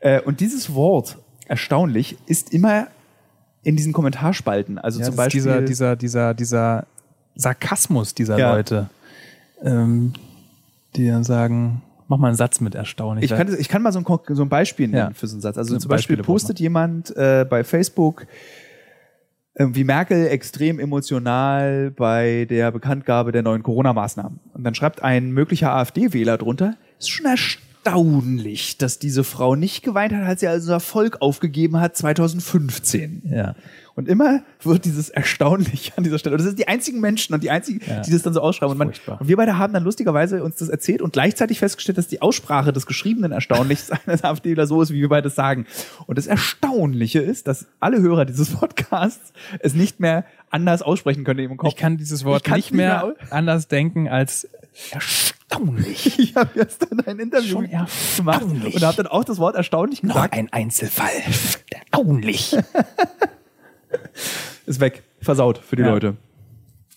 Äh, 0.00 0.20
und 0.22 0.40
dieses 0.40 0.74
Wort, 0.74 1.18
erstaunlich, 1.46 2.16
ist 2.26 2.52
immer 2.52 2.88
in 3.62 3.76
diesen 3.76 3.92
Kommentarspalten. 3.92 4.78
Also 4.78 4.98
Ja, 5.00 5.06
zum 5.06 5.16
Beispiel. 5.16 5.40
dieser, 5.40 5.62
dieser, 5.62 5.96
dieser, 5.96 6.34
dieser 6.34 6.86
Sarkasmus 7.36 8.14
dieser 8.14 8.38
Ja. 8.38 8.54
Leute, 8.54 8.88
ähm, 9.62 10.12
die 10.96 11.06
dann 11.06 11.22
sagen, 11.24 11.82
mach 12.08 12.18
mal 12.18 12.28
einen 12.28 12.36
Satz 12.36 12.60
mit 12.60 12.74
erstaunlich. 12.74 13.30
Ich 13.30 13.36
kann, 13.36 13.54
ich 13.56 13.68
kann 13.68 13.82
mal 13.82 13.92
so 13.92 14.00
ein, 14.00 14.04
so 14.34 14.42
ein 14.42 14.48
Beispiel 14.48 14.88
nennen 14.88 15.10
Ja. 15.10 15.14
für 15.14 15.26
so 15.28 15.34
einen 15.34 15.42
Satz. 15.42 15.56
Also 15.56 15.74
Ja, 15.74 15.80
zum 15.80 15.88
Beispiel 15.88 16.16
Beispiele 16.16 16.26
postet 16.26 16.58
jemand 16.58 17.14
äh, 17.16 17.46
bei 17.48 17.62
Facebook, 17.62 18.26
äh, 19.60 19.74
wie 19.74 19.84
Merkel 19.84 20.26
extrem 20.26 20.80
emotional 20.80 21.90
bei 21.90 22.46
der 22.48 22.70
Bekanntgabe 22.72 23.30
der 23.30 23.42
neuen 23.42 23.62
Corona-Maßnahmen. 23.62 24.40
Und 24.54 24.64
dann 24.64 24.74
schreibt 24.74 25.02
ein 25.02 25.32
möglicher 25.32 25.72
AfD-Wähler 25.72 26.38
drunter, 26.38 26.76
ist 26.98 27.10
schon 27.10 27.26
erstaunlich, 27.26 28.78
dass 28.78 28.98
diese 28.98 29.22
Frau 29.22 29.56
nicht 29.56 29.82
geweint 29.82 30.14
hat, 30.14 30.22
als 30.22 30.40
sie 30.40 30.48
also 30.48 30.72
Erfolg 30.72 31.18
aufgegeben 31.20 31.78
hat 31.78 31.96
2015. 31.96 33.22
ja. 33.30 33.54
Und 34.00 34.08
immer 34.08 34.42
wird 34.62 34.86
dieses 34.86 35.10
erstaunlich 35.10 35.92
an 35.96 36.04
dieser 36.04 36.18
Stelle. 36.18 36.34
Und 36.34 36.38
das 36.40 36.46
sind 36.48 36.58
die 36.58 36.68
einzigen 36.68 37.00
Menschen 37.00 37.34
und 37.34 37.42
die 37.42 37.50
einzigen, 37.50 37.80
Ja. 37.86 38.00
die 38.00 38.10
das 38.10 38.22
dann 38.22 38.32
so 38.32 38.40
ausschreiben. 38.40 38.72
Und, 38.72 38.78
man, 38.78 39.18
und 39.18 39.28
wir 39.28 39.36
beide 39.36 39.58
haben 39.58 39.72
dann 39.74 39.84
lustigerweise 39.84 40.42
uns 40.42 40.56
das 40.56 40.70
erzählt 40.70 41.02
und 41.02 41.12
gleichzeitig 41.12 41.58
festgestellt, 41.58 41.98
dass 41.98 42.08
die 42.08 42.22
Aussprache 42.22 42.72
des 42.72 42.86
geschriebenen 42.86 43.30
Erstaunlichs 43.32 43.90
eines 44.06 44.24
AfDler 44.24 44.66
so 44.66 44.80
ist, 44.80 44.90
wie 44.90 45.00
wir 45.00 45.08
beide 45.10 45.28
sagen. 45.28 45.66
Und 46.06 46.16
das 46.16 46.26
Erstaunliche 46.26 47.20
ist, 47.20 47.46
dass 47.46 47.66
alle 47.78 48.00
Hörer 48.00 48.24
dieses 48.24 48.50
Podcasts 48.50 49.32
es 49.58 49.74
nicht 49.74 50.00
mehr 50.00 50.24
anders 50.48 50.80
aussprechen 50.80 51.24
können 51.24 51.40
im 51.40 51.56
Kopf. 51.58 51.70
Ich 51.70 51.76
kann 51.76 51.98
dieses 51.98 52.24
Wort 52.24 52.38
Ich 52.38 52.44
kann's 52.44 52.56
nicht 52.56 52.72
mehr 52.72 53.14
anders 53.30 53.68
denken 53.68 54.08
als 54.08 54.48
erstaunlich. 54.90 56.18
ich 56.18 56.34
habe 56.36 56.50
jetzt 56.54 56.86
dann 56.90 57.00
ein 57.00 57.18
Interview 57.18 57.48
Schon 57.50 57.68
gemacht 58.16 58.42
und 58.42 58.82
habe 58.82 58.96
dann 58.96 59.06
auch 59.06 59.24
das 59.24 59.38
Wort 59.38 59.56
erstaunlich 59.56 60.00
gesagt. 60.02 60.34
ein 60.34 60.52
Einzelfall. 60.52 61.10
Erstaunlich. 61.70 62.56
Ist 64.66 64.80
weg. 64.80 65.02
Versaut 65.20 65.58
für 65.58 65.76
die 65.76 65.82
Ja. 65.82 65.90
Leute. 65.90 66.16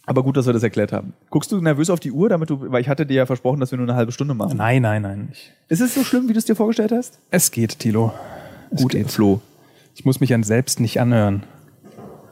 Aber 0.06 0.22
gut, 0.24 0.36
dass 0.36 0.46
wir 0.46 0.54
das 0.54 0.64
erklärt 0.64 0.92
haben. 0.92 1.14
Guckst 1.30 1.52
du 1.52 1.62
nervös 1.62 1.90
auf 1.90 2.00
die 2.00 2.12
Uhr, 2.12 2.28
damit 2.28 2.50
du, 2.50 2.70
weil 2.72 2.82
ich 2.82 2.90
hatte 2.90 3.06
dir 3.06 3.14
ja 3.16 3.26
versprochen, 3.26 3.60
dass 3.62 3.72
wir 3.72 3.78
nur 3.78 3.88
eine 3.88 3.96
halbe 3.96 4.12
Stunde 4.12 4.34
machen. 4.34 4.58
Nein, 4.58 4.82
nein, 4.82 5.02
nein. 5.02 5.30
Ich, 5.32 5.52
Ist 5.70 5.80
es 5.80 5.96
so 5.96 6.04
schlimm, 6.04 6.28
wie 6.28 6.34
du 6.34 6.40
es 6.40 6.46
dir 6.46 6.56
vorgestellt 6.56 6.92
hast? 6.92 7.20
es 7.32 7.52
geht, 7.52 7.80
Tilo. 7.80 8.14
Es 8.72 8.82
Gut, 8.82 8.92
geht. 8.92 9.10
Flo. 9.12 9.40
Ich 9.96 10.04
muss 10.04 10.20
mich 10.20 10.34
an 10.34 10.44
selbst 10.44 10.80
nicht 10.82 11.00
anhören. 11.00 11.44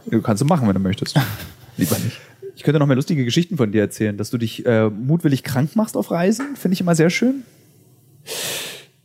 Du 0.10 0.22
kannst 0.22 0.42
du 0.42 0.46
machen, 0.46 0.68
wenn 0.68 0.74
du 0.74 0.82
möchtest. 0.82 1.18
Lieber 1.78 1.98
nicht. 2.00 2.20
Ich 2.58 2.64
könnte 2.64 2.80
noch 2.80 2.88
mehr 2.88 2.98
lustige 2.98 3.24
Geschichten 3.24 3.56
von 3.56 3.72
dir 3.72 3.82
erzählen, 3.82 4.18
dass 4.18 4.30
du 4.32 4.38
dich 4.38 4.66
äh, 4.66 4.90
mutwillig 4.90 5.44
krank 5.44 5.76
machst 5.78 5.96
auf 5.96 6.12
Reisen. 6.12 6.56
Finde 6.58 6.74
ich 6.74 6.82
immer 6.82 6.96
sehr 6.96 7.10
schön. 7.10 7.44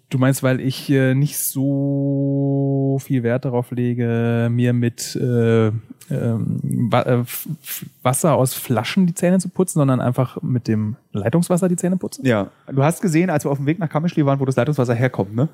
Du 0.08 0.18
meinst, 0.18 0.44
weil 0.44 0.60
ich 0.60 0.88
äh, 0.88 1.14
nicht 1.14 1.36
so 1.38 2.98
viel 3.02 3.24
Wert 3.24 3.44
darauf 3.44 3.72
lege, 3.72 4.48
mir 4.52 4.72
mit 4.72 5.16
äh, 5.16 5.72
ähm, 6.10 6.90
äh, 6.92 7.24
Wasser 8.02 8.34
aus 8.34 8.54
Flaschen 8.54 9.06
die 9.06 9.14
Zähne 9.14 9.40
zu 9.40 9.48
putzen, 9.48 9.80
sondern 9.80 10.00
einfach 10.00 10.40
mit 10.42 10.68
dem 10.68 10.94
Leitungswasser 11.12 11.68
die 11.68 11.74
Zähne 11.74 11.96
putzen? 11.96 12.24
Ja. 12.24 12.50
Du 12.72 12.84
hast 12.84 13.02
gesehen, 13.02 13.30
als 13.30 13.44
wir 13.44 13.50
auf 13.50 13.58
dem 13.58 13.66
Weg 13.66 13.80
nach 13.80 13.88
Kammischli 13.88 14.24
waren, 14.24 14.38
wo 14.38 14.44
das 14.44 14.54
Leitungswasser 14.54 14.94
herkommt, 14.94 15.34
ne? 15.34 15.48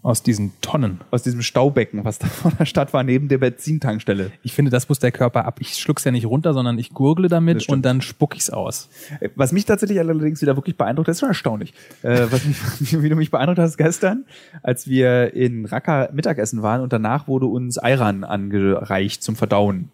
Aus 0.00 0.22
diesen 0.22 0.52
Tonnen. 0.60 1.00
Aus 1.10 1.24
diesem 1.24 1.42
Staubecken, 1.42 2.04
was 2.04 2.18
da 2.18 2.28
vor 2.28 2.52
der 2.52 2.66
Stadt 2.66 2.92
war, 2.92 3.02
neben 3.02 3.28
der 3.28 3.38
Benzintankstelle. 3.38 4.30
Ich 4.42 4.52
finde, 4.52 4.70
das 4.70 4.88
muss 4.88 5.00
der 5.00 5.10
Körper 5.10 5.44
ab. 5.44 5.56
Ich 5.60 5.74
schluck's 5.74 6.04
ja 6.04 6.12
nicht 6.12 6.26
runter, 6.26 6.54
sondern 6.54 6.78
ich 6.78 6.90
gurgle 6.90 7.28
damit 7.28 7.68
und 7.68 7.82
dann 7.82 8.00
spuck 8.00 8.36
ich's 8.36 8.48
aus. 8.48 8.88
Was 9.34 9.50
mich 9.50 9.64
tatsächlich 9.64 9.98
allerdings 9.98 10.40
wieder 10.40 10.56
wirklich 10.56 10.76
beeindruckt, 10.76 11.08
das 11.08 11.16
ist 11.16 11.20
schon 11.20 11.30
erstaunlich, 11.30 11.74
äh, 12.02 12.26
was 12.30 12.44
mich, 12.44 12.56
wie 13.02 13.08
du 13.08 13.16
mich 13.16 13.32
beeindruckt 13.32 13.58
hast 13.58 13.76
gestern, 13.76 14.24
als 14.62 14.86
wir 14.86 15.34
in 15.34 15.66
Raqqa 15.66 16.10
Mittagessen 16.12 16.62
waren 16.62 16.80
und 16.80 16.92
danach 16.92 17.26
wurde 17.26 17.46
uns 17.46 17.76
Ayran 17.76 18.22
angereicht 18.22 19.22
zum 19.22 19.34
Verdauen. 19.34 19.90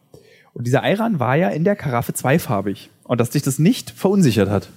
Und 0.52 0.66
dieser 0.66 0.82
Ayran 0.84 1.18
war 1.18 1.34
ja 1.34 1.48
in 1.48 1.64
der 1.64 1.76
Karaffe 1.76 2.12
zweifarbig. 2.12 2.90
Und 3.04 3.20
dass 3.20 3.30
dich 3.30 3.42
das 3.42 3.58
nicht 3.58 3.90
verunsichert 3.90 4.48
hat. 4.48 4.68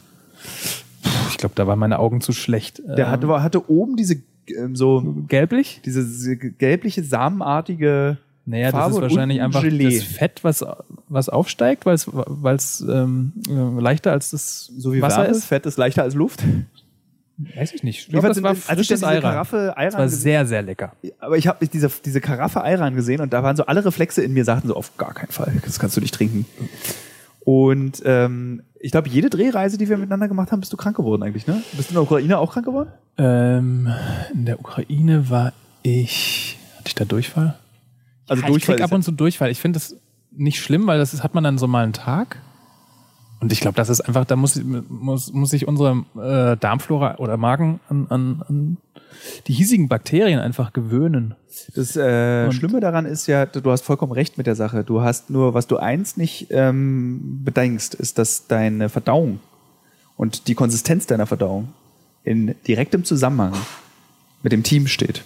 Ich 1.30 1.38
glaube, 1.38 1.56
da 1.56 1.68
waren 1.68 1.80
meine 1.80 2.00
Augen 2.00 2.20
zu 2.20 2.34
schlecht. 2.34 2.82
Der 2.86 3.06
Ähm, 3.06 3.12
hatte, 3.12 3.44
hatte 3.44 3.70
oben 3.70 3.96
diese 3.96 4.22
ähm, 4.56 4.76
so 4.76 5.16
gelblich? 5.28 5.82
diese, 5.86 6.04
diese 6.04 6.36
gelbliche 6.38 7.04
samenartige 7.04 8.18
Naja, 8.46 8.72
Farbe 8.72 8.96
das 8.96 8.98
ist 8.98 9.02
wahrscheinlich 9.16 9.42
einfach 9.42 9.62
Gelee. 9.62 9.98
das 10.00 10.04
Fett, 10.04 10.44
was, 10.44 10.66
was 11.10 11.30
aufsteigt, 11.30 11.86
weil 11.86 11.96
es 11.96 12.08
weil's, 12.12 12.82
ähm, 12.88 13.34
äh, 13.50 13.82
leichter 13.82 14.12
als 14.12 14.32
das 14.32 14.72
so 14.78 14.94
wie 14.94 15.02
Wasser 15.02 15.28
ist. 15.28 15.46
Fett 15.46 15.66
ist 15.66 15.78
leichter 15.78 16.04
als 16.04 16.14
Luft. 16.16 16.44
Weiß 17.56 17.72
ich 17.74 17.84
nicht. 17.84 18.00
Ich 18.00 18.08
Jedenfalls 18.08 18.38
das 18.38 18.44
war 18.44 18.50
als 18.52 18.60
ich 18.62 18.66
frisches 18.88 19.04
Ayran. 19.04 19.22
Karaffe 19.22 19.74
Ayran 19.78 19.86
Das 19.86 19.94
war 19.96 20.04
gesehen- 20.06 20.20
sehr, 20.22 20.46
sehr 20.48 20.62
lecker. 20.64 20.94
Aber 21.20 21.38
ich 21.38 21.46
habe 21.48 21.68
diese, 21.68 21.92
diese 22.04 22.20
Karaffe 22.20 22.64
Ayran 22.64 22.96
gesehen 22.96 23.22
und 23.22 23.32
da 23.32 23.44
waren 23.44 23.56
so 23.56 23.66
alle 23.68 23.86
Reflexe 23.86 24.24
in 24.24 24.34
mir, 24.34 24.44
sagten 24.44 24.68
so, 24.70 24.76
auf 24.76 24.98
gar 24.98 25.14
keinen 25.14 25.32
Fall, 25.32 25.54
das 25.64 25.78
kannst 25.78 25.96
du 25.98 26.02
nicht 26.02 26.16
trinken. 26.16 26.46
Und 27.48 28.02
ähm, 28.04 28.62
ich 28.78 28.92
glaube, 28.92 29.08
jede 29.08 29.30
Drehreise, 29.30 29.78
die 29.78 29.88
wir 29.88 29.96
miteinander 29.96 30.28
gemacht 30.28 30.52
haben, 30.52 30.60
bist 30.60 30.74
du 30.74 30.76
krank 30.76 30.98
geworden 30.98 31.24
eigentlich, 31.24 31.48
ne? 31.48 31.64
Bist 31.78 31.90
du 31.90 31.92
in 31.92 31.96
der 31.96 32.04
Ukraine 32.04 32.40
auch 32.40 32.52
krank 32.52 32.66
geworden? 32.66 32.90
Ähm, 33.18 33.88
in 34.34 34.44
der 34.44 34.60
Ukraine 34.60 35.30
war 35.30 35.54
ich. 35.82 36.58
Hatte 36.78 36.88
ich 36.88 36.96
da 36.96 37.06
Durchfall? 37.06 37.58
Also 38.28 38.42
ja, 38.42 38.50
ich 38.50 38.52
Durchfall 38.52 38.76
krieg 38.76 38.84
ab 38.84 38.92
und 38.92 39.02
zu 39.02 39.14
Durchfall. 39.14 39.50
Ich 39.50 39.62
finde 39.62 39.80
das 39.80 39.96
nicht 40.30 40.60
schlimm, 40.60 40.88
weil 40.88 41.00
das 41.00 41.14
ist, 41.14 41.24
hat 41.24 41.36
man 41.36 41.46
dann 41.46 41.58
so 41.58 41.68
mal 41.68 41.86
einen 41.86 41.94
Tag. 41.94 42.42
Und 43.40 43.52
ich 43.52 43.60
glaube, 43.60 43.76
das 43.76 43.90
ist 43.90 44.02
einfach, 44.02 44.26
da 44.26 44.36
muss, 44.36 44.60
muss, 44.90 45.32
muss 45.32 45.50
sich 45.52 45.68
unsere 45.68 46.04
äh, 46.16 46.58
Darmflora 46.58 47.18
oder 47.18 47.38
Magen 47.38 47.80
an, 47.88 48.08
an, 48.10 48.44
an 48.48 48.78
die 49.48 49.54
hiesigen 49.54 49.88
Bakterien 49.88 50.40
einfach 50.40 50.74
gewöhnen. 50.74 51.36
Das 51.76 51.96
äh, 51.96 52.46
Und- 52.48 52.54
Schlimme 52.54 52.80
daran 52.80 53.06
ist 53.06 53.28
ja, 53.28 53.46
du 53.46 53.70
hast 53.72 53.84
vollkommen 53.84 54.12
recht 54.12 54.38
mit 54.38 54.48
der 54.48 54.56
Sache. 54.56 54.84
Du 54.84 55.02
hast 55.02 55.30
nur, 55.30 55.54
was 55.54 55.68
du 55.68 55.78
eins 55.78 56.18
nicht 56.18 56.48
ähm, 56.50 57.42
bedenkst, 57.44 57.94
ist, 57.96 58.18
dass 58.18 58.48
deine 58.48 58.90
Verdauung 58.90 59.40
und 60.18 60.48
die 60.48 60.56
Konsistenz 60.56 61.06
deiner 61.06 61.28
Verdauung 61.28 61.70
in 62.24 62.56
direktem 62.68 63.06
Zusammenhang 63.06 63.54
mit 64.44 64.52
dem 64.52 64.64
Team 64.64 64.88
steht. 64.88 65.24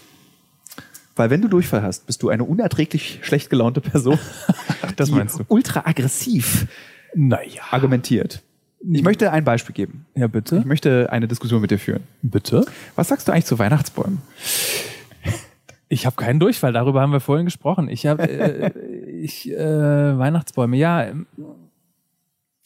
Weil 1.16 1.30
wenn 1.30 1.42
du 1.42 1.48
Durchfall 1.48 1.82
hast, 1.82 2.08
bist 2.08 2.24
du 2.24 2.30
eine 2.30 2.44
unerträglich 2.44 3.20
schlecht 3.24 3.50
gelaunte 3.50 3.82
Person, 3.82 4.18
das 4.96 5.10
die 5.10 5.16
meinst 5.16 5.40
du. 5.40 5.44
ultra 5.48 5.82
aggressiv 5.86 6.68
Naja. 7.14 7.62
argumentiert. 7.72 8.42
Ich 8.90 9.04
möchte 9.04 9.32
ein 9.32 9.44
Beispiel 9.44 9.74
geben. 9.74 10.06
Ja, 10.16 10.28
bitte. 10.28 10.58
Ich 10.58 10.66
möchte 10.66 11.12
eine 11.12 11.28
Diskussion 11.28 11.62
mit 11.62 11.70
dir 11.70 11.78
führen. 11.78 12.04
Bitte? 12.24 12.66
Was 12.96 13.10
sagst 13.10 13.28
du 13.28 13.32
eigentlich 13.32 13.46
zu 13.46 13.60
Weihnachtsbäumen? 13.60 14.20
Ich 15.88 16.06
habe 16.06 16.16
keinen 16.16 16.40
Durchfall, 16.40 16.74
darüber 16.74 17.02
haben 17.02 17.12
wir 17.12 17.20
vorhin 17.20 17.46
gesprochen. 17.46 17.90
Ich 17.90 18.08
habe 18.08 18.24
äh, 18.24 18.72
ich 19.22 19.52
äh, 19.52 20.18
Weihnachtsbäume. 20.18 20.78
Ja, 20.78 21.08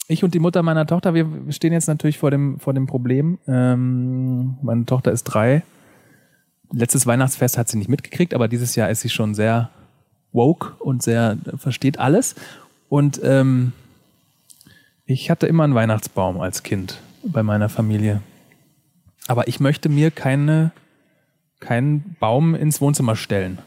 ich 0.07 0.23
und 0.23 0.33
die 0.33 0.39
Mutter 0.39 0.61
meiner 0.63 0.85
Tochter, 0.85 1.13
wir 1.13 1.27
stehen 1.49 1.73
jetzt 1.73 1.87
natürlich 1.87 2.17
vor 2.17 2.31
dem 2.31 2.59
vor 2.59 2.73
dem 2.73 2.85
Problem. 2.87 3.39
Ähm, 3.47 4.57
meine 4.61 4.85
Tochter 4.85 5.11
ist 5.11 5.23
drei. 5.23 5.63
Letztes 6.71 7.05
Weihnachtsfest 7.05 7.57
hat 7.57 7.67
sie 7.67 7.77
nicht 7.77 7.89
mitgekriegt, 7.89 8.33
aber 8.33 8.47
dieses 8.47 8.75
Jahr 8.75 8.89
ist 8.89 9.01
sie 9.01 9.09
schon 9.09 9.33
sehr 9.33 9.69
woke 10.31 10.73
und 10.79 11.03
sehr 11.03 11.37
versteht 11.57 11.99
alles. 11.99 12.35
Und 12.89 13.19
ähm, 13.23 13.73
ich 15.05 15.29
hatte 15.29 15.47
immer 15.47 15.63
einen 15.63 15.75
Weihnachtsbaum 15.75 16.39
als 16.41 16.63
Kind 16.63 16.99
bei 17.23 17.43
meiner 17.43 17.69
Familie. 17.69 18.21
Aber 19.27 19.47
ich 19.47 19.59
möchte 19.59 19.89
mir 19.89 20.11
keine 20.11 20.71
keinen 21.59 22.15
Baum 22.19 22.53
ins 22.53 22.79
Wohnzimmer 22.81 23.15
stellen. 23.15 23.59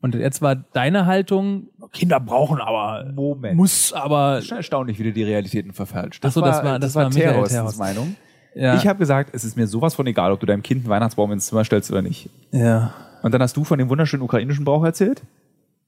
Und 0.00 0.14
jetzt 0.14 0.42
war 0.42 0.54
deine 0.54 1.06
Haltung, 1.06 1.68
Kinder 1.92 2.20
brauchen 2.20 2.60
aber, 2.60 3.10
Moment. 3.14 3.56
muss 3.56 3.92
aber, 3.92 4.34
Das 4.34 4.42
ist 4.44 4.48
schon 4.48 4.56
erstaunlich, 4.58 4.98
wie 4.98 5.04
du 5.04 5.12
die 5.12 5.22
Realitäten 5.24 5.72
verfälscht. 5.72 6.24
Ach 6.24 6.30
so, 6.30 6.40
das 6.40 6.62
war- 6.62 6.78
das 6.78 6.94
war 6.94 7.08
Michael 7.08 7.30
Terhorsts 7.32 7.54
Terhorst. 7.54 7.78
Meinung. 7.78 8.16
ja, 8.54 8.76
Ich 8.76 8.86
habe 8.86 8.98
gesagt, 8.98 9.30
es 9.34 9.44
ist 9.44 9.56
mir 9.56 9.66
sowas 9.66 9.94
von 9.94 10.06
egal, 10.06 10.30
ob 10.32 10.40
du 10.40 10.46
deinem 10.46 10.62
Kind 10.62 10.82
einen 10.82 10.90
Weihnachtsbaum 10.90 11.32
ins 11.32 11.46
Zimmer 11.46 11.64
stellst 11.64 11.90
oder 11.90 12.02
nicht. 12.02 12.28
ja. 12.52 12.92
Und 13.20 13.34
dann 13.34 13.42
hast 13.42 13.56
du 13.56 13.64
von 13.64 13.78
dem 13.80 13.88
wunderschönen 13.88 14.22
ukrainischen 14.22 14.64
Brauch 14.64 14.84
erzählt? 14.84 15.22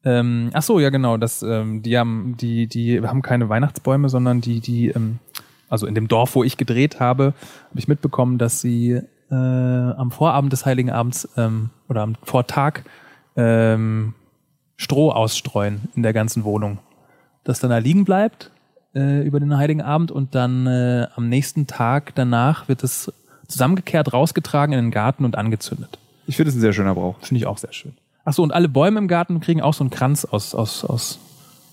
Ähm, 0.05 0.51
ach 0.55 0.63
so, 0.63 0.81
ja 0.81 0.91
genau, 0.91 1.17
das, 1.17 1.43
ähm, 1.43 1.83
die 1.83 1.99
haben, 1.99 2.37
die, 2.39 2.67
die 2.67 3.01
haben 3.01 3.23
keine 3.23 3.49
Weihnachtsbäume, 3.49 4.09
sondern 4.09 4.41
die, 4.41 4.61
die, 4.61 4.89
ähm, 4.89 5.19
also 5.69 5.87
in 5.87 5.95
dem 5.95 6.09
Dorf, 6.09 6.35
wo 6.35 6.45
ich 6.45 6.57
gedreht 6.57 7.01
habe, 7.01 7.35
habe 7.69 7.79
ich 7.79 7.89
mitbekommen, 7.89 8.39
dass 8.39 8.61
sie 8.61 9.01
äh, 9.31 9.35
am 9.35 10.11
Vorabend 10.11 10.53
des 10.53 10.65
Heiligen 10.65 10.91
Abends 10.91 11.29
ähm, 11.37 11.71
oder 11.89 12.03
am 12.03 12.17
Vortag 12.23 12.81
ähm, 13.37 14.15
Stroh 14.77 15.11
ausstreuen 15.11 15.89
in 15.95 16.03
der 16.03 16.15
ganzen 16.15 16.45
Wohnung, 16.45 16.79
das 17.45 17.61
dann 17.61 17.71
da 17.71 17.79
liegen 17.79 18.05
bleibt 18.05 18.51
äh, 18.95 19.25
über 19.27 19.39
den 19.39 19.57
Heiligen 19.57 19.83
Abend 19.83 20.11
und 20.11 20.35
dann 20.35 20.67
äh, 20.67 21.07
am 21.15 21.29
nächsten 21.29 21.67
Tag 21.67 22.15
danach 22.15 22.69
wird 22.69 22.83
es 22.83 23.13
zusammengekehrt, 23.47 24.13
rausgetragen 24.13 24.73
in 24.73 24.87
den 24.87 24.91
Garten 24.91 25.25
und 25.25 25.37
angezündet. 25.37 25.99
Ich 26.27 26.37
finde 26.37 26.51
es 26.51 26.57
ein 26.57 26.61
sehr 26.61 26.73
schöner 26.73 26.95
Brauch. 26.95 27.19
Finde 27.21 27.39
ich 27.39 27.47
auch 27.47 27.59
sehr 27.59 27.73
schön. 27.73 27.93
Ach 28.25 28.33
so, 28.33 28.43
und 28.43 28.53
alle 28.53 28.69
Bäume 28.69 28.99
im 28.99 29.09
Garten 29.09 29.41
kriegen 29.41 29.61
auch 29.63 29.75
so 29.75 29.83
einen 29.85 29.91
Kranz 29.91 30.25
aus, 30.25 30.55
aus, 30.55 30.85
aus 30.85 31.19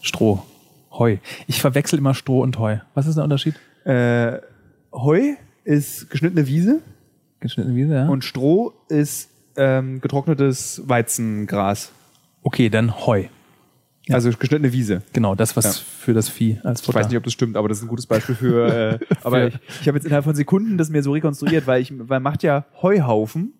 Stroh. 0.01 0.43
Heu. 0.91 1.17
Ich 1.47 1.61
verwechsel 1.61 1.99
immer 1.99 2.13
Stroh 2.13 2.41
und 2.41 2.57
Heu. 2.59 2.77
Was 2.93 3.05
ist 3.07 3.15
der 3.15 3.23
Unterschied? 3.23 3.55
Äh, 3.85 4.39
Heu 4.93 5.33
ist 5.63 6.09
geschnittene 6.09 6.47
Wiese 6.47 6.81
Geschnittene 7.39 7.75
Wiese, 7.75 7.93
ja? 7.93 8.07
und 8.07 8.23
Stroh 8.23 8.73
ist 8.89 9.29
ähm, 9.57 10.01
getrocknetes 10.01 10.81
Weizengras. 10.85 11.91
okay, 12.43 12.69
dann 12.69 13.05
Heu. 13.05 13.25
Also 14.09 14.29
geschnittene 14.31 14.71
Wiese. 14.71 15.01
Genau, 15.11 15.35
das, 15.35 15.57
was 15.57 15.65
Ja. 15.65 15.71
für 15.99 16.13
das 16.13 16.29
Vieh 16.29 16.59
als 16.63 16.79
Ich 16.79 16.85
Futter. 16.85 16.99
weiß 16.99 17.09
nicht, 17.09 17.17
ob 17.17 17.23
das 17.25 17.33
stimmt, 17.33 17.57
aber 17.57 17.67
das 17.67 17.79
ist 17.79 17.83
ein 17.83 17.89
gutes 17.89 18.05
Beispiel 18.07 18.35
für. 18.35 18.73
Äh, 18.93 18.99
aber 19.23 19.47
ich, 19.47 19.59
ich 19.81 19.87
habe 19.89 19.97
jetzt 19.97 20.05
innerhalb 20.05 20.23
von 20.23 20.33
Sekunden 20.33 20.77
das 20.77 20.89
mir 20.89 21.03
so 21.03 21.11
rekonstruiert, 21.11 21.67
weil 21.67 21.81
ich 21.81 21.91
man 21.91 22.23
macht 22.23 22.41
ja 22.41 22.65
Heuhaufen 22.81 23.53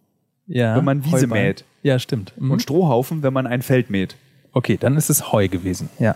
ja, 0.48 0.76
wenn 0.76 0.86
man 0.86 1.04
Wiese 1.06 1.24
Heuballen. 1.24 1.46
mäht. 1.48 1.66
Ja, 1.84 2.00
stimmt. 2.00 2.34
Mhm. 2.40 2.52
und 2.52 2.62
Strohhaufen, 2.62 3.24
wenn 3.24 3.34
man 3.34 3.48
ein 3.48 3.62
Feld 3.62 3.90
mäht. 3.90 4.16
okay, 4.54 4.78
dann 4.80 4.98
ist 4.98 5.10
es 5.10 5.32
Heu 5.32 5.48
gewesen. 5.48 5.90
Ja. 6.00 6.16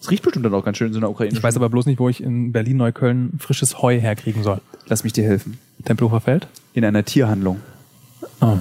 Es 0.00 0.10
riecht 0.10 0.22
bestimmt 0.22 0.44
dann 0.46 0.54
auch 0.54 0.64
ganz 0.64 0.76
schön 0.76 0.88
in 0.88 0.92
so 0.92 1.00
einer 1.00 1.10
ukrainischen. 1.10 1.38
Ich 1.38 1.42
weiß 1.42 1.56
aber 1.56 1.68
bloß 1.68 1.86
nicht, 1.86 1.98
wo 1.98 2.08
ich 2.08 2.22
in 2.22 2.52
Berlin-Neukölln 2.52 3.38
frisches 3.40 3.82
Heu 3.82 3.98
herkriegen 3.98 4.42
soll. 4.44 4.60
Lass 4.86 5.02
mich 5.02 5.12
dir 5.12 5.24
helfen. 5.24 5.58
Tempelhofer 5.84 6.20
Feld? 6.20 6.46
In 6.72 6.84
einer 6.84 7.04
Tierhandlung. 7.04 7.60
Oh. 8.40 8.58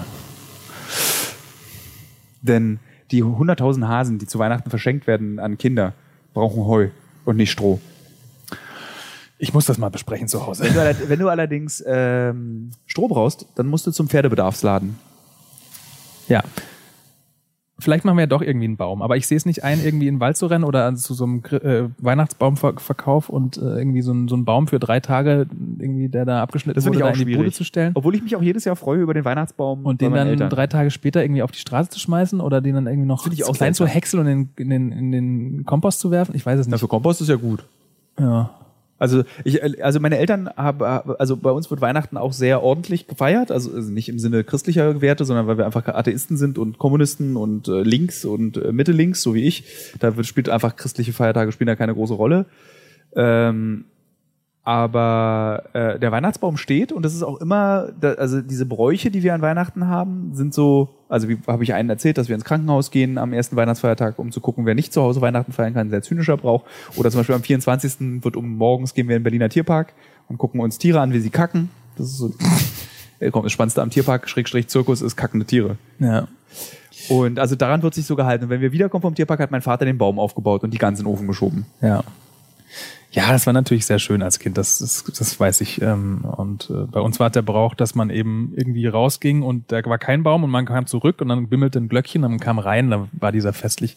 Denn 2.41 2.80
die 3.12 3.24
100.000 3.24 3.88
Hasen, 3.88 4.18
die 4.20 4.26
zu 4.26 4.39
Weihnachten 4.39 4.70
verschenkt 4.70 5.05
werden 5.08 5.39
an 5.39 5.58
Kinder, 5.58 5.93
brauchen 6.34 6.66
Heu 6.66 6.89
und 7.26 7.38
nicht 7.38 7.51
Stroh. 7.51 7.80
Ich 9.40 9.54
muss 9.54 9.66
das 9.66 9.78
mal 9.78 9.90
besprechen 9.90 10.28
zu 10.28 10.46
Hause. 10.46 10.64
Wenn 10.64 10.74
du, 10.74 11.10
wenn 11.10 11.20
du 11.20 11.30
allerdings 11.30 11.84
ähm, 11.86 12.72
Stroh 12.86 13.08
brauchst, 13.08 13.46
dann 13.56 13.68
musst 13.68 13.86
du 13.86 13.92
zum 13.92 14.08
Pferdebedarfsladen. 14.08 14.98
Ja. 16.28 16.44
Vielleicht 17.80 18.06
machen 18.06 18.18
wir 18.18 18.24
ja 18.24 18.28
doch 18.28 18.42
irgendwie 18.42 18.66
einen 18.66 18.78
Baum, 18.78 19.04
aber 19.04 19.18
ich 19.18 19.28
sehe 19.28 19.38
es 19.38 19.46
nicht 19.46 19.64
ein, 19.64 19.80
irgendwie 19.84 20.08
in 20.08 20.16
den 20.16 20.20
Wald 20.20 20.36
zu 20.36 20.48
rennen 20.48 20.64
oder 20.64 20.96
zu 20.96 21.14
so 21.14 21.26
einem 21.26 21.44
äh, 21.52 21.84
Weihnachtsbaumverkauf 22.00 23.30
und 23.30 23.58
äh, 23.58 23.78
irgendwie 23.78 24.02
so, 24.02 24.12
ein, 24.14 24.28
so 24.28 24.34
einen 24.34 24.46
Baum 24.46 24.66
für 24.66 24.80
drei 24.80 25.00
Tage, 25.00 25.46
irgendwie, 25.78 26.10
der 26.10 26.26
da 26.26 26.42
abgeschnitten 26.42 26.74
Das 26.74 26.86
finde 26.86 26.98
wurde, 26.98 27.10
ich 27.10 27.12
auch 27.12 27.16
da 27.16 27.22
in 27.22 27.28
die 27.28 27.36
Bude 27.36 27.52
zu 27.52 27.64
stellen 27.64 27.92
Obwohl 27.94 28.16
ich 28.16 28.24
mich 28.24 28.36
auch 28.36 28.42
jedes 28.42 28.66
Jahr 28.66 28.76
freue 28.76 29.00
über 29.00 29.14
den 29.14 29.26
Weihnachtsbaum 29.26 29.86
und 29.86 30.02
den 30.02 30.12
dann 30.12 30.28
Eltern. 30.28 30.50
drei 30.50 30.66
Tage 30.66 30.90
später 30.90 31.24
irgendwie 31.24 31.44
auf 31.44 31.52
die 31.52 31.60
Straße 31.60 31.92
zu 31.92 32.00
schmeißen 32.00 32.42
oder 32.42 32.62
den 32.62 32.74
dann 32.74 32.88
irgendwie 32.88 33.08
noch 33.08 33.28
ich 33.32 33.46
auch 33.46 33.56
klein 33.56 33.76
zu 33.76 33.86
häckseln 33.86 34.26
und 34.26 34.28
in, 34.28 34.50
in, 34.58 34.70
den, 34.72 34.92
in 34.92 35.12
den 35.12 35.66
Kompost 35.66 36.00
zu 36.00 36.10
werfen. 36.10 36.34
Ich 36.36 36.44
weiß 36.44 36.60
es 36.60 36.68
Na, 36.68 36.74
nicht. 36.74 36.82
für 36.82 36.88
Kompost 36.88 37.22
ist 37.22 37.30
ja 37.30 37.36
gut. 37.36 37.64
Ja. 38.20 38.50
Also 39.00 39.24
ich, 39.43 39.62
also 39.84 40.00
meine 40.00 40.18
Eltern 40.18 40.50
haben, 40.56 40.82
also 40.84 41.38
bei 41.38 41.52
uns 41.52 41.70
wird 41.70 41.82
Weihnachten 41.82 42.18
auch 42.18 42.34
sehr 42.34 42.64
ordentlich 42.64 43.08
gefeiert, 43.08 43.52
also 43.52 43.72
also 43.74 43.91
nicht 43.91 44.10
im 44.10 44.20
Sinne 44.20 44.43
christlicher 44.43 45.02
Werte, 45.02 45.26
sondern 45.26 45.48
weil 45.48 45.58
wir 45.58 45.66
einfach 45.66 45.88
Atheisten 45.88 46.38
sind 46.38 46.58
und 46.58 46.78
Kommunisten 46.78 47.36
und 47.36 47.68
äh, 47.68 47.82
links 47.82 48.26
und 48.26 48.58
äh, 48.58 48.72
Mitte 48.72 48.91
links, 48.91 49.22
so 49.22 49.34
wie 49.34 49.43
ich. 49.43 49.64
Da 50.00 50.18
wird, 50.18 50.26
spielt 50.26 50.50
einfach 50.50 50.76
christliche 50.76 51.14
Feiertage 51.14 51.52
spielen 51.52 51.68
da 51.68 51.76
keine 51.76 51.93
große 51.93 52.14
Rolle. 52.14 52.45
Ähm, 53.16 53.86
aber 54.68 55.63
äh, 55.72 55.97
der 55.97 56.11
Weihnachtsbaum 56.11 56.57
steht 56.57 56.91
und 56.91 57.03
das 57.03 57.13
ist 57.13 57.24
auch 57.24 57.39
immer, 57.39 57.88
da, 58.01 58.15
also 58.15 58.41
diese 58.41 58.65
Bräuche, 58.65 59.09
die 59.09 59.24
wir 59.24 59.34
an 59.34 59.41
Weihnachten 59.41 59.88
haben, 59.88 60.32
sind 60.34 60.53
so, 60.53 60.89
also 61.07 61.30
wie 61.30 61.38
habe 61.47 61.63
ich 61.63 61.74
einen 61.74 61.89
erzählt, 61.89 62.18
dass 62.18 62.28
wir 62.28 62.36
ins 62.36 62.43
Krankenhaus 62.43 62.91
gehen 62.91 63.18
am 63.18 63.32
ersten 63.32 63.55
Weihnachtsfeiertag, 63.55 64.20
um 64.20 64.30
zu 64.30 64.41
gucken, 64.41 64.65
wer 64.65 64.76
nicht 64.76 64.91
zu 64.91 65.01
Hause 65.01 65.22
Weihnachten 65.22 65.53
feiern 65.53 65.74
kann, 65.74 65.89
sehr 65.89 66.01
zynischer 66.01 66.36
Brauch. 66.36 66.65
Oder 66.97 67.09
zum 67.11 67.22
Beispiel 67.22 67.36
am 67.36 67.43
24. 67.43 68.22
wird 68.22 68.36
um 68.36 68.57
morgens 68.57 68.93
gehen 68.93 69.07
wir 69.07 69.15
in 69.15 69.22
den 69.22 69.24
Berliner 69.24 69.47
Tierpark 69.47 69.93
und 70.28 70.38
gucken 70.38 70.59
uns 70.59 70.78
Tiere 70.78 70.99
an, 70.99 71.13
wie 71.13 71.22
sie 71.22 71.30
kacken. 71.30 71.70
Das 71.95 72.07
ist 72.07 72.18
so, 72.18 72.34
äh, 73.20 73.32
komm, 73.32 73.43
das 73.43 73.53
Spannendste 73.53 73.82
am 73.82 73.89
Tierpark, 73.89 74.28
Schrägstrich 74.28 74.68
Zirkus, 74.68 75.01
ist 75.01 75.15
kackende 75.15 75.45
Tiere. 75.45 75.78
Ja. 75.99 76.28
Und 77.07 77.39
also 77.39 77.55
daran 77.55 77.84
wird 77.84 77.93
sich 77.93 78.05
so 78.05 78.18
gehalten. 78.18 78.43
Und 78.43 78.49
wenn 78.49 78.59
wir 78.59 78.74
wiederkommen 78.74 79.01
vom 79.01 79.15
Tierpark, 79.15 79.39
hat 79.39 79.49
mein 79.49 79.61
Vater 79.61 79.86
den 79.86 79.97
Baum 79.97 80.20
aufgebaut 80.20 80.63
und 80.63 80.74
die 80.74 80.78
ganzen 80.78 81.05
Ofen 81.05 81.26
geschoben. 81.26 81.65
Ja. 81.82 82.03
Ja, 83.12 83.32
das 83.32 83.45
war 83.45 83.53
natürlich 83.53 83.86
sehr 83.86 83.99
schön 83.99 84.22
als 84.22 84.38
Kind, 84.38 84.58
das, 84.58 84.80
das, 84.80 85.03
das 85.18 85.39
weiß 85.39 85.62
ich. 85.62 85.82
Ähm, 85.82 86.26
Und 86.26 86.70
äh, 86.70 86.86
bei 86.91 86.99
uns 86.99 87.20
war 87.20 87.30
der 87.30 87.41
Brauch, 87.41 87.74
dass 87.74 87.95
man 87.95 88.10
eben 88.10 88.51
irgendwie 88.55 88.86
rausging 88.86 89.43
und 89.43 89.72
da 89.72 89.84
war 89.86 89.97
kein 89.97 90.24
Baum 90.24 90.43
und 90.43 90.49
man 90.49 90.66
kam 90.66 90.86
zurück 90.88 91.22
und 91.22 91.30
dann 91.30 91.47
bimmelte 91.47 91.80
ein 91.80 91.88
Glöckchen, 91.88 92.24
dann 92.24 92.39
kam 92.39 92.60
rein, 92.60 92.89
da 92.89 93.08
war 93.14 93.32
dieser 93.32 93.53
festlich 93.53 93.95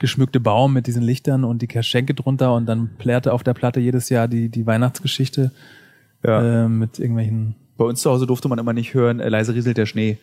geschmückte 0.00 0.40
Baum 0.40 0.72
mit 0.72 0.86
diesen 0.88 1.02
Lichtern 1.02 1.44
und 1.44 1.62
die 1.62 1.68
Geschenke 1.68 2.14
drunter 2.14 2.54
und 2.54 2.66
dann 2.66 2.90
plärrte 2.98 3.32
auf 3.32 3.44
der 3.44 3.54
Platte 3.54 3.78
jedes 3.78 4.08
Jahr 4.08 4.26
die, 4.26 4.48
die 4.48 4.66
Weihnachtsgeschichte 4.66 5.52
Ja. 6.24 6.64
äh, 6.64 6.68
mit 6.68 6.98
irgendwelchen. 6.98 7.54
Bei 7.76 7.84
uns 7.84 8.02
zu 8.02 8.10
Hause 8.10 8.26
durfte 8.26 8.48
man 8.48 8.58
immer 8.58 8.72
nicht 8.72 8.94
hören, 8.94 9.20
äh, 9.20 9.28
leise 9.28 9.54
rieselt 9.54 9.76
der 9.76 9.86
Schnee. 9.86 10.18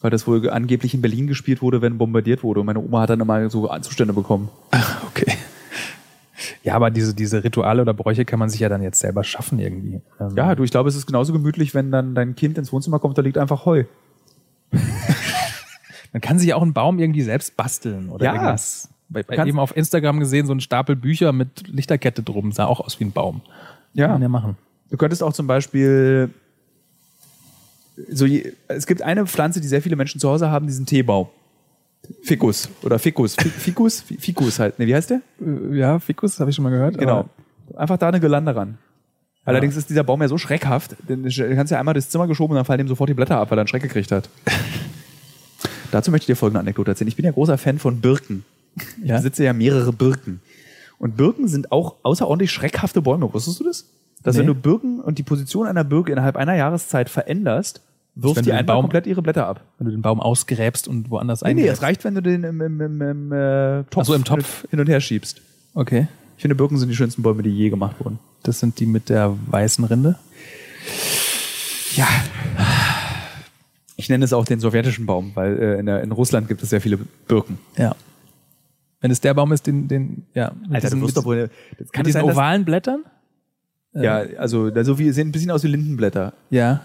Weil 0.00 0.10
das 0.10 0.26
wohl 0.26 0.50
angeblich 0.50 0.92
in 0.92 1.00
Berlin 1.00 1.26
gespielt 1.26 1.62
wurde, 1.62 1.80
wenn 1.80 1.96
bombardiert 1.96 2.42
wurde. 2.42 2.60
Und 2.60 2.66
meine 2.66 2.78
Oma 2.80 3.00
hat 3.00 3.10
dann 3.10 3.20
immer 3.20 3.48
so 3.48 3.66
Zustände 3.80 4.12
bekommen. 4.12 4.50
Okay. 5.08 5.32
Ja, 6.62 6.74
aber 6.74 6.90
diese, 6.90 7.14
diese 7.14 7.44
Rituale 7.44 7.82
oder 7.82 7.94
Bräuche 7.94 8.24
kann 8.24 8.38
man 8.38 8.48
sich 8.48 8.60
ja 8.60 8.68
dann 8.68 8.82
jetzt 8.82 8.98
selber 9.00 9.22
schaffen 9.24 9.58
irgendwie. 9.58 10.00
Ähm, 10.20 10.34
Ja, 10.36 10.54
du, 10.54 10.64
ich 10.64 10.70
glaube, 10.70 10.88
es 10.88 10.96
ist 10.96 11.06
genauso 11.06 11.32
gemütlich, 11.32 11.74
wenn 11.74 11.90
dann 11.90 12.14
dein 12.14 12.34
Kind 12.34 12.58
ins 12.58 12.72
Wohnzimmer 12.72 12.98
kommt, 12.98 13.16
da 13.18 13.22
liegt 13.22 13.38
einfach 13.38 13.64
Heu. 13.66 13.84
Man 16.12 16.20
kann 16.20 16.38
sich 16.38 16.54
auch 16.54 16.62
einen 16.62 16.72
Baum 16.72 16.98
irgendwie 16.98 17.22
selbst 17.22 17.56
basteln 17.56 18.08
oder 18.08 18.24
Ja. 18.24 18.32
irgendwas. 18.34 18.88
Bei, 19.08 19.22
bei 19.22 19.36
eben 19.46 19.58
auf 19.58 19.76
Instagram 19.76 20.18
gesehen, 20.18 20.46
so 20.46 20.54
ein 20.54 20.60
Stapel 20.60 20.96
Bücher 20.96 21.32
mit 21.32 21.68
Lichterkette 21.68 22.22
drum, 22.22 22.52
sah 22.52 22.66
auch 22.66 22.80
aus 22.80 22.98
wie 22.98 23.04
ein 23.04 23.12
Baum. 23.12 23.42
Kann 23.96 24.10
man 24.10 24.22
ja 24.22 24.28
machen. 24.28 24.56
Du 24.90 24.96
könntest 24.96 25.22
auch 25.22 25.32
zum 25.32 25.46
Beispiel 25.46 26.30
so 28.10 28.26
es 28.68 28.86
gibt 28.86 29.02
eine 29.02 29.26
Pflanze, 29.26 29.60
die 29.60 29.68
sehr 29.68 29.82
viele 29.82 29.96
Menschen 29.96 30.20
zu 30.20 30.28
Hause 30.28 30.50
haben, 30.50 30.66
diesen 30.66 30.86
Teebaum. 30.86 31.28
Ficus 32.22 32.68
oder 32.82 32.98
Ficus. 32.98 33.34
Fi- 33.34 33.48
Ficus? 33.48 34.00
Fi- 34.00 34.16
Ficus 34.18 34.58
halt. 34.58 34.78
Ne, 34.78 34.86
wie 34.86 34.94
heißt 34.94 35.10
der? 35.10 35.20
Äh, 35.40 35.76
Ja, 35.78 35.98
Fikus, 35.98 36.38
habe 36.40 36.50
ich 36.50 36.56
schon 36.56 36.62
mal 36.62 36.70
gehört. 36.70 36.98
Genau. 36.98 37.28
Einfach 37.76 37.96
da 37.96 38.08
eine 38.08 38.20
Gelande 38.20 38.54
ran. 38.54 38.78
Allerdings 39.46 39.76
ist 39.76 39.90
dieser 39.90 40.04
Baum 40.04 40.22
ja 40.22 40.28
so 40.28 40.38
schreckhaft, 40.38 40.96
den 41.08 41.22
den 41.22 41.30
kannst 41.56 41.70
du 41.70 41.74
ja 41.74 41.78
einmal 41.78 41.92
das 41.94 42.08
Zimmer 42.08 42.26
geschoben 42.26 42.52
und 42.52 42.56
dann 42.56 42.64
fallen 42.64 42.80
ihm 42.80 42.88
sofort 42.88 43.10
die 43.10 43.14
Blätter 43.14 43.38
ab, 43.38 43.50
weil 43.50 43.58
er 43.58 43.62
einen 43.62 43.68
Schreck 43.68 43.82
gekriegt 43.82 44.10
hat. 44.10 44.28
Dazu 45.90 46.10
möchte 46.10 46.24
ich 46.24 46.26
dir 46.26 46.36
folgende 46.36 46.60
Anekdote 46.60 46.90
erzählen. 46.90 47.08
Ich 47.08 47.16
bin 47.16 47.24
ja 47.24 47.30
großer 47.30 47.58
Fan 47.58 47.78
von 47.78 48.00
Birken. 48.00 48.44
Ich 49.02 49.08
Ja? 49.08 49.16
besitze 49.16 49.44
ja 49.44 49.52
mehrere 49.52 49.92
Birken. 49.92 50.40
Und 50.98 51.16
Birken 51.16 51.46
sind 51.48 51.72
auch 51.72 51.96
außerordentlich 52.02 52.50
schreckhafte 52.50 53.02
Bäume. 53.02 53.32
Wusstest 53.32 53.60
du 53.60 53.64
das? 53.64 53.86
Dass 54.22 54.34
Nee. 54.34 54.40
wenn 54.40 54.46
du 54.48 54.54
Birken 54.54 55.00
und 55.00 55.18
die 55.18 55.22
Position 55.22 55.66
einer 55.66 55.84
Birke 55.84 56.10
innerhalb 56.12 56.36
einer 56.36 56.54
Jahreszeit 56.54 57.10
veränderst, 57.10 57.82
wirft 58.14 58.44
die 58.46 58.52
einfach 58.52 58.74
Baum- 58.74 58.82
komplett 58.84 59.06
ihre 59.06 59.22
Blätter 59.22 59.46
ab. 59.46 59.62
Wenn 59.78 59.86
du 59.86 59.90
den 59.92 60.02
Baum 60.02 60.20
ausgräbst 60.20 60.86
und 60.88 61.10
woanders 61.10 61.42
Nee, 61.42 61.54
nee, 61.54 61.60
eingräbst. 61.62 61.78
es 61.78 61.82
reicht, 61.82 62.04
wenn 62.04 62.14
du 62.14 62.22
den 62.22 62.44
im, 62.44 62.60
im, 62.60 62.80
im, 62.80 63.00
im 63.02 63.32
äh, 63.32 63.84
Topf, 63.84 63.96
Ach 64.02 64.04
so, 64.06 64.14
im 64.14 64.24
Topf. 64.24 64.64
hin 64.70 64.80
und 64.80 64.88
her 64.88 65.00
schiebst. 65.00 65.40
Okay. 65.74 66.06
Ich 66.36 66.42
finde, 66.42 66.54
Birken 66.54 66.78
sind 66.78 66.88
die 66.88 66.96
schönsten 66.96 67.22
Bäume, 67.22 67.42
die 67.42 67.50
je 67.50 67.70
gemacht 67.70 67.96
wurden. 68.00 68.18
Das 68.42 68.60
sind 68.60 68.78
die 68.80 68.86
mit 68.86 69.08
der 69.08 69.36
weißen 69.46 69.84
Rinde. 69.84 70.16
Ja. 71.96 72.08
Ich 73.96 74.08
nenne 74.08 74.24
es 74.24 74.32
auch 74.32 74.44
den 74.44 74.58
sowjetischen 74.60 75.06
Baum, 75.06 75.30
weil 75.34 75.58
äh, 75.58 75.78
in, 75.78 75.86
der, 75.86 76.02
in 76.02 76.10
Russland 76.12 76.48
gibt 76.48 76.62
es 76.62 76.70
sehr 76.70 76.80
viele 76.80 76.98
Birken. 77.28 77.58
Ja. 77.76 77.94
Wenn 79.00 79.10
es 79.10 79.20
der 79.20 79.34
Baum 79.34 79.52
ist, 79.52 79.66
den, 79.66 79.86
den 79.86 80.26
ja, 80.34 80.52
Alter, 80.70 80.80
diesen, 80.88 81.00
du 81.00 81.06
wirst 81.06 81.16
doch 81.16 81.24
wohl. 81.24 81.50
Das 81.78 81.92
kann 81.92 82.00
mit 82.02 82.08
es 82.08 82.14
diesen 82.14 82.26
sein, 82.26 82.30
ovalen 82.36 82.64
Blättern? 82.64 83.04
Ja, 83.92 84.16
also 84.38 84.70
da 84.70 84.82
so 84.82 84.98
wie 84.98 85.12
sehen 85.12 85.28
ein 85.28 85.32
bisschen 85.32 85.52
aus 85.52 85.62
wie 85.62 85.68
Lindenblätter. 85.68 86.32
Ja. 86.50 86.80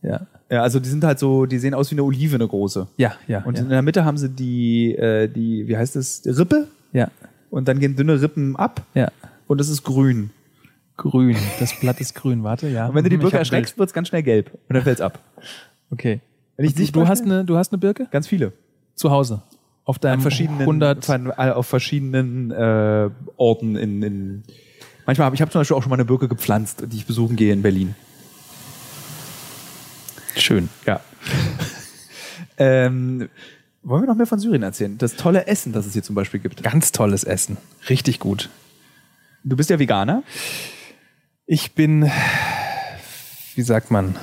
Ja. 0.00 0.26
Ja, 0.54 0.62
also 0.62 0.78
die 0.78 0.88
sind 0.88 1.02
halt 1.04 1.18
so, 1.18 1.46
die 1.46 1.58
sehen 1.58 1.74
aus 1.74 1.90
wie 1.90 1.94
eine 1.96 2.04
Olive, 2.04 2.36
eine 2.36 2.46
große. 2.46 2.86
Ja, 2.96 3.14
ja. 3.26 3.42
Und 3.44 3.58
ja. 3.58 3.64
in 3.64 3.70
der 3.70 3.82
Mitte 3.82 4.04
haben 4.04 4.16
sie 4.18 4.28
die, 4.28 4.94
äh, 4.94 5.26
die, 5.28 5.66
wie 5.66 5.76
heißt 5.76 5.96
das, 5.96 6.22
Rippe 6.26 6.68
ja. 6.92 7.08
und 7.50 7.66
dann 7.66 7.80
gehen 7.80 7.96
dünne 7.96 8.20
Rippen 8.22 8.54
ab 8.54 8.82
Ja. 8.94 9.10
und 9.48 9.60
es 9.60 9.68
ist 9.68 9.82
grün. 9.82 10.30
Grün. 10.96 11.36
Das 11.58 11.74
Blatt 11.80 12.00
ist 12.00 12.14
grün. 12.14 12.44
Warte, 12.44 12.68
ja. 12.68 12.86
Und 12.86 12.94
wenn 12.94 13.02
du 13.02 13.10
die 13.10 13.16
Birke 13.16 13.36
erschreckst, 13.36 13.76
wird 13.78 13.88
es 13.88 13.92
ganz 13.94 14.08
schnell 14.08 14.22
gelb 14.22 14.52
und 14.68 14.74
dann 14.74 14.82
fällt's 14.84 15.00
ab. 15.00 15.18
Bild. 15.34 15.48
Okay. 15.90 16.20
Wenn 16.56 16.66
ich 16.66 16.74
Du, 16.74 16.80
nicht 16.82 16.94
du, 16.94 17.08
hast 17.08 17.22
eine, 17.24 17.44
du 17.44 17.56
hast 17.56 17.72
eine 17.72 17.78
Birke? 17.78 18.06
ganz 18.12 18.28
viele. 18.28 18.52
Zu 18.94 19.10
Hause. 19.10 19.42
Auf 19.84 19.98
deinem 19.98 20.14
An 20.14 20.20
verschiedenen, 20.20 20.60
100. 20.60 21.04
von- 21.04 21.30
äh, 21.30 21.50
auf 21.50 21.66
verschiedenen 21.66 22.52
äh, 22.52 23.10
Orten 23.36 23.74
in, 23.76 24.02
in 24.04 24.42
manchmal 25.04 25.26
habe 25.26 25.34
ich 25.34 25.42
habe 25.42 25.50
zum 25.50 25.60
Beispiel 25.62 25.76
auch 25.76 25.82
schon 25.82 25.90
mal 25.90 25.96
eine 25.96 26.04
Birke 26.04 26.28
gepflanzt, 26.28 26.84
die 26.90 26.96
ich 26.96 27.06
besuchen 27.06 27.34
gehe 27.34 27.52
in 27.52 27.60
Berlin. 27.62 27.94
Schön. 30.36 30.68
Ja. 30.86 31.00
ähm, 32.58 33.28
wollen 33.82 34.02
wir 34.02 34.06
noch 34.06 34.16
mehr 34.16 34.26
von 34.26 34.38
Syrien 34.38 34.62
erzählen? 34.62 34.96
Das 34.98 35.16
tolle 35.16 35.46
Essen, 35.46 35.72
das 35.72 35.86
es 35.86 35.92
hier 35.92 36.02
zum 36.02 36.14
Beispiel 36.14 36.40
gibt. 36.40 36.62
Ganz 36.62 36.92
tolles 36.92 37.24
Essen. 37.24 37.58
Richtig 37.88 38.18
gut. 38.18 38.48
Du 39.44 39.56
bist 39.56 39.68
ja 39.68 39.78
Veganer. 39.78 40.22
Ich 41.46 41.72
bin, 41.74 42.10
wie 43.54 43.62
sagt 43.62 43.90
man? 43.90 44.16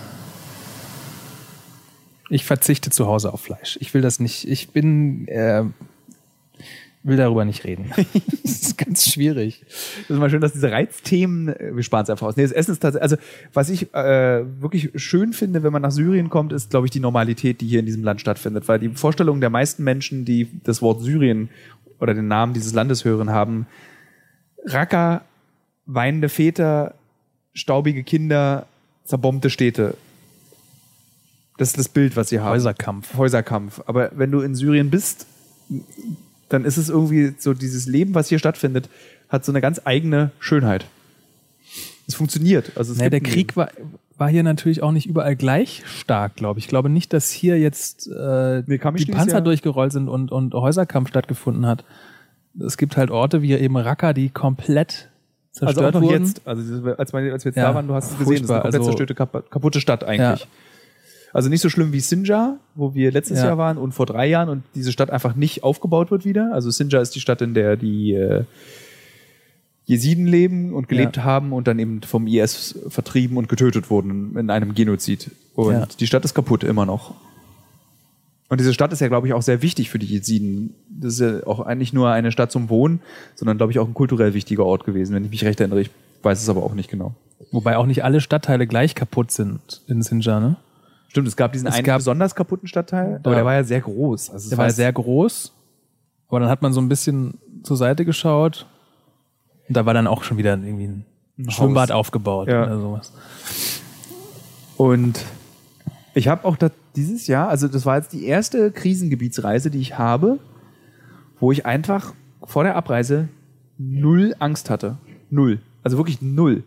Ich 2.29 2.45
verzichte 2.45 2.89
zu 2.89 3.05
Hause 3.05 3.33
auf 3.33 3.41
Fleisch. 3.41 3.77
Ich 3.81 3.93
will 3.93 4.01
das 4.01 4.19
nicht. 4.19 4.47
Ich 4.47 4.69
bin, 4.69 5.27
äh, 5.27 5.63
will 7.03 7.17
darüber 7.17 7.45
nicht 7.45 7.63
reden. 7.63 7.91
das 8.43 8.61
ist 8.61 8.77
ganz 8.77 9.09
schwierig. 9.11 9.63
Das 10.01 10.11
ist 10.11 10.19
mal 10.19 10.29
schön, 10.29 10.41
dass 10.41 10.53
diese 10.53 10.71
Reizthemen, 10.71 11.49
äh, 11.49 11.75
wir 11.75 11.83
sparen 11.83 12.03
es 12.03 12.09
einfach 12.09 12.27
aus. 12.27 12.37
Nee, 12.37 12.43
das 12.43 12.51
Essen 12.51 12.71
ist 12.71 12.79
tatsächlich, 12.79 13.03
also 13.03 13.17
was 13.53 13.69
ich 13.69 13.93
äh, 13.93 14.43
wirklich 14.61 14.91
schön 14.95 15.33
finde, 15.33 15.63
wenn 15.63 15.73
man 15.73 15.81
nach 15.81 15.91
Syrien 15.91 16.29
kommt, 16.29 16.53
ist, 16.53 16.69
glaube 16.69 16.87
ich, 16.87 16.91
die 16.91 16.99
Normalität, 16.99 17.61
die 17.61 17.67
hier 17.67 17.79
in 17.79 17.85
diesem 17.85 18.03
Land 18.03 18.21
stattfindet. 18.21 18.67
Weil 18.67 18.79
die 18.79 18.89
Vorstellung 18.89 19.41
der 19.41 19.49
meisten 19.49 19.83
Menschen, 19.83 20.25
die 20.25 20.47
das 20.63 20.81
Wort 20.81 21.01
Syrien 21.01 21.49
oder 21.99 22.13
den 22.13 22.27
Namen 22.27 22.53
dieses 22.53 22.73
Landes 22.73 23.03
hören, 23.05 23.31
haben 23.31 23.67
Raqqa, 24.65 25.21
weinende 25.85 26.29
Väter, 26.29 26.95
staubige 27.53 28.03
Kinder, 28.03 28.67
zerbombte 29.05 29.49
Städte. 29.49 29.95
Das 31.57 31.69
ist 31.69 31.77
das 31.77 31.89
Bild, 31.89 32.15
was 32.15 32.29
sie 32.29 32.39
haben. 32.39 32.51
Häuserkampf. 32.51 33.15
Häuserkampf. 33.17 33.81
Aber 33.85 34.11
wenn 34.15 34.31
du 34.31 34.41
in 34.41 34.55
Syrien 34.55 34.89
bist, 34.89 35.27
dann 36.53 36.65
ist 36.65 36.77
es 36.77 36.89
irgendwie 36.89 37.33
so, 37.37 37.53
dieses 37.53 37.85
Leben, 37.87 38.15
was 38.15 38.27
hier 38.29 38.39
stattfindet, 38.39 38.89
hat 39.29 39.45
so 39.45 39.51
eine 39.51 39.61
ganz 39.61 39.81
eigene 39.85 40.31
Schönheit. 40.39 40.85
Es 42.07 42.15
funktioniert. 42.15 42.71
Also 42.75 42.93
es 42.93 42.99
gibt 42.99 43.13
der 43.13 43.21
Krieg 43.21 43.55
war, 43.55 43.69
war 44.17 44.29
hier 44.29 44.43
natürlich 44.43 44.83
auch 44.83 44.91
nicht 44.91 45.05
überall 45.07 45.35
gleich 45.35 45.83
stark, 45.85 46.35
glaube 46.35 46.59
ich. 46.59 46.65
Ich 46.65 46.69
glaube 46.69 46.89
nicht, 46.89 47.13
dass 47.13 47.31
hier 47.31 47.57
jetzt 47.59 48.07
äh, 48.07 48.63
Nee, 48.67 48.77
die 48.95 49.05
Panzer 49.05 49.35
ja- 49.37 49.41
durchgerollt 49.41 49.91
sind 49.91 50.09
und, 50.09 50.31
und 50.31 50.53
Häuserkampf 50.53 51.09
stattgefunden 51.09 51.65
hat. 51.65 51.85
Es 52.59 52.77
gibt 52.77 52.97
halt 52.97 53.11
Orte 53.11 53.41
wie 53.41 53.53
eben 53.53 53.77
Raqqa, 53.77 54.11
die 54.13 54.29
komplett 54.29 55.09
Also 55.53 55.65
auch 55.67 55.69
zerstört 55.73 55.93
noch 55.95 56.01
wurden. 56.01 56.25
jetzt, 56.25 56.41
also 56.45 56.61
als, 56.97 57.13
wir- 57.13 57.25
jetzt 57.31 57.45
Ja, 57.45 57.51
da 57.69 57.75
waren, 57.75 57.87
du 57.87 57.93
hast 57.93 58.11
es 58.11 58.17
gesehen, 58.19 58.41
das 58.41 58.43
ist 58.43 58.49
eine 58.51 58.61
komplett 58.61 58.75
Also- 58.81 58.85
zerstörte, 58.89 59.15
kap- 59.15 59.49
kaputte 59.49 59.79
Stadt 59.79 60.03
eigentlich. 60.03 60.41
Ja. 60.41 60.47
Also 61.33 61.49
nicht 61.49 61.61
so 61.61 61.69
schlimm 61.69 61.93
wie 61.93 61.99
Sinjar, 62.01 62.57
wo 62.75 62.93
wir 62.93 63.11
letztes 63.11 63.39
Ja. 63.39 63.45
Jahr 63.47 63.57
waren 63.57 63.77
und 63.77 63.93
vor 63.93 64.05
drei 64.05 64.27
Jahren 64.27 64.49
und 64.49 64.63
diese 64.75 64.91
Stadt 64.91 65.09
einfach 65.11 65.35
nicht 65.35 65.63
aufgebaut 65.63 66.11
wird 66.11 66.25
wieder. 66.25 66.51
Also 66.53 66.69
Sinjar 66.71 67.01
ist 67.01 67.15
die 67.15 67.19
Stadt, 67.21 67.41
in 67.41 67.53
der 67.53 67.77
die 67.77 68.13
äh, 68.13 68.43
Jesiden 69.85 70.25
leben 70.27 70.73
und 70.73 70.87
gelebt 70.89 71.17
Ja. 71.17 71.23
haben 71.23 71.53
und 71.53 71.67
dann 71.67 71.79
eben 71.79 72.01
vom 72.01 72.27
IS 72.27 72.79
vertrieben 72.89 73.37
und 73.37 73.49
getötet 73.49 73.89
wurden 73.89 74.37
in 74.37 74.49
einem 74.49 74.73
Genozid. 74.75 75.31
Und 75.55 75.73
Ja. 75.73 75.87
die 75.99 76.07
Stadt 76.07 76.23
ist 76.25 76.33
kaputt 76.33 76.63
immer 76.63 76.85
noch. 76.85 77.15
Und 78.49 78.59
diese 78.59 78.73
Stadt 78.73 78.91
ist 78.91 78.99
ja, 78.99 79.07
glaube 79.07 79.27
ich, 79.27 79.33
auch 79.33 79.41
sehr 79.41 79.61
wichtig 79.61 79.89
für 79.89 79.97
die 79.99 80.05
Jesiden. 80.07 80.75
Das 80.89 81.13
ist 81.13 81.19
ja 81.21 81.47
auch 81.47 81.61
eigentlich 81.61 81.93
nur 81.93 82.09
eine 82.09 82.33
Stadt 82.33 82.51
zum 82.51 82.69
Wohnen, 82.69 82.99
sondern, 83.35 83.55
glaube 83.57 83.71
ich, 83.71 83.79
auch 83.79 83.87
ein 83.87 83.93
kulturell 83.93 84.33
wichtiger 84.33 84.65
Ort 84.65 84.83
gewesen, 84.83 85.15
wenn 85.15 85.23
ich 85.23 85.31
mich 85.31 85.45
recht 85.45 85.61
erinnere. 85.61 85.81
Ich 85.81 85.89
weiß 86.21 86.41
es 86.41 86.49
aber 86.49 86.61
auch 86.63 86.73
nicht 86.73 86.89
genau. 86.89 87.13
Wobei 87.51 87.77
auch 87.77 87.85
nicht 87.85 88.03
alle 88.03 88.19
Stadtteile 88.19 88.67
gleich 88.67 88.93
kaputt 88.93 89.31
sind 89.31 89.81
in 89.87 90.01
Sinjar, 90.01 90.41
ne? 90.41 90.57
Stimmt, 91.11 91.27
es 91.27 91.35
gab 91.35 91.51
diesen 91.51 91.67
Es 91.67 91.75
einen 91.75 91.83
gab- 91.83 91.97
besonders 91.97 92.35
kaputten 92.35 92.69
Stadtteil, 92.69 93.17
aber 93.17 93.31
Ja. 93.31 93.35
der 93.35 93.45
war 93.45 93.53
ja 93.55 93.63
sehr 93.65 93.81
groß. 93.81 94.29
Also 94.29 94.47
Der 94.49 94.57
war 94.57 94.67
jetzt- 94.67 94.77
sehr 94.77 94.93
groß, 94.93 95.53
aber 96.29 96.39
dann 96.39 96.47
hat 96.49 96.61
man 96.61 96.71
so 96.71 96.79
ein 96.79 96.87
bisschen 96.87 97.37
zur 97.63 97.75
Seite 97.75 98.05
geschaut 98.05 98.65
und 99.67 99.75
da 99.75 99.85
war 99.85 99.93
dann 99.93 100.07
auch 100.07 100.23
schon 100.23 100.37
wieder 100.37 100.51
irgendwie 100.57 100.85
ein, 100.87 101.05
Haus. 101.47 101.53
Schwimmbad 101.55 101.91
aufgebaut 101.91 102.47
Ja. 102.47 102.63
oder 102.63 102.79
sowas. 102.79 103.11
Und 104.77 105.25
ich 106.13 106.27
habe 106.29 106.45
auch 106.45 106.55
dieses 106.95 107.27
Jahr, 107.27 107.49
also 107.49 107.67
das 107.67 107.85
war 107.85 107.97
jetzt 107.97 108.13
die 108.13 108.25
erste 108.25 108.71
Krisengebietsreise, 108.71 109.69
die 109.69 109.79
ich 109.79 109.97
habe, 109.97 110.39
wo 111.41 111.51
ich 111.51 111.65
einfach 111.65 112.13
vor 112.43 112.63
der 112.63 112.75
Abreise 112.77 113.27
null 113.77 114.33
Angst 114.39 114.69
hatte. 114.69 114.97
Null. 115.29 115.59
Also 115.83 115.97
wirklich 115.97 116.21
null. 116.21 116.63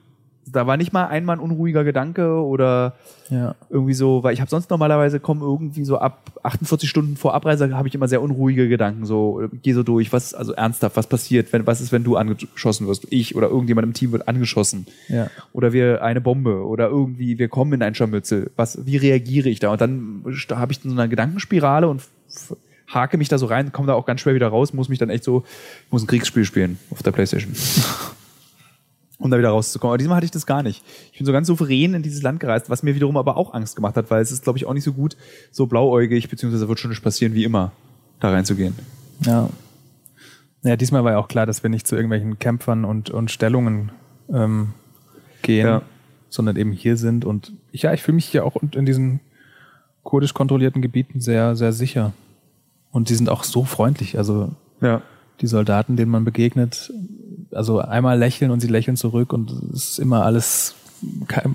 Da 0.54 0.66
war 0.66 0.76
nicht 0.76 0.92
mal 0.92 1.06
einmal 1.06 1.36
ein 1.36 1.40
unruhiger 1.40 1.84
Gedanke 1.84 2.40
oder 2.42 2.94
Ja. 3.30 3.54
irgendwie 3.70 3.94
so, 3.94 4.22
weil 4.22 4.34
ich 4.34 4.40
habe 4.40 4.50
sonst 4.50 4.70
normalerweise 4.70 5.18
kommen 5.20 5.40
irgendwie 5.42 5.84
so 5.84 5.98
ab 5.98 6.30
48 6.42 6.88
Stunden 6.88 7.16
vor 7.16 7.34
Abreise 7.34 7.74
habe 7.76 7.88
ich 7.88 7.94
immer 7.94 8.06
sehr 8.08 8.20
unruhige 8.22 8.68
Gedanken, 8.68 9.06
so 9.06 9.42
geh 9.62 9.72
so 9.72 9.82
durch, 9.82 10.12
was 10.12 10.34
also 10.34 10.52
ernsthaft, 10.52 10.96
was 10.96 11.06
passiert, 11.06 11.52
wenn 11.52 11.66
was 11.66 11.80
ist, 11.80 11.90
wenn 11.92 12.04
du 12.04 12.16
angeschossen 12.16 12.86
wirst, 12.86 13.06
ich 13.10 13.34
oder 13.34 13.48
irgendjemand 13.48 13.86
im 13.86 13.92
Team 13.94 14.12
wird 14.12 14.28
angeschossen 14.28 14.86
Ja. 15.08 15.28
oder 15.52 15.72
wir 15.72 16.02
eine 16.02 16.20
Bombe 16.20 16.64
oder 16.66 16.88
irgendwie 16.88 17.38
wir 17.38 17.48
kommen 17.48 17.72
in 17.72 17.82
ein 17.82 17.94
Scharmützel, 17.94 18.50
was 18.56 18.84
wie 18.86 18.96
reagiere 18.98 19.48
ich 19.48 19.58
da 19.60 19.70
und 19.70 19.80
dann 19.80 20.24
da 20.48 20.58
habe 20.58 20.72
ich 20.72 20.80
so 20.82 20.90
eine 20.90 21.08
Gedankenspirale 21.08 21.88
und 21.88 22.02
hake 22.86 23.16
mich 23.16 23.28
da 23.28 23.38
so 23.38 23.46
rein, 23.46 23.72
komme 23.72 23.86
da 23.88 23.94
auch 23.94 24.04
ganz 24.06 24.20
schwer 24.20 24.34
wieder 24.34 24.48
raus, 24.48 24.72
muss 24.74 24.88
mich 24.90 24.98
dann 24.98 25.08
echt 25.10 25.24
so 25.24 25.44
ich 25.86 25.92
muss 25.92 26.02
ein 26.04 26.06
Kriegsspiel 26.06 26.44
spielen 26.44 26.78
auf 26.90 27.02
der 27.02 27.12
Playstation. 27.12 27.54
um 29.24 29.30
da 29.30 29.38
wieder 29.38 29.48
rauszukommen. 29.48 29.92
Aber 29.92 29.98
diesmal 29.98 30.16
hatte 30.16 30.26
ich 30.26 30.30
das 30.30 30.44
gar 30.46 30.62
nicht. 30.62 30.84
Ich 31.12 31.18
bin 31.18 31.26
so 31.26 31.32
ganz 31.32 31.46
souverän 31.46 31.94
in 31.94 32.02
dieses 32.02 32.22
Land 32.22 32.40
gereist, 32.40 32.68
was 32.68 32.82
mir 32.82 32.94
wiederum 32.94 33.16
aber 33.16 33.36
auch 33.36 33.54
Angst 33.54 33.74
gemacht 33.74 33.96
hat, 33.96 34.10
weil 34.10 34.20
es 34.22 34.30
ist, 34.30 34.44
glaube 34.44 34.58
ich, 34.58 34.66
auch 34.66 34.74
nicht 34.74 34.84
so 34.84 34.92
gut, 34.92 35.16
so 35.50 35.66
blauäugig, 35.66 36.28
beziehungsweise 36.28 36.68
wird 36.68 36.78
schon 36.78 36.90
nicht 36.90 37.02
passieren, 37.02 37.34
wie 37.34 37.44
immer, 37.44 37.72
da 38.20 38.30
reinzugehen. 38.30 38.74
Ja. 39.24 39.48
Ja, 40.62 40.76
diesmal 40.76 41.04
war 41.04 41.12
ja 41.12 41.18
auch 41.18 41.28
klar, 41.28 41.46
dass 41.46 41.62
wir 41.62 41.70
nicht 41.70 41.86
zu 41.86 41.94
irgendwelchen 41.96 42.38
Kämpfern 42.38 42.84
und, 42.84 43.10
und 43.10 43.30
Stellungen 43.30 43.92
ähm, 44.32 44.72
gehen, 45.42 45.66
Ja. 45.66 45.82
sondern 46.28 46.56
eben 46.56 46.72
hier 46.72 46.96
sind. 46.96 47.24
Und 47.24 47.52
ich, 47.72 47.82
ja, 47.82 47.92
ich 47.92 48.02
fühle 48.02 48.16
mich 48.16 48.26
hier 48.26 48.44
auch 48.44 48.56
in 48.72 48.86
diesen 48.86 49.20
kurdisch 50.02 50.34
kontrollierten 50.34 50.82
Gebieten 50.82 51.20
sehr, 51.20 51.56
sehr 51.56 51.72
sicher. 51.72 52.12
Und 52.90 53.08
die 53.08 53.14
sind 53.14 53.28
auch 53.30 53.44
so 53.44 53.64
freundlich. 53.64 54.18
Also 54.18 54.52
Ja. 54.80 55.00
Die 55.40 55.46
Soldaten, 55.46 55.96
denen 55.96 56.10
man 56.10 56.24
begegnet, 56.24 56.92
also 57.52 57.80
einmal 57.80 58.18
lächeln 58.18 58.50
und 58.50 58.60
sie 58.60 58.68
lächeln 58.68 58.96
zurück 58.96 59.32
und 59.32 59.50
es 59.72 59.90
ist 59.90 59.98
immer 59.98 60.24
alles, 60.24 60.74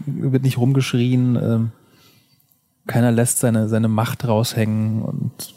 wird 0.06 0.44
nicht 0.44 0.58
rumgeschrien, 0.58 1.36
ähm, 1.36 1.72
keiner 2.88 3.12
lässt 3.12 3.40
seine, 3.40 3.70
seine 3.70 3.88
Macht 3.88 4.28
raushängen 4.28 5.02
und 5.02 5.56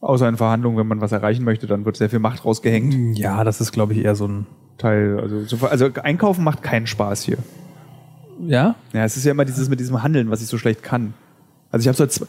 Außer 0.00 0.28
in 0.28 0.36
Verhandlungen, 0.36 0.78
wenn 0.78 0.86
man 0.86 1.00
was 1.00 1.10
erreichen 1.10 1.42
möchte, 1.42 1.66
dann 1.66 1.84
wird 1.84 1.96
sehr 1.96 2.08
viel 2.08 2.20
Macht 2.20 2.44
rausgehängt. 2.44 3.18
ja, 3.18 3.42
das 3.42 3.60
ist, 3.60 3.72
glaube 3.72 3.94
ich, 3.94 4.04
eher 4.04 4.14
so 4.14 4.28
ein, 4.28 4.46
Teil, 4.78 5.18
also, 5.20 5.44
so, 5.44 5.66
also 5.66 5.90
einkaufen 6.02 6.44
macht 6.44 6.62
keinen 6.62 6.86
Spaß 6.86 7.24
hier. 7.24 7.38
ja, 8.46 8.76
Ja, 8.92 9.04
es 9.04 9.16
ist 9.16 9.24
ja 9.24 9.32
immer 9.32 9.44
dieses 9.44 9.68
mit 9.68 9.80
diesem 9.80 10.02
Handeln, 10.02 10.30
was 10.30 10.40
ich 10.40 10.46
so 10.46 10.56
schlecht 10.56 10.84
kann. 10.84 11.14
Also 11.70 11.82
ich 11.82 11.88
habe 11.88 11.96
so 11.96 12.06
zwei, 12.06 12.26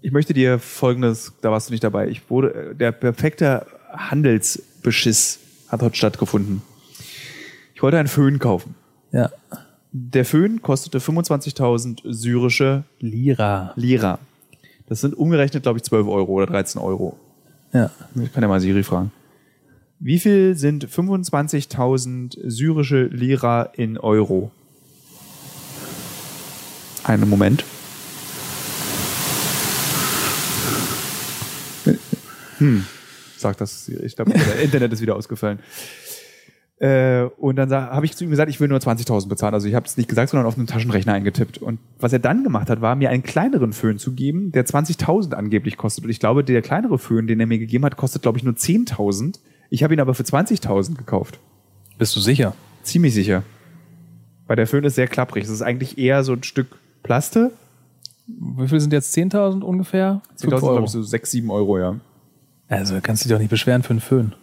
ich 0.00 0.12
möchte 0.12 0.32
dir 0.32 0.60
folgendes, 0.60 1.32
da 1.42 1.50
warst 1.50 1.68
du 1.68 1.72
nicht 1.72 1.82
dabei. 1.82 2.08
Ich 2.08 2.30
wurde 2.30 2.74
der 2.74 2.92
perfekte 2.92 3.66
Handelsbeschiss 3.92 5.38
hat 5.68 5.82
heute 5.82 5.96
stattgefunden. 5.96 6.62
Ich 7.74 7.76
Ich 7.76 7.82
wollte 7.82 7.98
einen 7.98 8.08
Föhn 8.08 8.38
kaufen. 8.38 8.74
Ja. 9.10 9.30
Der 9.92 10.24
Föhn 10.24 10.62
kostete 10.62 10.98
25.000 10.98 12.00
syrische 12.04 12.84
Lira. 12.98 13.72
Lira. 13.76 14.18
Das 14.86 15.00
sind 15.00 15.14
umgerechnet, 15.14 15.62
glaube 15.64 15.78
ich, 15.78 15.84
12 15.84 16.06
Euro 16.06 16.32
oder 16.32 16.46
13 16.46 16.80
Euro. 16.80 17.18
Ja. 17.72 17.90
Ich 18.14 18.32
kann 18.32 18.42
ja 18.42 18.48
mal 18.48 18.60
Siri 18.60 18.82
fragen. 18.82 19.10
Wie 19.98 20.18
viel 20.18 20.56
sind 20.56 20.86
25.000 20.86 22.38
syrische 22.48 23.04
Lira 23.04 23.62
in 23.74 23.98
Euro? 23.98 24.50
Einen 27.04 27.28
Moment. 27.28 27.64
Hm, 32.58 32.84
sagt 33.42 33.60
das. 33.60 33.88
Ich 33.88 34.16
glaube, 34.16 34.32
der 34.32 34.60
Internet 34.60 34.92
ist 34.92 35.02
wieder 35.02 35.16
ausgefallen. 35.16 35.58
Äh, 36.82 37.28
und 37.38 37.54
dann 37.54 37.70
habe 37.70 38.06
ich 38.06 38.16
zu 38.16 38.24
ihm 38.24 38.30
gesagt, 38.30 38.50
ich 38.50 38.58
will 38.58 38.66
nur 38.66 38.80
20.000 38.80 39.28
bezahlen. 39.28 39.54
Also 39.54 39.68
ich 39.68 39.74
habe 39.76 39.86
es 39.86 39.96
nicht 39.96 40.08
gesagt, 40.08 40.30
sondern 40.30 40.46
auf 40.46 40.58
einen 40.58 40.66
Taschenrechner 40.66 41.12
eingetippt. 41.12 41.58
Und 41.58 41.78
was 42.00 42.12
er 42.12 42.18
dann 42.18 42.42
gemacht 42.42 42.68
hat, 42.68 42.80
war 42.80 42.96
mir 42.96 43.10
einen 43.10 43.22
kleineren 43.22 43.72
Föhn 43.72 43.98
zu 43.98 44.14
geben, 44.14 44.50
der 44.50 44.66
20.000 44.66 45.34
angeblich 45.34 45.76
kostet. 45.76 46.04
Und 46.04 46.10
ich 46.10 46.18
glaube, 46.18 46.42
der 46.42 46.60
kleinere 46.60 46.98
Föhn, 46.98 47.28
den 47.28 47.38
er 47.38 47.46
mir 47.46 47.60
gegeben 47.60 47.84
hat, 47.84 47.96
kostet, 47.96 48.22
glaube 48.22 48.38
ich, 48.38 48.44
nur 48.44 48.54
10.000. 48.54 49.38
Ich 49.70 49.84
habe 49.84 49.94
ihn 49.94 50.00
aber 50.00 50.14
für 50.14 50.24
20.000 50.24 50.96
gekauft. 50.96 51.38
Bist 51.98 52.16
du 52.16 52.20
sicher? 52.20 52.54
Ziemlich 52.82 53.14
sicher. 53.14 53.44
Weil 54.48 54.56
der 54.56 54.66
Föhn 54.66 54.82
ist 54.82 54.96
sehr 54.96 55.06
klapprig. 55.06 55.44
Es 55.44 55.50
ist 55.50 55.62
eigentlich 55.62 55.98
eher 55.98 56.24
so 56.24 56.32
ein 56.32 56.42
Stück 56.42 56.66
Plaste. 57.04 57.52
Wie 58.26 58.66
viel 58.66 58.80
sind 58.80 58.92
jetzt 58.92 59.16
10.000 59.16 59.62
ungefähr? 59.62 60.20
10.000 60.36 60.58
glaube 60.58 60.84
ich 60.84 60.90
so 60.90 61.00
6, 61.00 61.30
7 61.30 61.50
Euro, 61.50 61.78
ja. 61.78 62.00
Also 62.72 62.98
kannst 63.02 63.24
du 63.24 63.28
dich 63.28 63.34
doch 63.34 63.40
nicht 63.40 63.50
beschweren 63.50 63.82
für 63.82 63.90
einen 63.90 64.00
Föhn. 64.00 64.34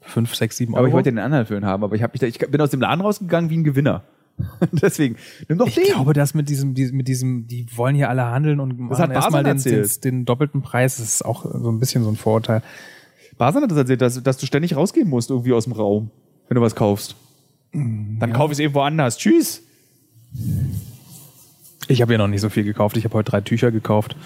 5, 0.00 0.34
6, 0.34 0.56
7 0.56 0.72
Euro. 0.72 0.78
Aber 0.80 0.88
ich 0.88 0.94
wollte 0.94 1.10
den 1.10 1.18
anderen 1.18 1.46
Föhn 1.46 1.64
haben, 1.64 1.82
aber 1.82 1.94
ich, 1.96 2.02
hab 2.02 2.12
mich 2.12 2.20
da, 2.20 2.26
ich 2.26 2.38
bin 2.38 2.60
aus 2.60 2.70
dem 2.70 2.80
Laden 2.80 3.00
rausgegangen 3.00 3.48
wie 3.48 3.56
ein 3.56 3.64
Gewinner. 3.64 4.02
Deswegen, 4.72 5.16
nimm 5.48 5.58
doch 5.58 5.68
ich 5.68 5.76
den. 5.76 5.84
glaube, 5.84 6.12
dass 6.12 6.34
mit 6.34 6.48
diesem, 6.48 6.74
diesem, 6.74 6.96
mit 6.96 7.06
diesem, 7.06 7.46
die 7.46 7.66
wollen 7.76 7.94
hier 7.94 8.10
alle 8.10 8.24
handeln 8.24 8.58
und 8.58 8.78
machen 8.78 8.98
hat 8.98 9.12
erstmal 9.12 9.44
den, 9.44 9.62
den, 9.62 9.88
den 10.02 10.24
doppelten 10.24 10.62
Preis. 10.62 10.96
Das 10.96 11.06
ist 11.06 11.24
auch 11.24 11.44
so 11.44 11.70
ein 11.70 11.78
bisschen 11.78 12.02
so 12.02 12.10
ein 12.10 12.16
Vorurteil. 12.16 12.62
Basan 13.38 13.62
hat 13.62 13.70
das 13.70 13.78
erzählt, 13.78 14.00
dass, 14.00 14.22
dass 14.22 14.36
du 14.36 14.46
ständig 14.46 14.76
rausgehen 14.76 15.08
musst 15.08 15.30
irgendwie 15.30 15.52
aus 15.52 15.64
dem 15.64 15.72
Raum, 15.72 16.10
wenn 16.48 16.56
du 16.56 16.60
was 16.60 16.74
kaufst. 16.74 17.16
Dann 17.72 18.32
kauf 18.32 18.50
ich 18.50 18.56
es 18.56 18.60
eben 18.60 18.74
woanders. 18.74 19.16
Tschüss. 19.18 19.62
Ich 21.88 22.02
habe 22.02 22.12
ja 22.12 22.18
noch 22.18 22.28
nicht 22.28 22.40
so 22.40 22.48
viel 22.48 22.64
gekauft. 22.64 22.96
Ich 22.96 23.04
habe 23.04 23.14
heute 23.14 23.30
drei 23.30 23.40
Tücher 23.40 23.70
gekauft. 23.70 24.16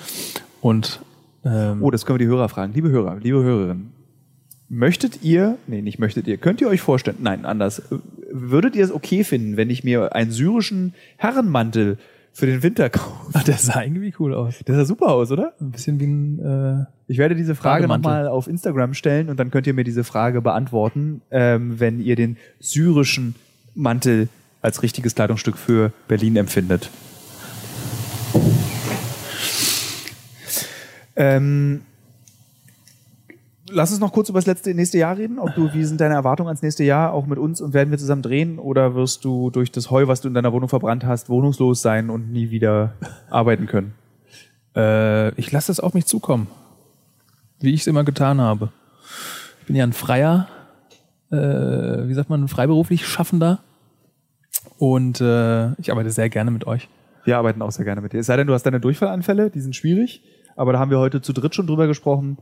Und 0.61 1.01
ähm, 1.45 1.83
Oh, 1.83 1.91
das 1.91 2.07
können 2.07 2.19
wir 2.19 2.27
die 2.27 2.31
Hörer 2.31 2.49
fragen. 2.49 2.73
Liebe 2.73 2.91
Hörer, 2.91 3.17
liebe 3.21 3.43
Hörerinnen. 3.43 3.93
Möchtet 4.69 5.23
ihr, 5.23 5.57
nee, 5.67 5.81
nicht 5.81 5.99
möchtet 5.99 6.27
ihr, 6.27 6.37
könnt 6.37 6.61
ihr 6.61 6.69
euch 6.69 6.83
vorstellen, 6.83 7.17
nein, 7.21 7.47
anders, 7.47 7.83
würdet 8.31 8.77
ihr 8.77 8.85
es 8.85 8.93
okay 8.93 9.25
finden, 9.25 9.57
wenn 9.57 9.71
ich 9.71 9.83
mir 9.83 10.15
einen 10.15 10.31
syrischen 10.31 10.93
Herrenmantel 11.17 11.97
für 12.33 12.45
den 12.45 12.63
Winter 12.63 12.91
kaufe? 12.91 13.45
der 13.47 13.57
sah 13.57 13.83
irgendwie 13.83 14.13
cool 14.19 14.35
aus. 14.35 14.59
Der 14.67 14.75
sah 14.75 14.85
super 14.85 15.09
aus, 15.09 15.33
oder? 15.33 15.55
Ein 15.61 15.71
bisschen 15.71 15.99
wie 16.01 16.07
ein 16.07 16.39
äh, 16.39 16.85
Ich 17.07 17.17
werde 17.17 17.35
diese 17.35 17.55
Frage 17.55 17.89
nochmal 17.89 18.29
auf 18.29 18.47
Instagram 18.47 18.93
stellen 18.93 19.31
und 19.31 19.41
dann 19.41 19.51
könnt 19.51 19.67
ihr 19.67 19.75
mir 19.75 19.85
diese 19.85 20.05
Frage 20.05 20.43
beantworten, 20.43 21.23
ähm, 21.31 21.81
wenn 21.81 22.01
ihr 22.01 22.17
den 22.17 22.37
syrischen 22.61 23.35
Mantel 23.75 24.29
als 24.61 24.83
richtiges 24.83 25.15
Kleidungsstück 25.15 25.57
für 25.57 25.93
Berlin 26.09 26.37
empfindet. 26.37 26.91
Ähm, 31.19 31.83
lass 33.69 33.91
uns 33.91 33.99
noch 33.99 34.13
kurz 34.13 34.29
über 34.29 34.39
das 34.39 34.47
letzte, 34.47 34.73
nächste 34.73 34.99
Jahr 34.99 35.19
reden. 35.19 35.41
Ob 35.41 35.53
du, 35.55 35.75
wie 35.75 35.85
sind 35.85 36.01
deine 36.01 36.15
Erwartungen 36.15 36.47
ans 36.47 36.63
nächste 36.63 36.85
Jahr, 36.85 37.13
auch 37.13 37.27
mit 37.27 37.39
uns 37.39 37.61
und 37.61 37.75
werden 37.75 37.91
wir 37.91 37.99
zusammen 37.99 38.23
drehen 38.23 38.59
oder 38.61 38.95
wirst 38.95 39.25
du 39.25 39.51
durch 39.51 39.73
das 39.73 39.91
Heu, 39.91 40.07
was 40.07 40.21
du 40.21 40.29
in 40.29 40.35
deiner 40.35 40.53
Wohnung 40.53 40.69
verbrannt 40.69 41.05
hast, 41.05 41.29
wohnungslos 41.29 41.83
sein 41.83 42.09
und 42.09 42.31
nie 42.31 42.51
wieder 42.51 42.95
arbeiten 43.31 43.67
können? 43.67 43.95
Äh, 44.77 45.35
ich 45.35 45.51
lasse 45.51 45.67
das 45.67 45.81
auf 45.81 45.93
mich 45.93 46.07
zukommen. 46.07 46.47
Wie 47.61 47.75
ich 47.75 47.81
es 47.81 47.87
immer 47.89 48.05
getan 48.05 48.41
habe. 48.41 48.71
Ich 49.61 49.67
bin 49.67 49.75
ja 49.75 49.83
ein 49.83 49.93
freier, 49.93 50.47
äh, 51.33 51.37
wie 51.37 52.15
sagt 52.15 52.31
man, 52.31 52.47
freiberuflich 52.47 53.07
Schaffender. 53.07 53.59
Und 54.79 55.21
äh, 55.21 55.73
ich 55.81 55.91
arbeite 55.91 56.11
sehr 56.11 56.29
gerne 56.29 56.53
mit 56.53 56.69
euch. 56.69 56.89
Wir 57.25 57.37
arbeiten 57.37 57.61
auch 57.61 57.73
sehr 57.73 57.85
gerne 57.85 58.01
mit 58.01 58.13
dir. 58.13 58.21
Es 58.21 58.27
sei 58.27 58.37
denn, 58.37 58.47
du 58.47 58.55
hast 58.55 58.63
deine 58.63 58.79
Durchfallanfälle, 58.79 59.51
die 59.51 59.61
sind 59.61 59.75
schwierig, 59.75 60.23
aber 60.59 60.73
da 60.73 60.79
haben 60.79 60.91
wir 60.91 60.99
heute 60.99 61.23
zu 61.23 61.33
dritt 61.33 61.55
schon 61.55 61.67
drüber 61.67 61.87
gesprochen. 61.87 62.39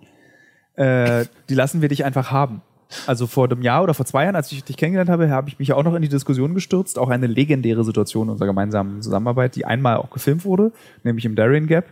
Äh, 0.74 1.26
die 1.48 1.54
lassen 1.54 1.82
wir 1.82 1.88
dich 1.88 2.04
einfach 2.04 2.30
haben. 2.30 2.62
Also 3.06 3.26
vor 3.26 3.50
einem 3.50 3.62
Jahr 3.62 3.82
oder 3.82 3.94
vor 3.94 4.06
zwei 4.06 4.24
Jahren, 4.24 4.36
als 4.36 4.52
ich 4.52 4.62
dich 4.62 4.76
kennengelernt 4.76 5.10
habe, 5.10 5.28
habe 5.30 5.48
ich 5.48 5.58
mich 5.58 5.72
auch 5.72 5.82
noch 5.82 5.94
in 5.94 6.02
die 6.02 6.08
Diskussion 6.08 6.54
gestürzt. 6.54 6.98
Auch 6.98 7.10
eine 7.10 7.26
legendäre 7.26 7.84
Situation 7.84 8.28
unserer 8.28 8.46
gemeinsamen 8.46 9.02
Zusammenarbeit, 9.02 9.56
die 9.56 9.64
einmal 9.64 9.96
auch 9.96 10.10
gefilmt 10.10 10.44
wurde, 10.44 10.72
nämlich 11.02 11.24
im 11.24 11.34
Darien 11.34 11.66
Gap, 11.66 11.86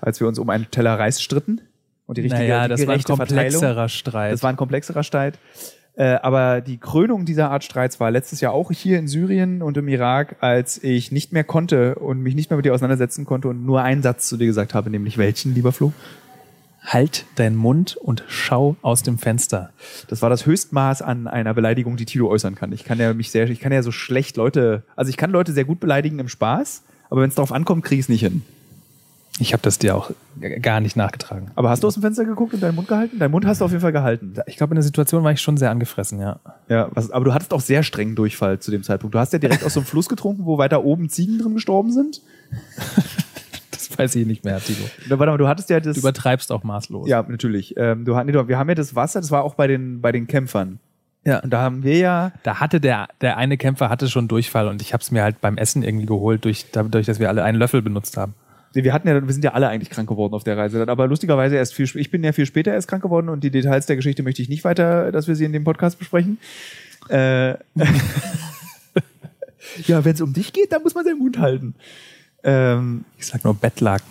als 0.00 0.20
wir 0.20 0.28
uns 0.28 0.38
um 0.38 0.50
einen 0.50 0.70
Teller 0.70 0.98
Reis 0.98 1.22
stritten. 1.22 1.60
Und 2.06 2.18
die 2.18 2.22
richtige, 2.22 2.42
naja, 2.42 2.64
die 2.64 2.68
das 2.68 2.86
war 2.86 2.94
ein 2.94 3.00
Verteilung. 3.00 3.28
komplexerer 3.28 3.88
Streit. 3.88 4.32
Das 4.32 4.42
war 4.42 4.50
ein 4.50 4.56
komplexerer 4.56 5.02
Streit. 5.02 5.38
Äh, 5.96 6.16
aber 6.22 6.60
die 6.60 6.78
Krönung 6.78 7.24
dieser 7.24 7.50
Art 7.50 7.62
Streits 7.62 8.00
war 8.00 8.10
letztes 8.10 8.40
Jahr 8.40 8.52
auch 8.52 8.72
hier 8.72 8.98
in 8.98 9.06
Syrien 9.06 9.62
und 9.62 9.76
im 9.76 9.86
Irak, 9.88 10.36
als 10.40 10.82
ich 10.82 11.12
nicht 11.12 11.32
mehr 11.32 11.44
konnte 11.44 11.94
und 11.96 12.20
mich 12.20 12.34
nicht 12.34 12.50
mehr 12.50 12.56
mit 12.56 12.66
dir 12.66 12.74
auseinandersetzen 12.74 13.24
konnte 13.24 13.48
und 13.48 13.64
nur 13.64 13.82
einen 13.82 14.02
Satz 14.02 14.28
zu 14.28 14.36
dir 14.36 14.46
gesagt 14.46 14.74
habe, 14.74 14.90
nämlich 14.90 15.18
welchen, 15.18 15.54
lieber 15.54 15.72
Flo? 15.72 15.92
halt 16.84 17.24
deinen 17.36 17.56
Mund 17.56 17.96
und 17.96 18.24
schau 18.28 18.76
aus 18.82 19.02
dem 19.02 19.18
Fenster. 19.18 19.72
Das 20.08 20.22
war 20.22 20.30
das 20.30 20.46
Höchstmaß 20.46 21.02
an 21.02 21.26
einer 21.26 21.54
Beleidigung, 21.54 21.96
die 21.96 22.04
Tilo 22.04 22.28
äußern 22.28 22.54
kann. 22.54 22.72
Ich 22.72 22.84
kann 22.84 22.98
ja 22.98 23.14
mich 23.14 23.30
sehr, 23.30 23.48
ich 23.48 23.60
kann 23.60 23.72
ja 23.72 23.82
so 23.82 23.90
schlecht 23.90 24.36
Leute, 24.36 24.84
also 24.94 25.08
ich 25.08 25.16
kann 25.16 25.30
Leute 25.30 25.52
sehr 25.52 25.64
gut 25.64 25.80
beleidigen 25.80 26.18
im 26.18 26.28
Spaß, 26.28 26.82
aber 27.08 27.22
wenn 27.22 27.30
es 27.30 27.34
darauf 27.34 27.52
ankommt, 27.52 27.84
kriege 27.84 28.00
ich 28.00 28.04
es 28.04 28.08
nicht 28.10 28.20
hin. 28.20 28.42
Ich 29.40 29.52
habe 29.52 29.62
das 29.62 29.78
dir 29.78 29.96
auch 29.96 30.12
gar 30.62 30.80
nicht 30.80 30.94
nachgetragen. 30.94 31.50
Aber 31.56 31.68
hast 31.68 31.82
du 31.82 31.88
aus 31.88 31.94
dem 31.94 32.02
Fenster 32.02 32.24
geguckt 32.24 32.54
und 32.54 32.62
deinen 32.62 32.76
Mund 32.76 32.86
gehalten? 32.86 33.18
Deinen 33.18 33.32
Mund 33.32 33.44
hast 33.46 33.60
du 33.60 33.64
auf 33.64 33.72
jeden 33.72 33.80
Fall 33.80 33.90
gehalten. 33.90 34.34
Ich 34.46 34.56
glaube, 34.56 34.72
in 34.72 34.76
der 34.76 34.84
Situation 34.84 35.24
war 35.24 35.32
ich 35.32 35.40
schon 35.40 35.56
sehr 35.56 35.70
angefressen, 35.70 36.20
ja. 36.20 36.38
Ja, 36.68 36.88
was, 36.92 37.10
aber 37.10 37.24
du 37.24 37.34
hattest 37.34 37.52
auch 37.52 37.60
sehr 37.60 37.82
strengen 37.82 38.14
Durchfall 38.14 38.60
zu 38.60 38.70
dem 38.70 38.84
Zeitpunkt. 38.84 39.12
Du 39.14 39.18
hast 39.18 39.32
ja 39.32 39.40
direkt 39.40 39.64
aus 39.64 39.74
so 39.74 39.80
einem 39.80 39.86
Fluss 39.86 40.08
getrunken, 40.08 40.46
wo 40.46 40.56
weiter 40.58 40.84
oben 40.84 41.08
Ziegen 41.08 41.38
drin 41.38 41.54
gestorben 41.54 41.90
sind. 41.92 42.20
Das 43.70 43.98
weiß 43.98 44.14
ich 44.14 44.26
nicht 44.26 44.44
mehr, 44.44 44.60
Tilo. 44.60 44.78
Warte 45.08 45.32
mal, 45.32 45.36
du 45.36 45.48
hattest 45.48 45.68
ja 45.68 45.80
das. 45.80 45.94
Du 45.94 46.00
übertreibst 46.00 46.50
auch 46.52 46.62
maßlos. 46.62 47.08
Ja, 47.08 47.24
natürlich. 47.26 47.74
Ähm, 47.76 48.04
du, 48.04 48.14
nee, 48.22 48.32
wir 48.32 48.58
haben 48.58 48.68
ja 48.68 48.74
das 48.74 48.94
Wasser, 48.94 49.20
das 49.20 49.30
war 49.30 49.42
auch 49.44 49.54
bei 49.54 49.66
den, 49.66 50.00
bei 50.00 50.10
den 50.12 50.26
Kämpfern. 50.26 50.78
ja. 51.24 51.40
Und 51.40 51.50
da 51.50 51.60
haben 51.60 51.82
wir 51.82 51.98
ja, 51.98 52.32
Da 52.44 52.60
hatte 52.60 52.80
der, 52.80 53.08
der 53.20 53.36
eine 53.36 53.56
Kämpfer 53.56 53.90
hatte 53.90 54.08
schon 54.08 54.28
Durchfall 54.28 54.68
und 54.68 54.80
ich 54.80 54.92
habe 54.92 55.02
es 55.02 55.10
mir 55.10 55.22
halt 55.22 55.40
beim 55.40 55.56
Essen 55.58 55.82
irgendwie 55.82 56.06
geholt, 56.06 56.44
durch, 56.44 56.66
dadurch, 56.72 57.06
dass 57.06 57.18
wir 57.18 57.28
alle 57.28 57.42
einen 57.42 57.58
Löffel 57.58 57.82
benutzt 57.82 58.16
haben. 58.16 58.34
Wir 58.74 58.92
hatten 58.92 59.06
ja, 59.06 59.24
wir 59.24 59.32
sind 59.32 59.44
ja 59.44 59.52
alle 59.52 59.68
eigentlich 59.68 59.90
krank 59.90 60.08
geworden 60.08 60.34
auf 60.34 60.42
der 60.42 60.56
Reise. 60.56 60.78
Dann 60.78 60.88
Aber 60.88 61.06
lustigerweise 61.06 61.56
erst 61.56 61.74
viel, 61.74 61.88
ich 61.94 62.10
bin 62.10 62.24
ja 62.24 62.32
viel 62.32 62.46
später 62.46 62.72
erst 62.72 62.88
krank 62.88 63.02
geworden 63.02 63.28
und 63.28 63.44
die 63.44 63.50
Details 63.50 63.86
der 63.86 63.96
Geschichte 63.96 64.22
möchte 64.22 64.42
ich 64.42 64.48
nicht 64.48 64.64
weiter, 64.64 65.12
dass 65.12 65.28
wir 65.28 65.36
sie 65.36 65.44
in 65.44 65.52
dem 65.52 65.62
Podcast 65.64 65.98
besprechen. 65.98 66.38
Äh, 67.08 67.50
ja, 69.86 70.04
wenn 70.04 70.14
es 70.14 70.20
um 70.20 70.32
dich 70.32 70.52
geht, 70.52 70.72
dann 70.72 70.82
muss 70.82 70.94
man 70.94 71.04
seinen 71.04 71.18
Mund 71.18 71.38
halten. 71.38 71.74
Ähm, 72.42 73.04
Ich 73.18 73.26
sag 73.26 73.44
nur 73.44 73.54
Bettlaken. 73.54 74.10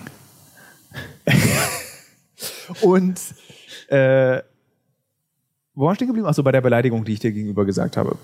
und 2.82 3.20
äh, 3.88 4.42
wo 5.76 5.86
war 5.86 5.94
ich 5.94 5.98
stehen 5.98 6.08
geblieben? 6.08 6.28
Achso, 6.28 6.44
bei 6.44 6.52
der 6.52 6.62
Beleidigung, 6.62 7.04
die 7.04 7.14
ich 7.14 7.20
dir 7.20 7.32
gegenüber 7.32 7.66
gesagt 7.66 7.98
habe. 7.98 8.18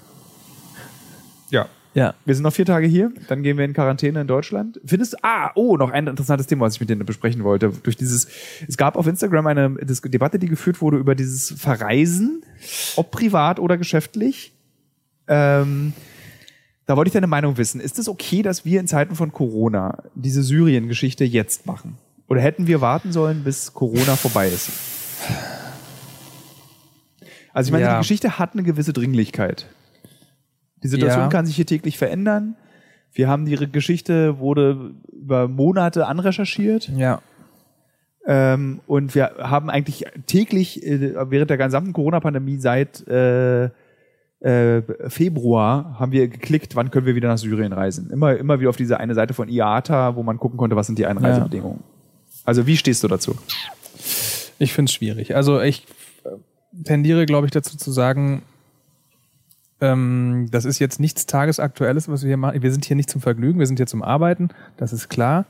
Ja. 1.49 1.67
Ja. 1.95 2.13
Wir 2.23 2.35
sind 2.35 2.43
noch 2.43 2.53
vier 2.53 2.65
Tage 2.65 2.85
hier, 2.87 3.11
dann 3.27 3.41
gehen 3.41 3.57
wir 3.57 3.65
in 3.65 3.73
Quarantäne 3.73 4.21
in 4.21 4.27
Deutschland. 4.27 4.79
Findest 4.85 5.13
du, 5.13 5.17
ah, 5.23 5.51
oh, 5.55 5.75
noch 5.75 5.89
ein 5.89 6.05
interessantes 6.07 6.45
Thema, 6.47 6.65
was 6.65 6.75
ich 6.75 6.79
mit 6.79 6.89
dir 6.89 6.95
besprechen 6.97 7.43
wollte. 7.43 7.73
Durch 7.83 7.97
dieses, 7.97 8.27
es 8.67 8.77
gab 8.77 8.95
auf 8.95 9.07
Instagram 9.07 9.47
eine 9.47 9.75
Debatte, 9.75 10.37
die 10.37 10.47
geführt 10.47 10.81
wurde 10.81 10.97
über 10.97 11.15
dieses 11.15 11.51
Verreisen, 11.59 12.43
ob 12.95 13.09
privat 13.11 13.59
oder 13.59 13.77
geschäftlich. 13.77 14.53
Ähm, 15.27 15.93
da 16.85 16.95
wollte 16.95 17.09
ich 17.09 17.13
deine 17.13 17.27
Meinung 17.27 17.57
wissen. 17.57 17.81
Ist 17.81 17.99
es 17.99 18.07
okay, 18.07 18.41
dass 18.43 18.65
wir 18.65 18.79
in 18.79 18.87
Zeiten 18.87 19.15
von 19.15 19.31
Corona 19.31 20.03
diese 20.15 20.43
Syrien-Geschichte 20.43 21.23
jetzt 21.23 21.65
machen? 21.65 21.97
Oder 22.27 22.41
hätten 22.41 22.67
wir 22.67 22.81
warten 22.81 23.11
sollen, 23.11 23.43
bis 23.43 23.73
Corona 23.73 24.15
vorbei 24.15 24.47
ist? 24.47 24.69
Also 27.53 27.69
ich 27.69 27.71
meine, 27.71 27.85
Ja. 27.85 27.93
die 27.95 28.01
Geschichte 28.01 28.37
hat 28.37 28.53
eine 28.53 28.63
gewisse 28.63 28.93
Dringlichkeit. 28.93 29.65
Die 30.83 30.87
Situation 30.87 31.23
Ja. 31.23 31.29
kann 31.29 31.45
sich 31.45 31.55
hier 31.55 31.65
täglich 31.65 31.97
verändern. 31.97 32.55
Wir 33.11 33.27
haben 33.27 33.45
die 33.45 33.55
Geschichte, 33.71 34.39
wurde 34.39 34.91
über 35.11 35.47
Monate 35.47 36.05
anrecherchiert. 36.07 36.89
Ja. 36.95 37.21
Ähm, 38.25 38.81
und 38.85 39.15
wir 39.15 39.31
haben 39.39 39.69
eigentlich 39.69 40.05
täglich 40.27 40.85
äh, 40.85 41.15
während 41.31 41.49
der 41.49 41.57
gesamten 41.57 41.93
Corona-Pandemie 41.93 42.59
seit 42.59 43.07
äh, 43.07 43.69
äh, 44.41 44.81
Februar 45.09 45.99
haben 45.99 46.11
wir 46.11 46.27
geklickt, 46.27 46.75
wann 46.75 46.91
können 46.91 47.05
wir 47.05 47.15
wieder 47.15 47.27
nach 47.27 47.37
Syrien 47.37 47.73
reisen. 47.73 48.09
Immer, 48.09 48.37
immer 48.37 48.59
wieder 48.59 48.69
auf 48.69 48.77
diese 48.77 48.99
eine 48.99 49.13
Seite 49.13 49.33
von 49.33 49.49
IATA, 49.49 50.15
wo 50.15 50.23
man 50.23 50.37
gucken 50.37 50.57
konnte, 50.57 50.75
was 50.75 50.87
sind 50.87 50.99
die 50.99 51.05
Einreisebedingungen. 51.05 51.83
Also 52.45 52.65
wie 52.65 52.77
stehst 52.77 53.03
du 53.03 53.07
dazu? 53.07 53.35
Ich 54.59 54.73
finde 54.73 54.89
es 54.89 54.93
schwierig. 54.93 55.35
Also 55.35 55.59
ich 55.61 55.85
äh, 56.23 56.83
tendiere, 56.83 57.25
glaube 57.25 57.47
ich, 57.47 57.51
dazu 57.51 57.77
zu 57.77 57.91
sagen, 57.91 58.43
Ähm, 59.81 60.47
das 60.51 60.65
ist 60.65 60.79
jetzt 60.79 60.99
nichts 60.99 61.25
Tagesaktuelles, 61.25 62.09
was 62.09 62.23
wir 62.23 62.27
hier 62.27 62.37
machen. 62.37 62.61
Wir 62.61 62.71
sind 62.71 62.85
hier 62.85 62.95
nicht 62.95 63.09
zum 63.09 63.21
Vergnügen, 63.21 63.59
wir 63.59 63.67
sind 63.67 63.77
hier 63.77 63.87
zum 63.87 64.03
Arbeiten, 64.03 64.49
das 64.77 64.93
ist 64.93 65.09
klar. 65.09 65.45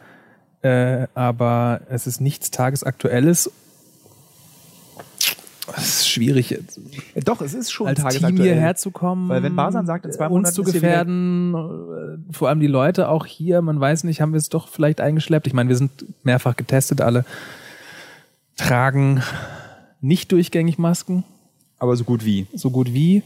Äh, 0.61 1.07
aber 1.15 1.81
es 1.89 2.05
ist 2.05 2.19
nichts 2.21 2.51
Tagesaktuelles. 2.51 3.49
Es 5.77 5.99
ist 6.01 6.09
schwierig, 6.09 6.49
jetzt 6.49 6.79
Äh, 7.13 7.21
Doch, 7.21 7.41
es 7.41 7.53
ist 7.53 7.71
schon 7.71 7.87
als 7.87 7.99
Team 7.99 8.07
tagesaktuell. 8.07 8.43
hierher 8.43 8.75
zu 8.75 8.91
kommen. 8.91 9.29
Weil 9.29 9.43
wenn 9.43 9.55
Basan 9.55 9.85
sagt, 9.85 10.05
in 10.05 10.11
zwei 10.11 10.25
uns 10.25 10.31
Monaten 10.31 10.55
zu 10.55 10.61
ist 10.63 10.71
hier 10.71 10.81
gefährden, 10.81 11.53
äh, 11.53 12.33
vor 12.33 12.49
allem 12.49 12.59
die 12.59 12.67
Leute 12.67 13.07
auch 13.07 13.25
hier, 13.25 13.61
man 13.61 13.79
weiß 13.79 14.03
nicht, 14.03 14.19
haben 14.19 14.33
wir 14.33 14.39
es 14.39 14.49
doch 14.49 14.67
vielleicht 14.67 14.99
eingeschleppt. 14.99 15.45
Ich 15.47 15.53
meine, 15.53 15.69
wir 15.69 15.75
sind 15.75 15.91
mehrfach 16.23 16.55
getestet, 16.55 17.01
alle 17.01 17.23
tragen 18.57 19.21
nicht 20.01 20.31
durchgängig 20.31 20.77
Masken, 20.77 21.23
Aber 21.77 21.95
so 21.95 22.03
gut 22.03 22.25
wie. 22.25 22.47
so 22.53 22.71
gut 22.71 22.93
wie. 22.93 23.23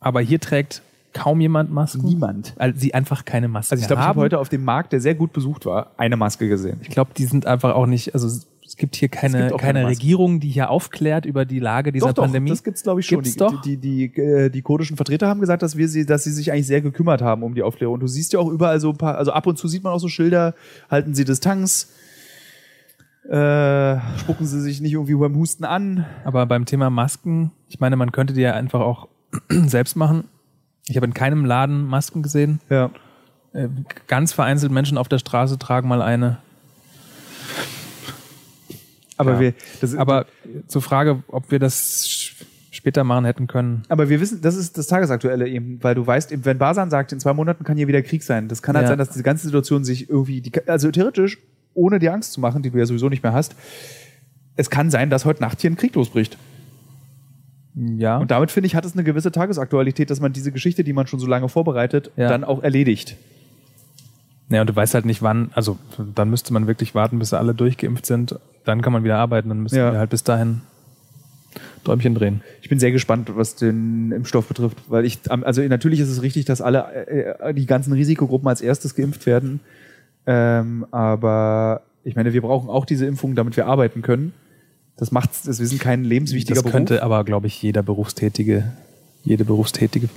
Aber 0.00 0.20
hier 0.20 0.40
trägt 0.40 0.82
kaum 1.12 1.40
jemand 1.40 1.72
Masken. 1.72 2.04
Niemand. 2.04 2.54
Weil 2.56 2.76
sie 2.76 2.94
einfach 2.94 3.24
keine 3.24 3.48
Maske 3.48 3.72
Also 3.72 3.82
ich 3.82 3.88
glaube, 3.88 4.00
ich 4.00 4.06
haben. 4.06 4.16
habe 4.16 4.20
heute 4.20 4.38
auf 4.38 4.48
dem 4.48 4.64
Markt, 4.64 4.92
der 4.92 5.00
sehr 5.00 5.14
gut 5.14 5.32
besucht 5.32 5.66
war, 5.66 5.92
eine 5.96 6.16
Maske 6.16 6.48
gesehen. 6.48 6.78
ich 6.82 6.90
glaube, 6.90 7.10
die 7.16 7.24
sind 7.24 7.46
einfach 7.46 7.74
auch 7.74 7.86
nicht, 7.86 8.14
also 8.14 8.28
es 8.68 8.76
gibt 8.76 8.96
hier 8.96 9.08
keine, 9.08 9.48
gibt 9.48 9.60
keine 9.60 9.80
keine. 9.80 9.88
Regierung, 9.88 10.40
die 10.40 10.50
hier 10.50 10.70
aufklärt 10.70 11.24
über 11.24 11.46
die 11.46 11.58
Lage 11.58 11.90
dieser 11.90 12.12
Pandemie. 12.12 12.50
das 12.50 12.62
gibt's 12.62 12.82
glaube 12.82 13.00
ich 13.00 13.06
schon. 13.06 13.22
Gibt's 13.22 13.32
die, 13.32 13.38
doch? 13.38 13.62
Die, 13.62 13.78
die, 13.78 14.12
die, 14.12 14.20
äh, 14.20 14.50
die 14.50 14.60
kurdischen 14.60 14.96
Vertreter 14.96 15.26
haben 15.26 15.40
gesagt, 15.40 15.62
dass 15.62 15.76
wir 15.76 15.88
sie, 15.88 16.04
dass 16.04 16.24
sie 16.24 16.32
sich 16.32 16.52
eigentlich 16.52 16.66
sehr 16.66 16.82
gekümmert 16.82 17.22
haben 17.22 17.42
um 17.42 17.54
die 17.54 17.62
Aufklärung. 17.62 17.94
Und 17.94 18.00
du 18.00 18.06
siehst 18.06 18.34
ja 18.34 18.38
auch 18.38 18.48
überall 18.48 18.78
so 18.78 18.90
ein 18.90 18.98
paar, 18.98 19.16
also 19.16 19.32
ab 19.32 19.46
und 19.46 19.56
zu 19.56 19.68
sieht 19.68 19.82
man 19.82 19.92
auch 19.94 20.00
so 20.00 20.08
Schilder, 20.08 20.54
halten 20.90 21.14
Sie 21.14 21.24
Distanz, 21.24 21.92
äh, 23.28 23.96
spucken 24.18 24.46
Sie 24.46 24.60
sich 24.60 24.80
nicht 24.82 24.92
irgendwie 24.92 25.14
beim 25.14 25.34
Husten 25.36 25.64
an. 25.64 26.04
Aber 26.24 26.44
beim 26.44 26.66
Thema 26.66 26.90
Masken, 26.90 27.50
ich 27.68 27.80
meine, 27.80 27.96
man 27.96 28.12
könnte 28.12 28.34
die 28.34 28.42
ja 28.42 28.52
einfach 28.52 28.80
auch 28.80 29.08
selbst 29.66 29.96
machen. 29.96 30.24
Ich 30.86 30.96
habe 30.96 31.06
in 31.06 31.14
keinem 31.14 31.44
Laden 31.44 31.84
Masken 31.84 32.22
gesehen. 32.22 32.60
Ja. 32.70 32.90
Äh, 33.52 33.68
Ganz 34.06 34.32
vereinzelt 34.32 34.72
Menschen 34.72 34.96
auf 34.98 35.08
der 35.08 35.18
Straße 35.18 35.58
tragen 35.58 35.88
mal 35.88 36.02
eine. 36.02 36.38
Aber 39.16 39.34
Ja. 39.34 39.40
wir, 39.40 39.54
das, 39.80 39.94
Aber 39.96 40.26
zur 40.68 40.82
Frage, 40.82 41.22
ob 41.28 41.50
wir 41.50 41.58
das 41.58 42.30
später 42.70 43.02
machen 43.04 43.24
hätten 43.24 43.48
können. 43.48 43.82
Aber 43.88 44.08
wir 44.08 44.20
wissen, 44.20 44.40
das 44.40 44.54
ist 44.54 44.78
das 44.78 44.86
Tagesaktuelle 44.86 45.48
eben, 45.48 45.82
weil 45.82 45.94
du 45.96 46.06
weißt, 46.06 46.30
eben, 46.30 46.44
wenn 46.44 46.58
Basan 46.58 46.90
sagt, 46.90 47.12
in 47.12 47.18
zwei 47.18 47.32
Monaten 47.34 47.64
kann 47.64 47.76
hier 47.76 47.88
wieder 47.88 48.02
Krieg 48.02 48.22
sein. 48.22 48.46
Das 48.48 48.62
kann 48.62 48.76
halt 48.76 48.84
Ja. 48.84 48.88
sein, 48.90 48.98
dass 48.98 49.10
diese 49.10 49.24
ganze 49.24 49.46
Situation 49.46 49.84
sich 49.84 50.08
irgendwie, 50.08 50.40
die, 50.40 50.52
also 50.68 50.90
theoretisch, 50.90 51.38
ohne 51.74 51.98
dir 51.98 52.12
Angst 52.14 52.32
zu 52.32 52.40
machen, 52.40 52.62
die 52.62 52.70
du 52.70 52.78
ja 52.78 52.86
sowieso 52.86 53.08
nicht 53.08 53.22
mehr 53.24 53.32
hast, 53.32 53.56
es 54.56 54.70
kann 54.70 54.90
sein, 54.90 55.10
dass 55.10 55.24
heute 55.24 55.42
Nacht 55.42 55.60
hier 55.60 55.70
ein 55.70 55.76
Krieg 55.76 55.94
losbricht. 55.94 56.36
Ja. 57.96 58.16
Und 58.18 58.30
damit 58.30 58.50
finde 58.50 58.66
ich, 58.66 58.74
hat 58.74 58.84
es 58.84 58.94
eine 58.94 59.04
gewisse 59.04 59.30
Tagesaktualität, 59.30 60.10
dass 60.10 60.20
man 60.20 60.32
diese 60.32 60.50
Geschichte, 60.52 60.82
die 60.84 60.92
man 60.92 61.06
schon 61.06 61.20
so 61.20 61.26
lange 61.26 61.48
vorbereitet, 61.48 62.10
Ja. 62.16 62.28
dann 62.28 62.42
auch 62.44 62.62
erledigt. 62.62 63.16
ja, 64.50 64.62
und 64.62 64.70
du 64.70 64.74
weißt 64.74 64.94
halt 64.94 65.04
nicht 65.04 65.20
wann, 65.22 65.50
also 65.54 65.78
dann 66.14 66.30
müsste 66.30 66.52
man 66.54 66.66
wirklich 66.66 66.94
warten, 66.94 67.18
bis 67.18 67.32
alle 67.34 67.54
durchgeimpft 67.54 68.06
sind. 68.06 68.34
Dann 68.64 68.80
kann 68.82 68.92
man 68.92 69.04
wieder 69.04 69.18
arbeiten. 69.18 69.48
Dann 69.50 69.60
müssen 69.60 69.76
Ja. 69.76 69.92
wir 69.92 69.98
halt 69.98 70.10
bis 70.10 70.24
dahin 70.24 70.62
Däumchen 71.84 72.14
drehen. 72.14 72.40
Ich 72.62 72.68
bin 72.68 72.78
sehr 72.78 72.90
gespannt, 72.92 73.30
was 73.34 73.54
den 73.56 74.10
Impfstoff 74.12 74.46
betrifft, 74.48 74.78
weil 74.88 75.04
ich, 75.04 75.18
also 75.30 75.62
natürlich 75.62 76.00
ist 76.00 76.08
es 76.08 76.22
richtig, 76.22 76.44
dass 76.46 76.60
alle, 76.60 76.84
äh, 77.06 77.54
die 77.54 77.66
ganzen 77.66 77.92
Risikogruppen 77.92 78.48
als 78.48 78.60
erstes 78.60 78.94
geimpft 78.94 79.26
werden. 79.26 79.60
Ähm, 80.26 80.86
aber 80.90 81.82
ich 82.04 82.16
meine, 82.16 82.32
wir 82.32 82.42
brauchen 82.42 82.68
auch 82.68 82.84
diese 82.86 83.06
Impfung, 83.06 83.34
damit 83.34 83.56
wir 83.56 83.66
arbeiten 83.66 84.02
können. 84.02 84.32
Das 84.98 85.10
macht, 85.12 85.30
das, 85.46 85.58
wir 85.58 85.66
sind 85.66 85.80
kein 85.80 86.04
lebenswichtiger 86.04 86.54
Das 86.56 86.62
Beruf. 86.64 86.72
könnte 86.72 87.02
aber, 87.02 87.24
glaube 87.24 87.46
ich, 87.46 87.62
jeder 87.62 87.82
berufstätige, 87.82 88.72
jede 89.24 89.44
berufstätige 89.44 90.08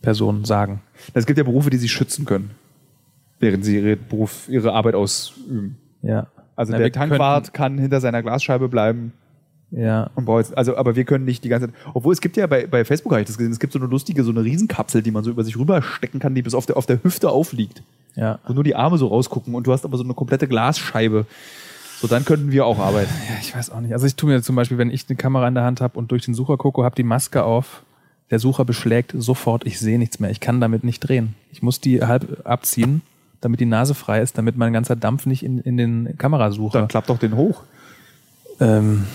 Person 0.00 0.44
sagen. 0.44 0.80
Es 1.12 1.26
gibt 1.26 1.38
ja 1.38 1.44
Berufe, 1.44 1.70
die 1.70 1.76
sie 1.76 1.88
schützen 1.88 2.24
können, 2.24 2.50
während 3.40 3.64
sie 3.64 3.76
ihre 3.78 3.96
Beruf, 3.96 4.48
ihre 4.48 4.72
Arbeit 4.72 4.94
ausüben. 4.94 5.76
Ja. 6.02 6.28
Also 6.56 6.72
Na, 6.72 6.78
der 6.78 6.92
Tankwart 6.92 7.52
kann 7.54 7.78
hinter 7.78 8.00
seiner 8.00 8.22
Glasscheibe 8.22 8.68
bleiben 8.68 9.12
Ja. 9.70 10.10
und 10.14 10.26
braucht 10.26 10.44
jetzt, 10.44 10.56
also, 10.56 10.76
aber 10.76 10.94
wir 10.94 11.04
können 11.04 11.24
nicht 11.24 11.42
die 11.42 11.48
ganze 11.48 11.68
Zeit, 11.68 11.76
obwohl 11.94 12.12
es 12.12 12.20
gibt 12.20 12.36
ja 12.36 12.46
bei, 12.46 12.66
bei 12.66 12.84
Facebook 12.84 13.12
habe 13.12 13.22
ich 13.22 13.26
das 13.26 13.38
gesehen, 13.38 13.52
es 13.52 13.58
gibt 13.58 13.72
so 13.72 13.78
eine 13.78 13.88
lustige, 13.88 14.22
so 14.22 14.30
eine 14.30 14.44
Riesenkapsel, 14.44 15.02
die 15.02 15.10
man 15.10 15.24
so 15.24 15.30
über 15.30 15.42
sich 15.44 15.56
rüberstecken 15.58 16.20
kann, 16.20 16.34
die 16.34 16.42
bis 16.42 16.54
auf 16.54 16.66
der, 16.66 16.76
auf 16.76 16.86
der 16.86 17.02
Hüfte 17.02 17.30
aufliegt. 17.30 17.82
Ja. 18.14 18.38
wo 18.46 18.52
nur 18.52 18.62
die 18.62 18.76
Arme 18.76 18.98
so 18.98 19.06
rausgucken 19.06 19.54
und 19.54 19.66
du 19.66 19.72
hast 19.72 19.86
aber 19.86 19.96
so 19.96 20.04
eine 20.04 20.12
komplette 20.12 20.46
Glasscheibe. 20.46 21.24
So, 22.02 22.08
dann 22.08 22.24
könnten 22.24 22.50
wir 22.50 22.66
auch 22.66 22.80
arbeiten. 22.80 23.12
Ja, 23.28 23.36
ich 23.40 23.54
weiß 23.54 23.70
auch 23.70 23.80
nicht. 23.80 23.92
Also 23.92 24.06
ich 24.06 24.16
tue 24.16 24.28
mir 24.28 24.42
zum 24.42 24.56
Beispiel, 24.56 24.76
wenn 24.76 24.90
ich 24.90 25.04
eine 25.08 25.14
Kamera 25.14 25.46
in 25.46 25.54
der 25.54 25.62
Hand 25.62 25.80
habe 25.80 25.96
und 25.96 26.10
durch 26.10 26.24
den 26.24 26.34
Sucher 26.34 26.56
gucke, 26.56 26.82
habe 26.82 26.96
die 26.96 27.04
Maske 27.04 27.44
auf, 27.44 27.84
der 28.32 28.40
Sucher 28.40 28.64
beschlägt 28.64 29.14
sofort, 29.16 29.64
ich 29.66 29.78
sehe 29.78 30.00
nichts 30.00 30.18
mehr. 30.18 30.28
Ich 30.30 30.40
kann 30.40 30.60
damit 30.60 30.82
nicht 30.82 30.98
drehen. 30.98 31.36
Ich 31.52 31.62
muss 31.62 31.80
die 31.80 32.02
halb 32.02 32.44
abziehen, 32.44 33.02
damit 33.40 33.60
die 33.60 33.66
Nase 33.66 33.94
frei 33.94 34.20
ist, 34.20 34.36
damit 34.36 34.56
mein 34.56 34.72
ganzer 34.72 34.96
Dampf 34.96 35.26
nicht 35.26 35.44
in, 35.44 35.60
in 35.60 35.76
den 35.76 36.18
Kamerasucher. 36.18 36.80
Dann 36.80 36.88
klappt 36.88 37.08
doch 37.08 37.18
den 37.18 37.36
hoch. 37.36 37.62
Ähm, 38.58 39.06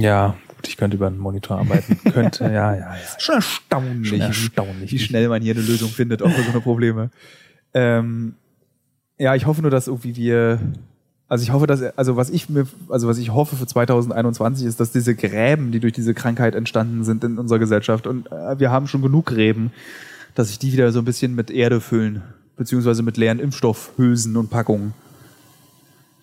ja, 0.00 0.34
gut, 0.48 0.66
ich 0.66 0.76
könnte 0.76 0.96
über 0.96 1.06
einen 1.06 1.18
Monitor 1.18 1.58
arbeiten. 1.58 2.00
könnte, 2.12 2.46
ja, 2.46 2.74
ja, 2.74 2.96
ja. 2.96 2.96
Schon 3.18 3.36
erstaunlich, 3.36 4.08
Schon 4.08 4.20
erstaunlich. 4.20 4.90
wie 4.90 4.98
schnell 4.98 5.28
man 5.28 5.40
hier 5.40 5.54
eine 5.54 5.62
Lösung 5.62 5.90
findet, 5.90 6.20
auch 6.20 6.30
für 6.30 6.42
so 6.42 6.50
eine 6.50 6.60
Probleme. 6.60 7.10
Ähm, 7.74 8.34
ja, 9.18 9.34
ich 9.34 9.46
hoffe 9.46 9.62
nur, 9.62 9.70
dass 9.70 9.86
irgendwie 9.86 10.16
wir, 10.16 10.58
also 11.28 11.42
ich 11.42 11.52
hoffe, 11.52 11.66
dass, 11.66 11.82
also 11.96 12.16
was 12.16 12.30
ich 12.30 12.48
mir, 12.48 12.66
also 12.88 13.08
was 13.08 13.18
ich 13.18 13.32
hoffe 13.32 13.56
für 13.56 13.66
2021 13.66 14.66
ist, 14.66 14.80
dass 14.80 14.92
diese 14.92 15.14
Gräben, 15.14 15.72
die 15.72 15.80
durch 15.80 15.92
diese 15.92 16.14
Krankheit 16.14 16.54
entstanden 16.54 17.04
sind 17.04 17.24
in 17.24 17.38
unserer 17.38 17.58
Gesellschaft 17.58 18.06
und 18.06 18.30
äh, 18.32 18.58
wir 18.58 18.70
haben 18.70 18.86
schon 18.88 19.02
genug 19.02 19.26
Gräben, 19.26 19.72
dass 20.34 20.48
sich 20.48 20.58
die 20.58 20.72
wieder 20.72 20.90
so 20.92 20.98
ein 20.98 21.04
bisschen 21.04 21.34
mit 21.34 21.50
Erde 21.50 21.80
füllen, 21.80 22.22
beziehungsweise 22.56 23.02
mit 23.02 23.16
leeren 23.16 23.38
Impfstoffhülsen 23.38 24.36
und 24.36 24.50
Packungen. 24.50 24.94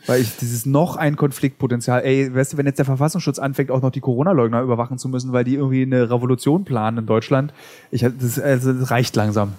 Weil 0.07 0.21
ich 0.21 0.35
dieses 0.37 0.65
noch 0.65 0.95
ein 0.95 1.15
Konfliktpotenzial, 1.15 2.01
ey, 2.03 2.33
weißt 2.33 2.53
du, 2.53 2.57
wenn 2.57 2.65
jetzt 2.65 2.79
der 2.79 2.85
Verfassungsschutz 2.85 3.37
anfängt, 3.37 3.69
auch 3.69 3.83
noch 3.83 3.91
die 3.91 3.99
Corona-Leugner 3.99 4.61
überwachen 4.61 4.97
zu 4.97 5.07
müssen, 5.09 5.31
weil 5.31 5.43
die 5.43 5.55
irgendwie 5.55 5.83
eine 5.83 6.09
Revolution 6.09 6.65
planen 6.65 6.99
in 6.99 7.05
Deutschland, 7.05 7.53
ich, 7.91 8.01
das, 8.01 8.39
also, 8.39 8.73
das 8.73 8.89
reicht 8.89 9.15
langsam. 9.15 9.53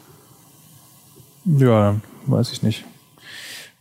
Ja, 1.45 1.95
weiß 2.26 2.53
ich 2.53 2.62
nicht. 2.62 2.85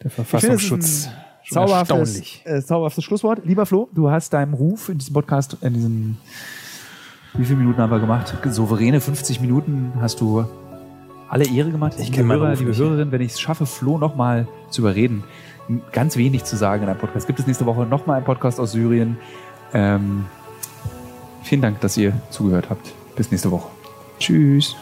Der 0.03 0.11
Verfassungsschutz. 0.11 1.09
Ich 1.43 1.49
finde, 1.49 1.67
Zauberhaftes, 1.67 2.21
äh, 2.45 2.61
zauberhaftes 2.61 3.03
Schlusswort. 3.03 3.41
Lieber 3.45 3.65
Flo, 3.65 3.89
du 3.93 4.09
hast 4.09 4.33
deinem 4.33 4.53
Ruf 4.53 4.89
in 4.89 4.97
diesem 4.97 5.13
Podcast, 5.13 5.57
in 5.61 5.73
diesem, 5.73 6.17
wie 7.33 7.45
viele 7.45 7.57
Minuten 7.59 7.79
haben 7.81 7.91
wir 7.91 7.99
gemacht? 7.99 8.33
Souveräne 8.49 9.01
50 9.01 9.41
Minuten 9.41 9.93
hast 9.99 10.21
du 10.21 10.45
alle 11.29 11.45
Ehre 11.47 11.71
gemacht. 11.71 11.93
Ich 11.97 12.05
Liebe 12.05 12.17
kenn 12.17 12.27
meinen 12.27 12.41
Hörer, 12.41 12.55
liebe. 12.55 12.75
Hörerin, 12.75 13.11
wenn 13.11 13.21
ich 13.21 13.33
es 13.33 13.39
schaffe, 13.39 13.65
Flo 13.65 13.97
nochmal 13.97 14.47
zu 14.69 14.81
überreden, 14.81 15.23
ganz 15.91 16.17
wenig 16.17 16.43
zu 16.43 16.57
sagen 16.57 16.83
in 16.83 16.89
einem 16.89 16.99
Podcast. 16.99 17.27
Gibt 17.27 17.39
es 17.39 17.47
nächste 17.47 17.65
Woche 17.65 17.85
nochmal 17.85 18.17
einen 18.17 18.25
Podcast 18.25 18.59
aus 18.59 18.73
Syrien. 18.73 19.17
Ähm, 19.73 20.25
vielen 21.43 21.61
Dank, 21.61 21.79
dass 21.81 21.97
ihr 21.97 22.13
zugehört 22.29 22.69
habt. 22.69 22.93
Bis 23.15 23.31
nächste 23.31 23.51
Woche. 23.51 23.69
Tschüss. 24.19 24.75